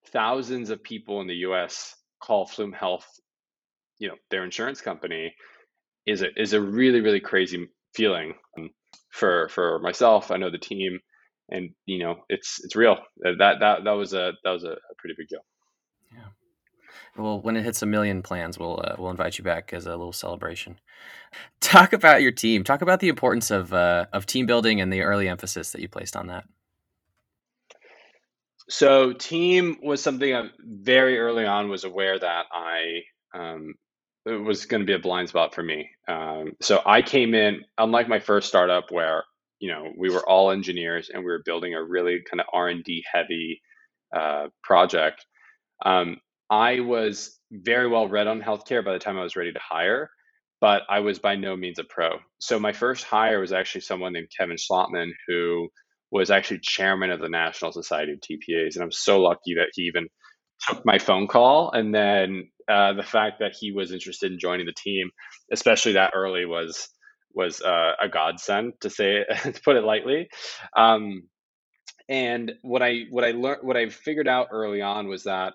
thousands 0.09 0.71
of 0.71 0.83
people 0.83 1.21
in 1.21 1.27
the 1.27 1.37
U.S. 1.37 1.95
call 2.21 2.47
Flume 2.47 2.73
Health, 2.73 3.07
you 3.99 4.09
know, 4.09 4.17
their 4.31 4.45
insurance 4.45 4.81
company, 4.81 5.35
is 6.07 6.23
a 6.23 6.29
is 6.37 6.53
a 6.53 6.61
really 6.61 7.01
really 7.01 7.21
crazy 7.21 7.69
feeling 7.95 8.35
um, 8.59 8.71
for 9.11 9.49
for 9.49 9.79
myself. 9.81 10.31
I 10.31 10.37
know 10.37 10.51
the 10.51 10.59
team, 10.59 11.01
and 11.51 11.71
you 11.87 11.99
know, 11.99 12.25
it's 12.29 12.61
it's 12.65 12.77
real. 12.77 12.99
That 13.23 13.59
that 13.61 13.85
that 13.85 13.93
was 13.93 14.15
a 14.15 14.33
that 14.45 14.51
was 14.51 14.65
a 14.65 14.77
pretty 14.99 15.15
big 15.17 15.29
deal. 15.29 15.45
Yeah. 16.13 16.29
Well, 17.17 17.41
when 17.41 17.57
it 17.57 17.65
hits 17.65 17.83
a 17.83 17.87
million 17.87 18.23
plans, 18.23 18.59
we'll 18.59 18.81
uh, 18.83 18.97
we'll 18.99 19.11
invite 19.11 19.39
you 19.39 19.45
back 19.45 19.73
as 19.73 19.87
a 19.87 19.91
little 19.91 20.13
celebration. 20.13 20.79
Talk 21.61 21.93
about 21.93 22.23
your 22.23 22.33
team. 22.33 22.65
Talk 22.65 22.83
about 22.83 23.01
the 23.01 23.09
importance 23.09 23.51
of 23.51 23.73
uh, 23.73 24.07
of 24.13 24.27
team 24.27 24.47
building 24.47 24.81
and 24.81 24.93
the 24.93 25.03
early 25.03 25.29
emphasis 25.29 25.73
that 25.73 25.81
you 25.81 25.89
placed 25.89 26.17
on 26.17 26.27
that. 26.29 26.45
So 28.71 29.13
team 29.13 29.79
was 29.83 30.03
something 30.03 30.35
I 30.35 30.45
very 30.61 31.19
early 31.19 31.45
on 31.45 31.69
was 31.69 31.85
aware 31.85 32.19
that 32.19 32.47
I 32.53 33.03
um, 33.35 33.75
it 34.27 34.33
was 34.33 34.67
going 34.67 34.81
to 34.81 34.87
be 34.87 34.95
a 34.95 34.99
blind 34.99 35.29
spot 35.29 35.55
for 35.55 35.63
me. 35.63 35.89
Um, 36.09 36.53
so 36.61 36.81
I 36.87 37.03
came 37.03 37.35
in, 37.35 37.63
unlike 37.79 38.09
my 38.09 38.21
first 38.21 38.49
startup 38.49 38.91
where 38.91 39.25
you 39.59 39.71
know 39.71 39.93
we 39.99 40.11
were 40.11 40.27
all 40.29 40.53
engineers 40.53 41.11
and 41.13 41.25
we 41.25 41.31
were 41.31 41.43
building 41.45 41.75
a 41.75 41.83
really 41.83 42.21
kind 42.31 42.41
of 42.41 42.47
R 42.53 42.69
and 42.69 42.85
D 42.85 43.05
heavy 43.13 43.61
uh, 44.17 44.49
project. 44.63 45.27
Um, 45.85 46.19
I 46.49 46.81
was 46.81 47.39
very 47.51 47.89
well 47.89 48.09
read 48.09 48.29
on 48.29 48.41
healthcare 48.41 48.85
by 48.85 48.93
the 48.93 48.99
time 49.01 49.19
I 49.19 49.23
was 49.23 49.37
ready 49.37 49.53
to 49.53 49.61
hire, 49.61 50.11
but 50.61 50.83
I 50.89 51.01
was 51.01 51.19
by 51.19 51.37
no 51.37 51.57
means 51.57 51.79
a 51.81 51.85
pro. 51.85 52.11
So 52.39 52.61
my 52.61 52.73
first 52.73 53.05
hire 53.05 53.41
was 53.41 53.53
actually 53.53 53.83
someone 53.83 54.13
named 54.13 54.29
Kevin 54.37 54.57
Schlotman 54.57 55.11
who 55.27 55.69
was 56.11 56.31
actually 56.31 56.61
chairman 56.61 57.11
of 57.11 57.21
the 57.21 57.29
National 57.29 57.73
Society 57.73 58.13
of 58.13 58.21
TPAs, 58.21 58.75
and 58.75 58.83
I'm 58.83 58.93
so 58.93 59.21
lucky 59.21 59.55
that 59.55 59.69
he 59.75 59.83
even 59.83 60.09
took 60.69 60.85
my 60.85 60.99
phone 60.99 61.27
call. 61.27 61.71
And 61.73 61.95
then 61.95 62.51
uh, 62.69 62.93
the 62.95 63.03
fact 63.03 63.41
that 63.41 63.55
he 63.59 63.73
was 63.73 63.93
interested 63.93 64.33
in 64.33 64.39
joining 64.39 64.67
the 64.67 64.73
team, 64.73 65.11
especially 65.53 65.93
that 65.93 66.13
early, 66.15 66.45
was 66.47 66.89
was 67.33 67.61
uh, 67.63 67.93
a 68.01 68.09
godsend 68.09 68.73
to 68.81 68.91
say 68.91 69.19
it, 69.19 69.55
to 69.55 69.63
put 69.63 69.77
it 69.77 69.85
lightly. 69.85 70.29
Um, 70.77 71.29
and 72.09 72.53
what 72.63 72.83
I 72.83 73.03
what 73.11 73.25
I 73.25 73.31
learned 73.31 73.63
what 73.63 73.77
I 73.77 73.89
figured 73.89 74.29
out 74.29 74.49
early 74.53 74.83
on 74.83 75.09
was 75.09 75.25
that 75.25 75.55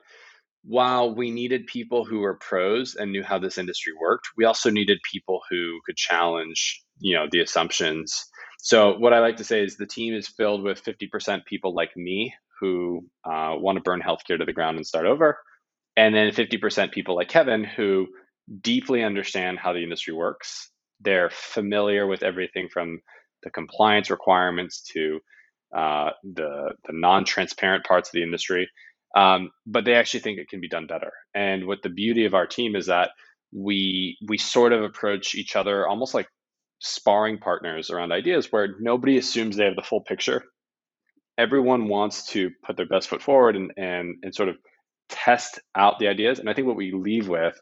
while 0.63 1.13
we 1.13 1.29
needed 1.29 1.67
people 1.67 2.05
who 2.05 2.19
were 2.19 2.35
pros 2.35 2.95
and 2.95 3.11
knew 3.11 3.23
how 3.23 3.37
this 3.37 3.57
industry 3.57 3.93
worked, 3.99 4.29
we 4.35 4.45
also 4.45 4.71
needed 4.71 4.97
people 5.09 5.41
who 5.49 5.79
could 5.85 5.95
challenge, 5.95 6.81
you 6.99 7.15
know, 7.15 7.27
the 7.29 7.41
assumptions. 7.41 8.25
So 8.65 8.97
what 8.99 9.13
I 9.13 9.21
like 9.21 9.37
to 9.37 9.45
say 9.45 9.63
is 9.63 9.77
the 9.77 9.87
team 9.87 10.15
is 10.15 10.27
filled 10.29 10.63
with 10.63 10.83
50% 10.83 11.45
people 11.45 11.75
like 11.75 11.97
me 11.97 12.35
who 12.61 13.05
uh, 13.25 13.55
want 13.57 13.77
to 13.77 13.83
burn 13.83 14.01
healthcare 14.01 14.39
to 14.39 14.45
the 14.45 14.53
ground 14.53 14.77
and 14.77 14.87
start 14.87 15.07
over, 15.07 15.39
and 15.97 16.15
then 16.15 16.31
50% 16.31 16.91
people 16.93 17.15
like 17.17 17.29
Kevin 17.29 17.65
who 17.65 18.07
deeply 18.61 19.03
understand 19.03 19.59
how 19.59 19.73
the 19.73 19.83
industry 19.83 20.15
works. 20.15 20.71
They're 21.01 21.31
familiar 21.31 22.07
with 22.07 22.23
everything 22.23 22.69
from 22.73 23.01
the 23.43 23.51
compliance 23.51 24.11
requirements 24.11 24.83
to 24.93 25.21
uh, 25.75 26.11
the 26.23 26.73
the 26.87 26.93
non-transparent 26.93 27.85
parts 27.85 28.09
of 28.09 28.13
the 28.13 28.23
industry 28.23 28.69
um, 29.15 29.51
but 29.67 29.85
they 29.85 29.95
actually 29.95 30.21
think 30.21 30.39
it 30.39 30.49
can 30.49 30.61
be 30.61 30.69
done 30.69 30.87
better. 30.87 31.11
And 31.35 31.67
what 31.67 31.83
the 31.83 31.89
beauty 31.89 32.25
of 32.25 32.33
our 32.35 32.47
team 32.47 32.75
is 32.77 32.87
that 32.87 33.11
we 33.53 34.17
we 34.27 34.37
sort 34.37 34.73
of 34.73 34.83
approach 34.83 35.35
each 35.35 35.55
other 35.57 35.87
almost 35.87 36.13
like 36.15 36.27
sparring 36.85 37.39
partners 37.39 37.89
around 37.89 38.11
ideas 38.11 38.51
where 38.51 38.75
nobody 38.79 39.17
assumes 39.17 39.55
they 39.55 39.65
have 39.65 39.75
the 39.75 39.81
full 39.81 40.01
picture. 40.01 40.43
Everyone 41.37 41.87
wants 41.87 42.27
to 42.27 42.51
put 42.65 42.77
their 42.77 42.87
best 42.87 43.09
foot 43.09 43.21
forward 43.21 43.55
and 43.55 43.71
and 43.77 44.15
and 44.23 44.33
sort 44.33 44.49
of 44.49 44.57
test 45.09 45.59
out 45.75 45.99
the 45.99 46.07
ideas. 46.07 46.39
And 46.39 46.49
I 46.49 46.53
think 46.53 46.67
what 46.67 46.77
we 46.77 46.91
leave 46.91 47.27
with 47.27 47.59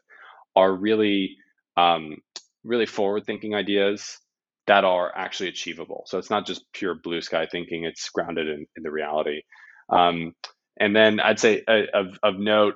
are 0.54 0.72
really 0.72 1.36
um, 1.76 2.16
really 2.62 2.86
forward 2.86 3.24
thinking 3.26 3.54
ideas 3.54 4.18
that 4.66 4.84
are 4.84 5.12
actually 5.16 5.48
achievable. 5.48 6.04
So 6.06 6.18
it's 6.18 6.30
not 6.30 6.46
just 6.46 6.64
pure 6.72 6.94
blue 6.94 7.20
sky 7.20 7.46
thinking; 7.50 7.84
it's 7.84 8.10
grounded 8.10 8.48
in, 8.48 8.66
in 8.76 8.82
the 8.82 8.90
reality. 8.90 9.42
Um, 9.90 10.34
and 10.78 10.94
then 10.94 11.20
I'd 11.20 11.40
say 11.40 11.62
uh, 11.66 11.82
of, 11.92 12.18
of 12.22 12.38
note, 12.38 12.74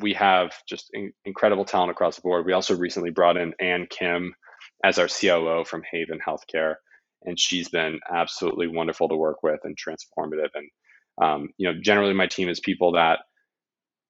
we 0.00 0.14
have 0.14 0.52
just 0.68 0.90
in, 0.92 1.12
incredible 1.24 1.64
talent 1.64 1.90
across 1.90 2.16
the 2.16 2.22
board. 2.22 2.46
We 2.46 2.52
also 2.52 2.76
recently 2.76 3.10
brought 3.10 3.36
in 3.36 3.54
Ann 3.60 3.86
Kim 3.88 4.34
as 4.84 4.98
our 4.98 5.08
COO 5.08 5.64
from 5.64 5.82
Haven 5.90 6.18
Healthcare, 6.26 6.76
and 7.22 7.38
she's 7.38 7.68
been 7.68 8.00
absolutely 8.10 8.68
wonderful 8.68 9.08
to 9.08 9.16
work 9.16 9.42
with 9.42 9.60
and 9.64 9.76
transformative. 9.76 10.50
And 10.54 10.68
um, 11.20 11.48
you 11.56 11.68
know, 11.68 11.78
generally 11.80 12.14
my 12.14 12.26
team 12.26 12.48
is 12.48 12.60
people 12.60 12.92
that 12.92 13.20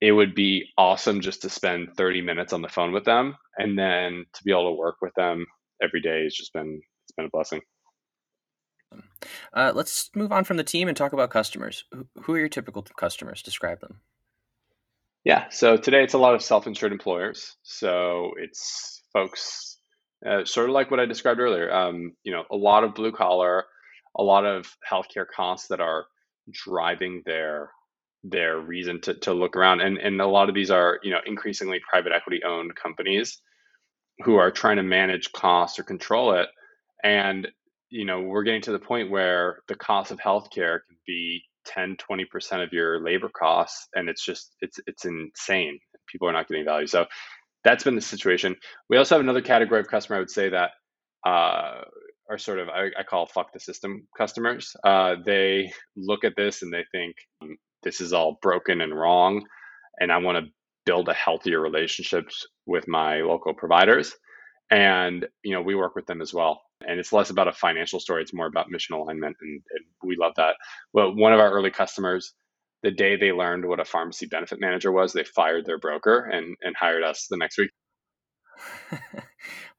it 0.01 0.13
would 0.13 0.35
be 0.35 0.67
awesome 0.77 1.21
just 1.21 1.43
to 1.43 1.51
spend 1.51 1.97
30 1.97 2.23
minutes 2.23 2.53
on 2.53 2.63
the 2.63 2.69
phone 2.69 2.93
with 2.93 3.05
them, 3.05 3.37
and 3.57 3.79
then 3.79 4.25
to 4.35 4.45
be 4.45 4.53
able 4.53 4.71
to 4.71 4.79
work 4.79 4.97
with 5.01 5.15
them 5.15 5.47
every 5.83 6.01
day 6.01 6.25
has 6.25 6.35
just 6.35 6.53
been 6.53 6.81
it's 7.05 7.13
been 7.17 7.27
a 7.27 7.31
blessing. 7.31 7.61
Uh, 9.53 9.73
let's 9.75 10.11
move 10.15 10.33
on 10.33 10.45
from 10.45 10.57
the 10.57 10.65
team 10.65 10.89
and 10.89 10.97
talk 10.97 11.13
about 11.13 11.31
customers. 11.31 11.85
Who 12.23 12.35
are 12.35 12.39
your 12.39 12.49
typical 12.49 12.83
customers? 12.83 13.43
Describe 13.43 13.81
them. 13.81 14.01
Yeah, 15.25 15.49
so 15.51 15.77
today 15.77 16.03
it's 16.03 16.15
a 16.15 16.19
lot 16.19 16.35
of 16.35 16.43
self-insured 16.43 16.93
employers. 16.93 17.57
So 17.63 18.33
it's 18.39 19.03
folks 19.13 19.78
uh, 20.27 20.45
sort 20.45 20.69
of 20.69 20.75
like 20.75 20.91
what 20.91 21.01
I 21.01 21.07
described 21.07 21.41
earlier. 21.41 21.73
Um, 21.73 22.15
you 22.25 22.33
know, 22.33 22.45
a 22.51 22.57
lot 22.57 22.85
of 22.85 22.95
blue 22.95 23.13
collar, 23.13 23.65
a 24.17 24.23
lot 24.23 24.45
of 24.47 24.67
healthcare 24.91 25.27
costs 25.27 25.69
that 25.69 25.81
are 25.81 26.07
driving 26.51 27.23
their 27.27 27.71
their 28.25 28.59
reason 28.59 29.01
to, 29.03 29.15
to 29.15 29.33
look 29.35 29.57
around, 29.57 29.81
and 29.81 29.99
and 29.99 30.21
a 30.21 30.27
lot 30.27 30.49
of 30.49 30.55
these 30.55 30.71
are 30.71 31.01
you 31.03 31.11
know 31.11 31.21
increasingly 31.27 31.81
private 31.89 32.13
equity 32.13 32.41
owned 32.45 32.75
companies 32.77 33.41
who 34.25 34.37
are 34.37 34.51
trying 34.51 34.77
to 34.77 34.83
manage 34.83 35.33
costs 35.33 35.79
or 35.79 35.85
control 35.85 36.33
it, 36.35 36.49
and 37.05 37.49
you 37.91 38.05
know, 38.05 38.21
we're 38.21 38.43
getting 38.43 38.63
to 38.63 38.73
the 38.73 38.79
point 38.79 39.11
where 39.11 39.61
the 39.69 39.75
cost 39.75 40.11
of 40.11 40.19
healthcare 40.19 40.81
can 40.89 40.97
be 41.07 41.43
10, 41.67 41.97
20% 42.11 42.63
of 42.65 42.73
your 42.73 43.01
labor 43.01 43.31
costs. 43.31 43.89
And 43.95 44.09
it's 44.09 44.25
just, 44.25 44.55
it's, 44.61 44.79
it's 44.87 45.05
insane. 45.05 45.79
People 46.07 46.29
are 46.29 46.33
not 46.33 46.49
getting 46.49 46.65
value. 46.65 46.87
So 46.87 47.07
that's 47.69 47.85
been 47.85 47.95
the 47.95 48.01
situation. 48.01 48.57
We 48.89 48.97
also 48.97 49.15
have 49.15 49.21
another 49.21 49.43
category 49.43 49.81
of 49.81 49.89
customer, 49.89 50.17
I 50.17 50.21
would 50.21 50.31
say 50.31 50.49
that, 50.49 50.71
uh, 51.27 51.83
are 52.31 52.39
sort 52.39 52.61
of, 52.61 52.69
I, 52.71 52.87
I 52.99 53.03
call 53.03 53.27
fuck 53.27 53.53
the 53.53 53.61
system 53.61 54.09
customers. 54.17 54.75
Uh, 54.85 55.17
they 55.25 55.71
look 55.95 56.25
at 56.25 56.35
this 56.35 56.63
and 56.63 56.73
they 56.73 56.85
think 56.93 57.17
um, 57.43 57.59
this 57.83 58.01
is 58.01 58.15
all 58.15 58.39
broken 58.41 58.81
and 58.81 58.99
wrong. 58.99 59.45
And 60.01 60.11
I 60.11 60.17
want 60.17 60.43
to 60.43 60.51
build 60.87 61.11
a 61.11 61.15
healthier 61.15 61.61
relationships 61.61 62.47
with 62.65 62.89
my 62.89 63.21
local 63.21 63.53
providers. 63.53 64.15
And, 64.71 65.27
you 65.43 65.53
know, 65.53 65.61
we 65.61 65.75
work 65.75 65.95
with 65.95 66.07
them 66.07 66.23
as 66.23 66.33
well 66.33 66.63
and 66.87 67.01
it's 67.01 67.13
less 67.13 67.31
about 67.31 67.49
a 67.49 67.53
financial 67.53 67.99
story 67.99 68.23
it's 68.23 68.33
more 68.33 68.47
about 68.47 68.71
mission 68.71 68.95
alignment 68.95 69.37
and, 69.41 69.63
and, 69.73 69.85
we 70.05 70.15
love 70.17 70.33
that 70.37 70.55
well 70.93 71.13
one 71.13 71.33
of 71.33 71.41
our 71.41 71.51
early 71.51 71.73
customers 71.73 72.35
the 72.83 72.91
day 72.91 73.17
they 73.17 73.33
learned 73.33 73.67
what 73.67 73.81
a 73.81 73.85
pharmacy 73.85 74.27
benefit 74.27 74.61
manager 74.61 74.93
was 74.93 75.13
they 75.13 75.25
fired 75.25 75.67
their 75.67 75.79
broker 75.79 76.21
and, 76.21 76.57
and 76.63 76.77
hired 76.77 77.03
us 77.03 77.27
the 77.29 77.37
next 77.37 77.59
week 77.59 77.71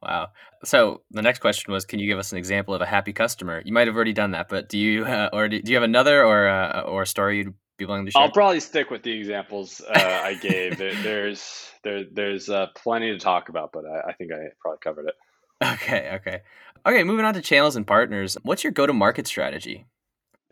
wow 0.02 0.28
so 0.64 1.02
the 1.12 1.22
next 1.22 1.40
question 1.40 1.74
was 1.74 1.86
can 1.86 2.00
you 2.00 2.08
give 2.08 2.20
us 2.20 2.32
an 2.32 2.38
example 2.38 2.74
of 2.74 2.82
a 2.82 2.86
happy 2.86 3.12
customer 3.12 3.62
you 3.66 3.74
might 3.74 3.88
have 3.88 3.96
already 3.96 4.14
done 4.14 4.32
that 4.32 4.48
but 4.48 4.70
do 4.70 4.78
you 4.78 5.04
uh, 5.06 5.30
or 5.34 5.50
do, 5.50 5.62
do, 5.62 5.72
you 5.72 5.76
have 5.76 5.84
another 5.84 6.24
or 6.24 6.48
uh, 6.48 6.82
or 6.82 7.02
a 7.02 7.08
story 7.08 7.40
you'd 7.40 7.54
be 7.78 7.86
willing 7.86 8.06
to 8.06 8.12
share 8.12 8.22
i'll 8.22 8.32
probably 8.32 8.60
stick 8.60 8.90
with 8.90 9.04
the 9.04 9.12
examples 9.12 9.82
uh, 9.82 10.22
i 10.24 10.34
gave 10.36 10.78
there, 10.78 10.96
there's 11.04 11.70
there, 11.84 12.06
there's 12.14 12.50
uh, 12.50 12.68
plenty 12.76 13.12
to 13.12 13.20
talk 13.20 13.50
about 13.50 13.72
but 13.74 13.84
I, 13.86 14.12
I 14.12 14.14
think 14.14 14.32
i 14.32 14.38
probably 14.62 14.80
covered 14.82 15.08
it 15.08 15.16
Okay, 15.62 16.12
okay. 16.16 16.42
Okay, 16.86 17.04
moving 17.04 17.26
on 17.26 17.34
to 17.34 17.42
channels 17.42 17.76
and 17.76 17.86
partners. 17.86 18.38
What's 18.44 18.64
your 18.64 18.72
go-to-market 18.72 19.28
strategy? 19.28 19.86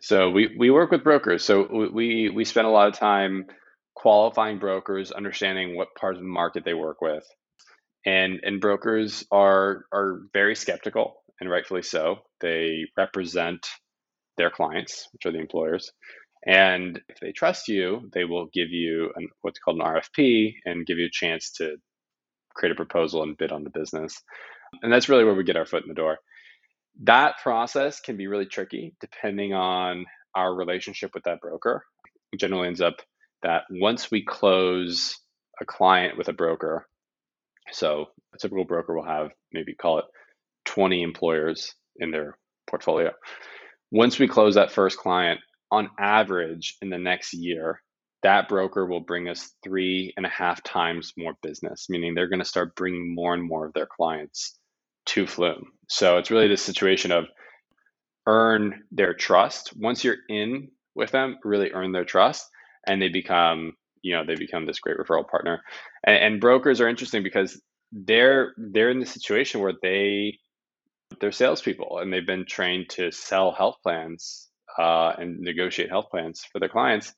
So 0.00 0.30
we, 0.30 0.54
we 0.58 0.70
work 0.70 0.90
with 0.90 1.04
brokers. 1.04 1.44
So 1.44 1.90
we 1.92 2.30
we 2.30 2.44
spend 2.44 2.66
a 2.66 2.70
lot 2.70 2.88
of 2.88 2.94
time 2.94 3.46
qualifying 3.94 4.58
brokers, 4.58 5.10
understanding 5.10 5.76
what 5.76 5.94
parts 5.98 6.18
of 6.18 6.22
the 6.22 6.28
market 6.28 6.64
they 6.64 6.74
work 6.74 7.00
with. 7.00 7.24
And 8.06 8.40
and 8.42 8.60
brokers 8.60 9.24
are 9.30 9.84
are 9.92 10.20
very 10.32 10.54
skeptical 10.54 11.16
and 11.40 11.50
rightfully 11.50 11.82
so. 11.82 12.18
They 12.40 12.84
represent 12.96 13.66
their 14.36 14.50
clients, 14.50 15.08
which 15.12 15.26
are 15.26 15.32
the 15.32 15.40
employers. 15.40 15.90
And 16.46 17.00
if 17.08 17.18
they 17.20 17.32
trust 17.32 17.68
you, 17.68 18.08
they 18.14 18.24
will 18.24 18.46
give 18.54 18.70
you 18.70 19.10
an, 19.16 19.28
what's 19.42 19.58
called 19.58 19.80
an 19.80 19.86
RFP 19.86 20.54
and 20.64 20.86
give 20.86 20.98
you 20.98 21.06
a 21.06 21.10
chance 21.10 21.50
to 21.58 21.76
create 22.54 22.72
a 22.72 22.76
proposal 22.76 23.22
and 23.22 23.36
bid 23.36 23.52
on 23.52 23.64
the 23.64 23.70
business. 23.70 24.22
And 24.82 24.92
that's 24.92 25.08
really 25.08 25.24
where 25.24 25.34
we 25.34 25.44
get 25.44 25.56
our 25.56 25.66
foot 25.66 25.82
in 25.82 25.88
the 25.88 25.94
door. 25.94 26.18
That 27.04 27.38
process 27.42 28.00
can 28.00 28.16
be 28.16 28.26
really 28.26 28.46
tricky 28.46 28.94
depending 29.00 29.54
on 29.54 30.06
our 30.34 30.54
relationship 30.54 31.12
with 31.14 31.24
that 31.24 31.40
broker. 31.40 31.84
It 32.32 32.40
generally 32.40 32.68
ends 32.68 32.80
up 32.80 32.96
that 33.42 33.62
once 33.70 34.10
we 34.10 34.24
close 34.24 35.16
a 35.60 35.64
client 35.64 36.18
with 36.18 36.28
a 36.28 36.32
broker, 36.32 36.86
so 37.72 38.06
a 38.34 38.38
typical 38.38 38.64
broker 38.64 38.94
will 38.96 39.06
have 39.06 39.30
maybe 39.52 39.74
call 39.74 39.98
it 40.00 40.04
20 40.66 41.02
employers 41.02 41.74
in 41.96 42.10
their 42.10 42.36
portfolio. 42.68 43.12
Once 43.90 44.18
we 44.18 44.28
close 44.28 44.54
that 44.56 44.72
first 44.72 44.98
client, 44.98 45.40
on 45.70 45.90
average 45.98 46.76
in 46.82 46.90
the 46.90 46.98
next 46.98 47.32
year, 47.34 47.80
that 48.22 48.48
broker 48.48 48.86
will 48.86 49.00
bring 49.00 49.28
us 49.28 49.52
three 49.62 50.12
and 50.16 50.26
a 50.26 50.30
half 50.30 50.62
times 50.62 51.12
more 51.16 51.34
business, 51.42 51.86
meaning 51.88 52.14
they're 52.14 52.28
going 52.28 52.40
to 52.40 52.44
start 52.44 52.74
bringing 52.74 53.14
more 53.14 53.34
and 53.34 53.42
more 53.42 53.66
of 53.66 53.72
their 53.74 53.86
clients 53.86 54.58
to 55.06 55.26
Flume. 55.26 55.72
So 55.88 56.18
it's 56.18 56.30
really 56.30 56.48
this 56.48 56.62
situation 56.62 57.12
of 57.12 57.26
earn 58.26 58.82
their 58.92 59.14
trust. 59.14 59.72
Once 59.76 60.04
you're 60.04 60.18
in 60.28 60.68
with 60.94 61.10
them, 61.10 61.38
really 61.44 61.72
earn 61.72 61.92
their 61.92 62.04
trust, 62.04 62.46
and 62.86 63.00
they 63.00 63.08
become, 63.08 63.72
you 64.02 64.14
know, 64.14 64.24
they 64.24 64.34
become 64.34 64.66
this 64.66 64.80
great 64.80 64.98
referral 64.98 65.28
partner. 65.28 65.62
And, 66.04 66.16
and 66.16 66.40
brokers 66.40 66.80
are 66.80 66.88
interesting 66.88 67.22
because 67.22 67.60
they're 67.90 68.52
they're 68.58 68.90
in 68.90 69.00
the 69.00 69.06
situation 69.06 69.62
where 69.62 69.72
they 69.82 70.38
they're 71.20 71.32
salespeople 71.32 71.98
and 72.00 72.12
they've 72.12 72.26
been 72.26 72.44
trained 72.46 72.90
to 72.90 73.10
sell 73.10 73.50
health 73.52 73.76
plans 73.82 74.48
uh, 74.78 75.12
and 75.18 75.40
negotiate 75.40 75.88
health 75.88 76.06
plans 76.10 76.44
for 76.52 76.58
their 76.60 76.68
clients. 76.68 77.14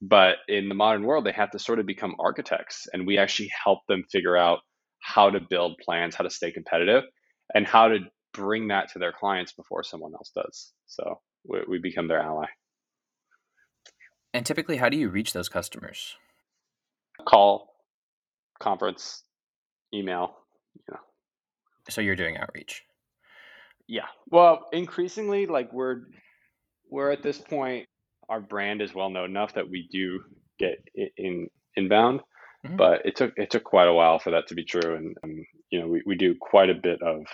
But 0.00 0.36
in 0.48 0.68
the 0.68 0.74
modern 0.74 1.04
world, 1.04 1.24
they 1.26 1.32
have 1.32 1.50
to 1.50 1.58
sort 1.58 1.78
of 1.78 1.86
become 1.86 2.16
architects, 2.18 2.86
and 2.92 3.06
we 3.06 3.18
actually 3.18 3.50
help 3.64 3.80
them 3.88 4.04
figure 4.10 4.36
out 4.36 4.60
how 5.00 5.30
to 5.30 5.40
build 5.40 5.78
plans, 5.84 6.14
how 6.14 6.24
to 6.24 6.30
stay 6.30 6.50
competitive, 6.50 7.04
and 7.54 7.66
how 7.66 7.88
to 7.88 7.98
bring 8.32 8.68
that 8.68 8.92
to 8.92 8.98
their 8.98 9.12
clients 9.12 9.52
before 9.52 9.82
someone 9.82 10.12
else 10.14 10.30
does. 10.34 10.72
So 10.86 11.20
we, 11.44 11.60
we 11.68 11.78
become 11.78 12.08
their 12.08 12.20
ally. 12.20 12.46
And 14.34 14.44
typically, 14.44 14.76
how 14.76 14.88
do 14.88 14.98
you 14.98 15.08
reach 15.08 15.32
those 15.32 15.48
customers? 15.48 16.16
Call, 17.26 17.72
conference, 18.60 19.22
email, 19.94 20.36
you 20.74 20.84
know. 20.90 21.00
So 21.88 22.00
you're 22.00 22.16
doing 22.16 22.36
outreach. 22.36 22.82
Yeah. 23.88 24.06
Well, 24.30 24.66
increasingly, 24.72 25.46
like 25.46 25.72
we're 25.72 26.02
we're 26.90 27.10
at 27.10 27.22
this 27.22 27.38
point, 27.38 27.86
our 28.28 28.40
brand 28.40 28.82
is 28.82 28.94
well 28.94 29.10
known 29.10 29.30
enough 29.30 29.54
that 29.54 29.70
we 29.70 29.88
do 29.90 30.20
get 30.58 30.78
in 31.16 31.48
inbound, 31.76 32.20
mm-hmm. 32.66 32.76
but 32.76 33.04
it 33.04 33.16
took 33.16 33.32
it 33.36 33.50
took 33.50 33.64
quite 33.64 33.88
a 33.88 33.92
while 33.92 34.18
for 34.18 34.30
that 34.30 34.48
to 34.48 34.54
be 34.54 34.64
true, 34.64 34.94
and 34.94 35.16
um, 35.22 35.44
you 35.70 35.80
know 35.80 35.88
we, 35.88 36.02
we 36.06 36.16
do 36.16 36.34
quite 36.40 36.70
a 36.70 36.74
bit 36.74 37.00
of 37.02 37.24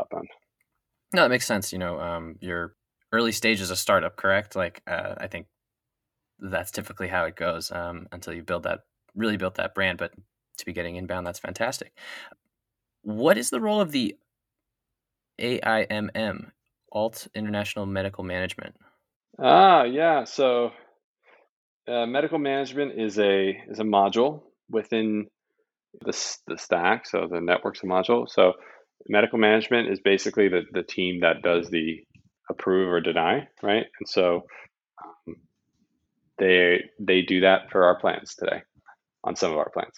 outbound. 0.00 0.28
No, 1.12 1.22
that 1.22 1.30
makes 1.30 1.46
sense. 1.46 1.72
You 1.72 1.78
know, 1.78 2.00
um, 2.00 2.36
your 2.40 2.74
early 3.12 3.32
stage 3.32 3.60
is 3.60 3.70
a 3.70 3.76
startup, 3.76 4.16
correct? 4.16 4.56
Like 4.56 4.82
uh, 4.86 5.14
I 5.18 5.26
think 5.26 5.46
that's 6.38 6.70
typically 6.70 7.08
how 7.08 7.24
it 7.24 7.36
goes 7.36 7.70
um, 7.70 8.08
until 8.12 8.32
you 8.32 8.42
build 8.42 8.64
that 8.64 8.80
really 9.14 9.36
built 9.36 9.56
that 9.56 9.74
brand. 9.74 9.98
But 9.98 10.12
to 10.58 10.64
be 10.64 10.72
getting 10.72 10.96
inbound, 10.96 11.26
that's 11.26 11.38
fantastic. 11.38 11.92
What 13.02 13.36
is 13.36 13.50
the 13.50 13.60
role 13.60 13.80
of 13.80 13.92
the 13.92 14.16
AIMM, 15.40 16.50
Alt 16.92 17.26
International 17.34 17.86
Medical 17.86 18.24
Management? 18.24 18.76
Ah, 19.38 19.84
yeah. 19.84 20.24
So, 20.24 20.72
uh, 21.88 22.06
medical 22.06 22.38
management 22.38 22.98
is 22.98 23.18
a 23.18 23.60
is 23.68 23.80
a 23.80 23.84
module 23.84 24.42
within 24.72 25.26
the 26.04 26.36
the 26.46 26.58
stack. 26.58 27.06
So 27.06 27.28
the 27.30 27.40
network's 27.40 27.82
a 27.82 27.86
module. 27.86 28.28
So, 28.28 28.54
medical 29.08 29.38
management 29.38 29.88
is 29.88 30.00
basically 30.00 30.48
the 30.48 30.62
the 30.72 30.82
team 30.82 31.20
that 31.20 31.42
does 31.42 31.70
the 31.70 32.02
approve 32.50 32.92
or 32.92 33.00
deny, 33.00 33.48
right? 33.62 33.84
And 34.00 34.08
so, 34.08 34.46
um, 35.02 35.36
they 36.38 36.84
they 36.98 37.22
do 37.22 37.40
that 37.40 37.70
for 37.70 37.84
our 37.84 37.98
plans 38.00 38.34
today, 38.34 38.62
on 39.22 39.36
some 39.36 39.52
of 39.52 39.58
our 39.58 39.70
plans. 39.70 39.94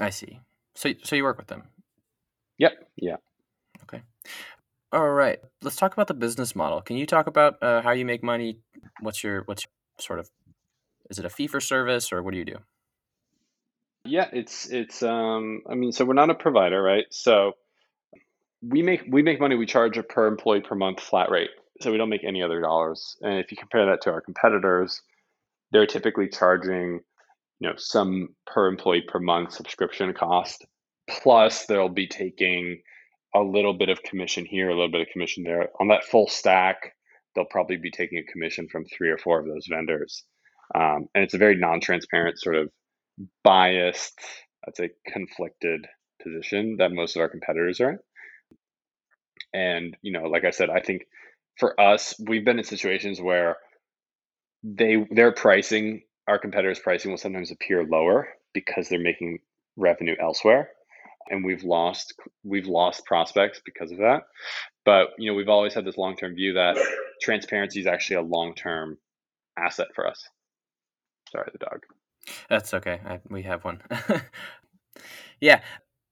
I 0.00 0.10
see. 0.10 0.40
So 0.74 0.92
so 1.02 1.16
you 1.16 1.24
work 1.24 1.38
with 1.38 1.48
them. 1.48 1.64
Yep. 2.58 2.72
Yeah. 2.96 3.16
Okay. 3.84 4.02
All 4.92 5.10
right. 5.10 5.38
Let's 5.62 5.76
talk 5.76 5.92
about 5.92 6.06
the 6.06 6.14
business 6.14 6.56
model. 6.56 6.80
Can 6.80 6.96
you 6.96 7.06
talk 7.06 7.26
about 7.26 7.62
uh, 7.62 7.82
how 7.82 7.90
you 7.90 8.04
make 8.04 8.22
money? 8.22 8.58
What's 9.00 9.22
your 9.22 9.42
what's 9.42 9.64
your 9.64 9.70
sort 10.00 10.18
of 10.18 10.30
is 11.10 11.18
it 11.18 11.24
a 11.24 11.30
fee 11.30 11.46
for 11.46 11.60
service 11.60 12.12
or 12.12 12.22
what 12.22 12.32
do 12.32 12.38
you 12.38 12.44
do? 12.44 12.58
Yeah, 14.08 14.28
it's 14.32 14.66
it's 14.70 15.02
um 15.02 15.62
I 15.68 15.74
mean 15.74 15.92
so 15.92 16.04
we're 16.04 16.14
not 16.14 16.30
a 16.30 16.34
provider, 16.34 16.82
right? 16.82 17.06
So 17.10 17.52
we 18.62 18.82
make 18.82 19.04
we 19.08 19.22
make 19.22 19.40
money 19.40 19.56
we 19.56 19.66
charge 19.66 19.98
a 19.98 20.02
per 20.02 20.26
employee 20.26 20.60
per 20.60 20.74
month 20.74 21.00
flat 21.00 21.30
rate. 21.30 21.50
So 21.80 21.92
we 21.92 21.98
don't 21.98 22.08
make 22.08 22.24
any 22.24 22.42
other 22.42 22.60
dollars. 22.60 23.16
And 23.20 23.38
if 23.38 23.50
you 23.52 23.56
compare 23.56 23.86
that 23.86 24.02
to 24.02 24.10
our 24.10 24.20
competitors, 24.20 25.00
they're 25.70 25.86
typically 25.86 26.28
charging 26.28 27.00
you 27.60 27.68
know 27.68 27.74
some 27.76 28.30
per 28.46 28.66
employee 28.66 29.04
per 29.06 29.18
month 29.18 29.52
subscription 29.52 30.12
cost 30.14 30.64
plus 31.08 31.66
they'll 31.66 31.88
be 31.88 32.06
taking 32.06 32.82
a 33.34 33.40
little 33.40 33.74
bit 33.74 33.88
of 33.88 34.02
commission 34.02 34.44
here, 34.44 34.68
a 34.68 34.74
little 34.74 34.90
bit 34.90 35.00
of 35.00 35.08
commission 35.08 35.44
there. 35.44 35.68
On 35.80 35.88
that 35.88 36.04
full 36.04 36.28
stack, 36.28 36.94
they'll 37.34 37.44
probably 37.44 37.76
be 37.76 37.90
taking 37.90 38.18
a 38.18 38.32
commission 38.32 38.68
from 38.68 38.84
three 38.84 39.10
or 39.10 39.18
four 39.18 39.40
of 39.40 39.46
those 39.46 39.66
vendors. 39.68 40.24
Um, 40.74 41.08
and 41.14 41.24
it's 41.24 41.34
a 41.34 41.38
very 41.38 41.56
non 41.56 41.80
transparent, 41.80 42.38
sort 42.38 42.56
of 42.56 42.70
biased, 43.44 44.18
I'd 44.66 44.76
say 44.76 44.90
conflicted 45.06 45.86
position 46.22 46.76
that 46.78 46.92
most 46.92 47.16
of 47.16 47.20
our 47.20 47.28
competitors 47.28 47.80
are 47.80 47.90
in. 47.90 47.98
And, 49.54 49.96
you 50.02 50.12
know, 50.12 50.24
like 50.24 50.44
I 50.44 50.50
said, 50.50 50.70
I 50.70 50.80
think 50.80 51.06
for 51.58 51.78
us, 51.80 52.14
we've 52.18 52.44
been 52.44 52.58
in 52.58 52.64
situations 52.64 53.20
where 53.20 53.56
they 54.62 55.06
their 55.10 55.32
pricing, 55.32 56.02
our 56.26 56.38
competitors' 56.38 56.80
pricing 56.80 57.10
will 57.10 57.18
sometimes 57.18 57.50
appear 57.50 57.84
lower 57.84 58.28
because 58.52 58.88
they're 58.88 59.00
making 59.00 59.38
revenue 59.76 60.16
elsewhere 60.20 60.70
and 61.30 61.44
we've 61.44 61.64
lost 61.64 62.14
we've 62.44 62.66
lost 62.66 63.04
prospects 63.06 63.60
because 63.64 63.92
of 63.92 63.98
that. 63.98 64.22
But 64.84 65.08
you 65.18 65.30
know, 65.30 65.36
we've 65.36 65.48
always 65.48 65.74
had 65.74 65.84
this 65.84 65.96
long 65.96 66.16
term 66.16 66.34
view 66.34 66.54
that 66.54 66.76
transparency 67.22 67.80
is 67.80 67.86
actually 67.86 68.16
a 68.16 68.22
long 68.22 68.54
term 68.54 68.98
asset 69.58 69.88
for 69.94 70.06
us. 70.06 70.22
Sorry, 71.30 71.50
the 71.52 71.58
dog. 71.58 71.82
That's 72.48 72.74
okay. 72.74 73.00
I, 73.04 73.20
we 73.28 73.42
have 73.42 73.64
one. 73.64 73.80
yeah. 75.40 75.60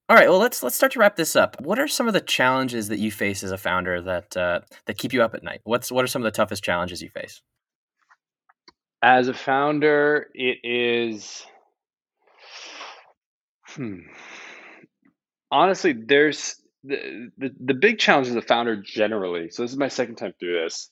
All 0.09 0.17
right. 0.17 0.29
Well, 0.29 0.39
let's 0.39 0.62
let's 0.62 0.77
start 0.77 0.93
to 0.93 0.99
wrap 0.99 1.17
this 1.17 1.35
up. 1.35 1.61
What 1.61 1.79
are 1.79 1.89
some 1.89 2.07
of 2.07 2.14
the 2.14 2.21
challenges 2.21 2.89
that 2.89 2.99
you 2.99 3.11
face 3.11 3.43
as 3.43 3.51
a 3.51 3.59
founder 3.59 4.01
that 4.03 4.37
uh, 4.37 4.61
that 4.87 4.99
keep 4.99 5.12
you 5.12 5.23
up 5.23 5.35
at 5.35 5.43
night? 5.43 5.61
What's 5.64 5.91
what 5.91 6.05
are 6.05 6.09
some 6.09 6.23
of 6.23 6.25
the 6.25 6.37
toughest 6.37 6.62
challenges 6.62 7.03
you 7.03 7.11
face? 7.11 7.43
As 9.03 9.29
a 9.29 9.35
founder, 9.35 10.29
it 10.35 10.59
is. 10.62 11.45
Hmm 13.69 14.01
honestly, 15.51 15.93
there's 15.93 16.57
the, 16.85 17.31
the, 17.39 17.51
the 17.59 17.75
big 17.75 17.99
challenge 17.99 18.29
as 18.29 18.37
a 18.37 18.43
founder 18.43 18.77
generally. 18.77 19.51
So 19.51 19.62
this 19.62 19.73
is 19.73 19.77
my 19.77 19.89
second 19.89 20.17
time 20.17 20.35
through 20.39 20.62
this. 20.62 20.91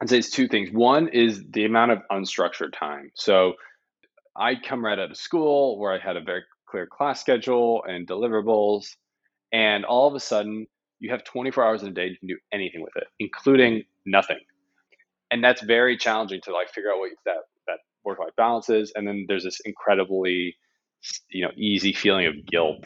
I'd 0.00 0.08
say 0.08 0.18
it's 0.18 0.30
two 0.30 0.48
things. 0.48 0.70
One 0.72 1.08
is 1.08 1.42
the 1.50 1.64
amount 1.64 1.92
of 1.92 1.98
unstructured 2.10 2.72
time. 2.78 3.10
So 3.14 3.54
I 4.36 4.54
come 4.54 4.84
right 4.84 4.98
out 4.98 5.10
of 5.10 5.16
school 5.16 5.78
where 5.78 5.92
I 5.92 5.98
had 5.98 6.16
a 6.16 6.20
very 6.20 6.42
clear 6.66 6.86
class 6.86 7.20
schedule 7.20 7.82
and 7.86 8.06
deliverables, 8.06 8.96
and 9.52 9.84
all 9.84 10.06
of 10.08 10.14
a 10.14 10.20
sudden 10.20 10.66
you 11.00 11.10
have 11.10 11.24
24 11.24 11.64
hours 11.64 11.82
in 11.82 11.88
a 11.88 11.92
day 11.92 12.10
to 12.10 12.26
do 12.26 12.38
anything 12.52 12.82
with 12.82 12.96
it, 12.96 13.04
including 13.18 13.82
nothing. 14.06 14.38
And 15.30 15.42
that's 15.42 15.62
very 15.62 15.96
challenging 15.96 16.40
to 16.44 16.52
like 16.52 16.70
figure 16.70 16.90
out 16.90 16.98
what 16.98 17.10
that 17.24 17.42
that 17.66 17.78
work 18.04 18.18
life 18.18 18.34
balance 18.36 18.68
is. 18.68 18.92
And 18.94 19.06
then 19.06 19.24
there's 19.28 19.44
this 19.44 19.60
incredibly 19.64 20.56
you 21.30 21.44
know 21.44 21.50
easy 21.56 21.92
feeling 21.92 22.26
of 22.26 22.34
guilt 22.46 22.84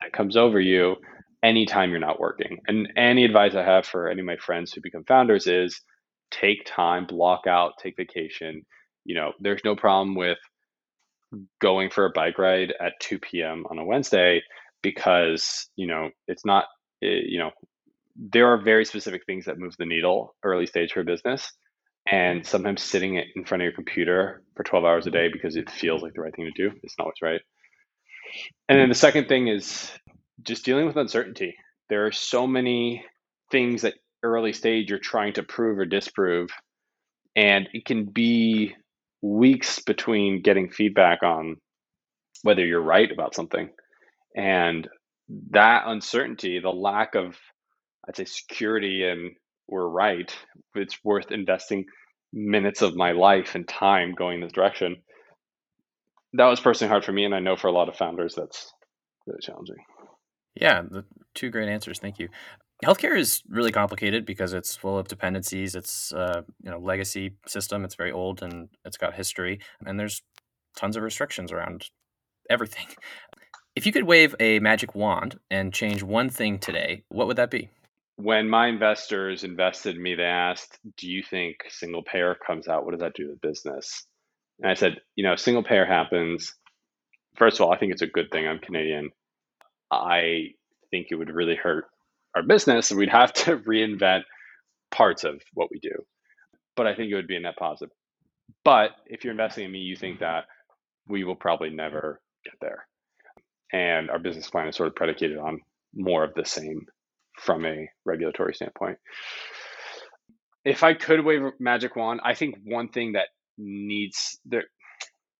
that 0.00 0.12
comes 0.12 0.36
over 0.36 0.60
you 0.60 0.96
anytime 1.42 1.90
you're 1.90 2.00
not 2.00 2.20
working. 2.20 2.58
And 2.66 2.88
any 2.96 3.24
advice 3.24 3.54
I 3.54 3.62
have 3.62 3.86
for 3.86 4.08
any 4.08 4.20
of 4.20 4.26
my 4.26 4.36
friends 4.36 4.72
who 4.72 4.80
become 4.80 5.04
founders 5.04 5.46
is 5.46 5.80
take 6.30 6.64
time, 6.66 7.06
block 7.06 7.46
out, 7.46 7.72
take 7.82 7.96
vacation. 7.96 8.64
You 9.04 9.14
know, 9.14 9.32
there's 9.40 9.64
no 9.64 9.74
problem 9.74 10.14
with 10.14 10.38
going 11.60 11.90
for 11.90 12.06
a 12.06 12.10
bike 12.10 12.38
ride 12.38 12.72
at 12.80 12.94
2 13.00 13.18
p.m. 13.18 13.64
on 13.70 13.78
a 13.78 13.84
Wednesday 13.84 14.42
because, 14.82 15.68
you 15.76 15.86
know, 15.86 16.10
it's 16.26 16.44
not, 16.44 16.64
eh, 17.02 17.20
you 17.26 17.38
know, 17.38 17.50
there 18.16 18.48
are 18.48 18.60
very 18.60 18.84
specific 18.84 19.22
things 19.26 19.44
that 19.44 19.58
move 19.58 19.74
the 19.78 19.86
needle 19.86 20.34
early 20.42 20.66
stage 20.66 20.92
for 20.92 21.04
business. 21.04 21.52
And 22.10 22.40
mm-hmm. 22.40 22.48
sometimes 22.48 22.82
sitting 22.82 23.16
in 23.16 23.44
front 23.44 23.62
of 23.62 23.64
your 23.64 23.72
computer 23.72 24.42
for 24.56 24.64
12 24.64 24.84
hours 24.84 25.06
a 25.06 25.10
mm-hmm. 25.10 25.18
day 25.18 25.28
because 25.32 25.56
it 25.56 25.70
feels 25.70 26.02
like 26.02 26.14
the 26.14 26.20
right 26.20 26.34
thing 26.34 26.50
to 26.52 26.68
do 26.70 26.74
is 26.82 26.94
not 26.98 27.04
always 27.04 27.22
right. 27.22 27.40
And 28.68 28.78
then 28.78 28.84
mm-hmm. 28.84 28.90
the 28.90 28.94
second 28.94 29.28
thing 29.28 29.48
is 29.48 29.90
just 30.42 30.64
dealing 30.64 30.86
with 30.86 30.96
uncertainty. 30.96 31.56
There 31.88 32.06
are 32.06 32.12
so 32.12 32.46
many 32.46 33.04
things 33.50 33.82
that 33.82 33.94
early 34.22 34.52
stage 34.52 34.90
you're 34.90 34.98
trying 34.98 35.32
to 35.34 35.42
prove 35.42 35.78
or 35.78 35.86
disprove, 35.86 36.50
and 37.34 37.68
it 37.72 37.84
can 37.84 38.06
be 38.06 38.74
weeks 39.22 39.80
between 39.80 40.42
getting 40.42 40.70
feedback 40.70 41.22
on 41.22 41.56
whether 42.42 42.64
you're 42.64 42.80
right 42.80 43.10
about 43.10 43.34
something. 43.34 43.70
And 44.36 44.88
that 45.50 45.84
uncertainty, 45.86 46.60
the 46.60 46.70
lack 46.70 47.14
of, 47.14 47.36
I'd 48.06 48.16
say, 48.16 48.24
security 48.24 49.04
and 49.04 49.32
we're 49.66 49.88
right, 49.88 50.34
it's 50.74 50.98
worth 51.04 51.30
investing 51.30 51.84
minutes 52.32 52.82
of 52.82 52.96
my 52.96 53.12
life 53.12 53.54
and 53.54 53.66
time 53.66 54.14
going 54.16 54.40
this 54.40 54.52
direction 54.52 54.96
that 56.34 56.46
was 56.46 56.60
personally 56.60 56.90
hard 56.90 57.04
for 57.04 57.12
me, 57.12 57.24
and 57.24 57.34
I 57.34 57.40
know 57.40 57.56
for 57.56 57.68
a 57.68 57.72
lot 57.72 57.88
of 57.88 57.96
founders 57.96 58.34
that's 58.34 58.72
really 59.26 59.40
challenging. 59.42 59.76
Yeah, 60.54 60.82
the 60.82 61.04
two 61.34 61.50
great 61.50 61.68
answers. 61.68 61.98
Thank 61.98 62.18
you. 62.18 62.28
Healthcare 62.84 63.18
is 63.18 63.42
really 63.48 63.72
complicated 63.72 64.24
because 64.24 64.52
it's 64.52 64.76
full 64.76 64.98
of 64.98 65.08
dependencies. 65.08 65.74
It's 65.74 66.12
uh, 66.12 66.42
you 66.62 66.70
know 66.70 66.78
legacy 66.78 67.34
system. 67.46 67.84
It's 67.84 67.96
very 67.96 68.12
old 68.12 68.42
and 68.42 68.68
it's 68.84 68.96
got 68.96 69.14
history, 69.14 69.60
and 69.84 69.98
there's 69.98 70.22
tons 70.76 70.96
of 70.96 71.02
restrictions 71.02 71.50
around 71.50 71.90
everything. 72.48 72.86
If 73.74 73.86
you 73.86 73.92
could 73.92 74.04
wave 74.04 74.34
a 74.40 74.58
magic 74.58 74.94
wand 74.96 75.38
and 75.50 75.72
change 75.72 76.02
one 76.02 76.30
thing 76.30 76.58
today, 76.58 77.04
what 77.10 77.28
would 77.28 77.36
that 77.36 77.50
be? 77.50 77.70
When 78.16 78.48
my 78.48 78.66
investors 78.66 79.44
invested 79.44 79.94
in 79.94 80.02
me, 80.02 80.16
they 80.16 80.24
asked, 80.24 80.78
"Do 80.96 81.08
you 81.08 81.22
think 81.22 81.58
single 81.68 82.02
payer 82.02 82.34
comes 82.34 82.66
out? 82.66 82.84
What 82.84 82.92
does 82.92 83.00
that 83.00 83.14
do 83.14 83.24
to 83.24 83.30
the 83.34 83.48
business?" 83.48 84.06
And 84.60 84.70
I 84.70 84.74
said, 84.74 85.00
you 85.14 85.24
know, 85.24 85.36
single 85.36 85.62
payer 85.62 85.84
happens. 85.84 86.54
First 87.36 87.58
of 87.60 87.66
all, 87.66 87.72
I 87.72 87.78
think 87.78 87.92
it's 87.92 88.02
a 88.02 88.06
good 88.06 88.30
thing. 88.32 88.46
I'm 88.46 88.58
Canadian. 88.58 89.10
I 89.90 90.54
think 90.90 91.08
it 91.10 91.14
would 91.14 91.30
really 91.30 91.54
hurt 91.54 91.86
our 92.36 92.42
business. 92.42 92.90
and 92.90 92.98
We'd 92.98 93.08
have 93.10 93.32
to 93.34 93.56
reinvent 93.68 94.22
parts 94.90 95.24
of 95.24 95.42
what 95.54 95.70
we 95.70 95.78
do. 95.80 95.92
but 96.76 96.86
I 96.86 96.94
think 96.94 97.10
it 97.10 97.14
would 97.14 97.26
be 97.28 97.36
a 97.36 97.40
net 97.40 97.56
positive. 97.58 97.94
But 98.64 98.90
if 99.06 99.24
you're 99.24 99.32
investing 99.32 99.64
in 99.66 99.72
me, 99.72 99.80
you 99.80 99.96
think 99.96 100.20
that 100.20 100.44
we 101.08 101.24
will 101.24 101.36
probably 101.36 101.70
never 101.70 102.20
get 102.44 102.54
there. 102.60 102.86
And 103.72 104.10
our 104.10 104.18
business 104.18 104.48
plan 104.50 104.68
is 104.68 104.76
sort 104.76 104.88
of 104.88 104.96
predicated 104.96 105.38
on 105.38 105.60
more 105.94 106.24
of 106.24 106.34
the 106.34 106.44
same 106.44 106.86
from 107.38 107.66
a 107.66 107.90
regulatory 108.04 108.54
standpoint. 108.54 108.98
If 110.64 110.82
I 110.82 110.94
could 110.94 111.24
wave 111.24 111.42
a 111.42 111.52
magic 111.60 111.96
wand, 111.96 112.20
I 112.24 112.34
think 112.34 112.56
one 112.64 112.88
thing 112.88 113.12
that 113.12 113.28
needs 113.58 114.38
there 114.46 114.64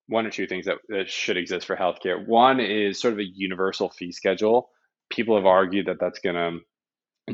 one 0.09 0.27
or 0.27 0.31
two 0.31 0.47
things 0.47 0.67
that, 0.67 0.79
that 0.89 1.09
should 1.11 1.37
exist 1.37 1.67
for 1.67 1.77
healthcare. 1.77 2.27
One 2.27 2.61
is 2.61 3.01
sort 3.01 3.15
of 3.15 3.21
a 3.21 3.25
universal 3.25 3.91
fee 3.91 4.13
schedule. 4.13 4.71
People 5.11 5.37
have 5.37 5.47
argued 5.47 5.87
that 5.87 5.99
that's 6.01 6.19
going 6.19 6.37
to 6.37 6.61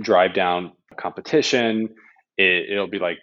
drive 0.00 0.34
down 0.34 0.72
competition. 0.96 1.88
It, 2.36 2.70
it'll 2.70 2.88
be 2.88 2.98
like 2.98 3.18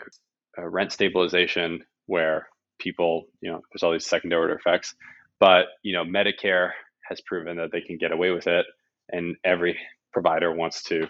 rent 0.58 0.92
stabilization 0.92 1.84
where 2.08 2.48
people, 2.80 3.26
you 3.42 3.52
know, 3.52 3.62
there's 3.72 3.84
all 3.84 3.92
these 3.92 4.06
secondary 4.06 4.42
order 4.42 4.56
effects. 4.56 4.96
But, 5.40 5.66
you 5.84 5.94
know, 5.94 6.04
Medicare 6.04 6.72
has 7.10 7.22
proven 7.22 7.58
that 7.58 7.72
they 7.72 7.82
can 7.82 7.98
get 7.98 8.12
away 8.12 8.32
with 8.32 8.48
it. 8.48 8.66
And 9.10 9.36
every 9.44 9.78
provider 10.14 10.54
wants 10.54 10.84
to 10.84 11.08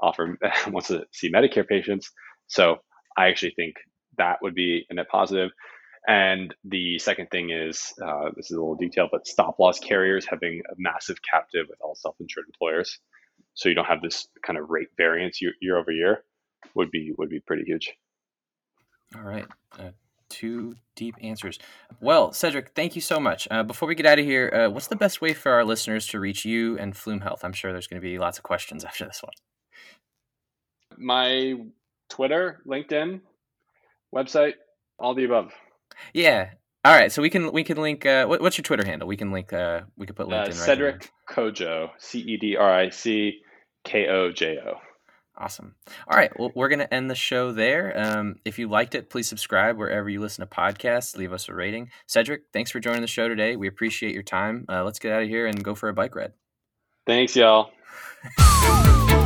offer, 0.00 0.38
wants 0.68 0.88
to 0.88 1.04
see 1.12 1.32
Medicare 1.32 1.66
patients. 1.66 2.10
So 2.48 2.78
I 3.16 3.28
actually 3.28 3.54
think 3.56 3.76
that 4.18 4.38
would 4.42 4.54
be 4.54 4.86
a 4.90 4.94
net 4.94 5.08
positive. 5.08 5.50
And 6.08 6.54
the 6.64 6.98
second 6.98 7.28
thing 7.30 7.50
is 7.50 7.92
uh, 8.02 8.30
this 8.34 8.46
is 8.50 8.56
a 8.56 8.60
little 8.60 8.74
detail, 8.76 9.08
but 9.10 9.26
stop 9.26 9.58
loss 9.58 9.78
carriers 9.78 10.26
having 10.28 10.62
a 10.70 10.74
massive 10.78 11.18
captive 11.28 11.66
with 11.68 11.78
all 11.82 11.94
self 11.94 12.16
insured 12.20 12.46
employers. 12.46 12.98
So 13.60 13.68
you 13.68 13.74
don't 13.74 13.84
have 13.84 14.00
this 14.00 14.26
kind 14.42 14.58
of 14.58 14.70
rate 14.70 14.88
variance 14.96 15.42
year, 15.42 15.52
year 15.60 15.76
over 15.76 15.90
year 15.90 16.24
would 16.74 16.90
be 16.90 17.12
would 17.18 17.28
be 17.28 17.40
pretty 17.40 17.64
huge. 17.66 17.92
All 19.14 19.20
right. 19.20 19.46
Uh, 19.78 19.90
two 20.30 20.76
deep 20.96 21.14
answers. 21.20 21.58
Well, 22.00 22.32
Cedric, 22.32 22.70
thank 22.74 22.94
you 22.94 23.02
so 23.02 23.20
much. 23.20 23.46
Uh, 23.50 23.62
before 23.62 23.86
we 23.86 23.94
get 23.94 24.06
out 24.06 24.18
of 24.18 24.24
here, 24.24 24.48
uh, 24.48 24.70
what's 24.70 24.86
the 24.86 24.96
best 24.96 25.20
way 25.20 25.34
for 25.34 25.52
our 25.52 25.62
listeners 25.62 26.06
to 26.06 26.18
reach 26.18 26.46
you 26.46 26.78
and 26.78 26.96
Flume 26.96 27.20
Health? 27.20 27.44
I'm 27.44 27.52
sure 27.52 27.70
there's 27.70 27.86
going 27.86 28.00
to 28.00 28.08
be 28.08 28.18
lots 28.18 28.38
of 28.38 28.44
questions 28.44 28.82
after 28.86 29.04
this 29.04 29.22
one. 29.22 29.34
My 30.96 31.56
Twitter, 32.08 32.62
LinkedIn, 32.66 33.20
website, 34.14 34.54
all 34.98 35.14
the 35.14 35.24
above. 35.24 35.52
Yeah. 36.14 36.52
All 36.82 36.94
right. 36.94 37.12
So 37.12 37.20
we 37.20 37.28
can 37.28 37.52
we 37.52 37.62
can 37.62 37.76
link. 37.76 38.06
Uh, 38.06 38.24
what, 38.24 38.40
what's 38.40 38.56
your 38.56 38.62
Twitter 38.62 38.86
handle? 38.86 39.06
We 39.06 39.18
can 39.18 39.32
link. 39.32 39.52
Uh, 39.52 39.82
we 39.98 40.06
can 40.06 40.14
put 40.14 40.28
LinkedIn. 40.28 40.48
Uh, 40.48 40.52
Cedric 40.52 40.94
right 40.94 41.10
Kojo, 41.28 41.90
C 41.98 42.20
E 42.20 42.38
D 42.38 42.56
R 42.56 42.72
I 42.72 42.88
C 42.88 43.42
K 43.84 44.06
O 44.08 44.32
J 44.32 44.58
O. 44.58 44.74
Awesome. 45.36 45.74
All 46.06 46.18
right. 46.18 46.30
Well, 46.38 46.52
we're 46.54 46.68
going 46.68 46.80
to 46.80 46.92
end 46.92 47.10
the 47.10 47.14
show 47.14 47.50
there. 47.52 47.98
Um, 47.98 48.36
if 48.44 48.58
you 48.58 48.68
liked 48.68 48.94
it, 48.94 49.08
please 49.08 49.26
subscribe 49.26 49.78
wherever 49.78 50.10
you 50.10 50.20
listen 50.20 50.46
to 50.46 50.54
podcasts. 50.54 51.16
Leave 51.16 51.32
us 51.32 51.48
a 51.48 51.54
rating. 51.54 51.90
Cedric, 52.06 52.42
thanks 52.52 52.70
for 52.70 52.78
joining 52.78 53.00
the 53.00 53.06
show 53.06 53.26
today. 53.26 53.56
We 53.56 53.66
appreciate 53.66 54.12
your 54.12 54.22
time. 54.22 54.66
Uh, 54.68 54.84
let's 54.84 54.98
get 54.98 55.12
out 55.12 55.22
of 55.22 55.28
here 55.28 55.46
and 55.46 55.64
go 55.64 55.74
for 55.74 55.88
a 55.88 55.94
bike 55.94 56.14
ride. 56.14 56.32
Thanks, 57.06 57.34
y'all. 57.36 57.70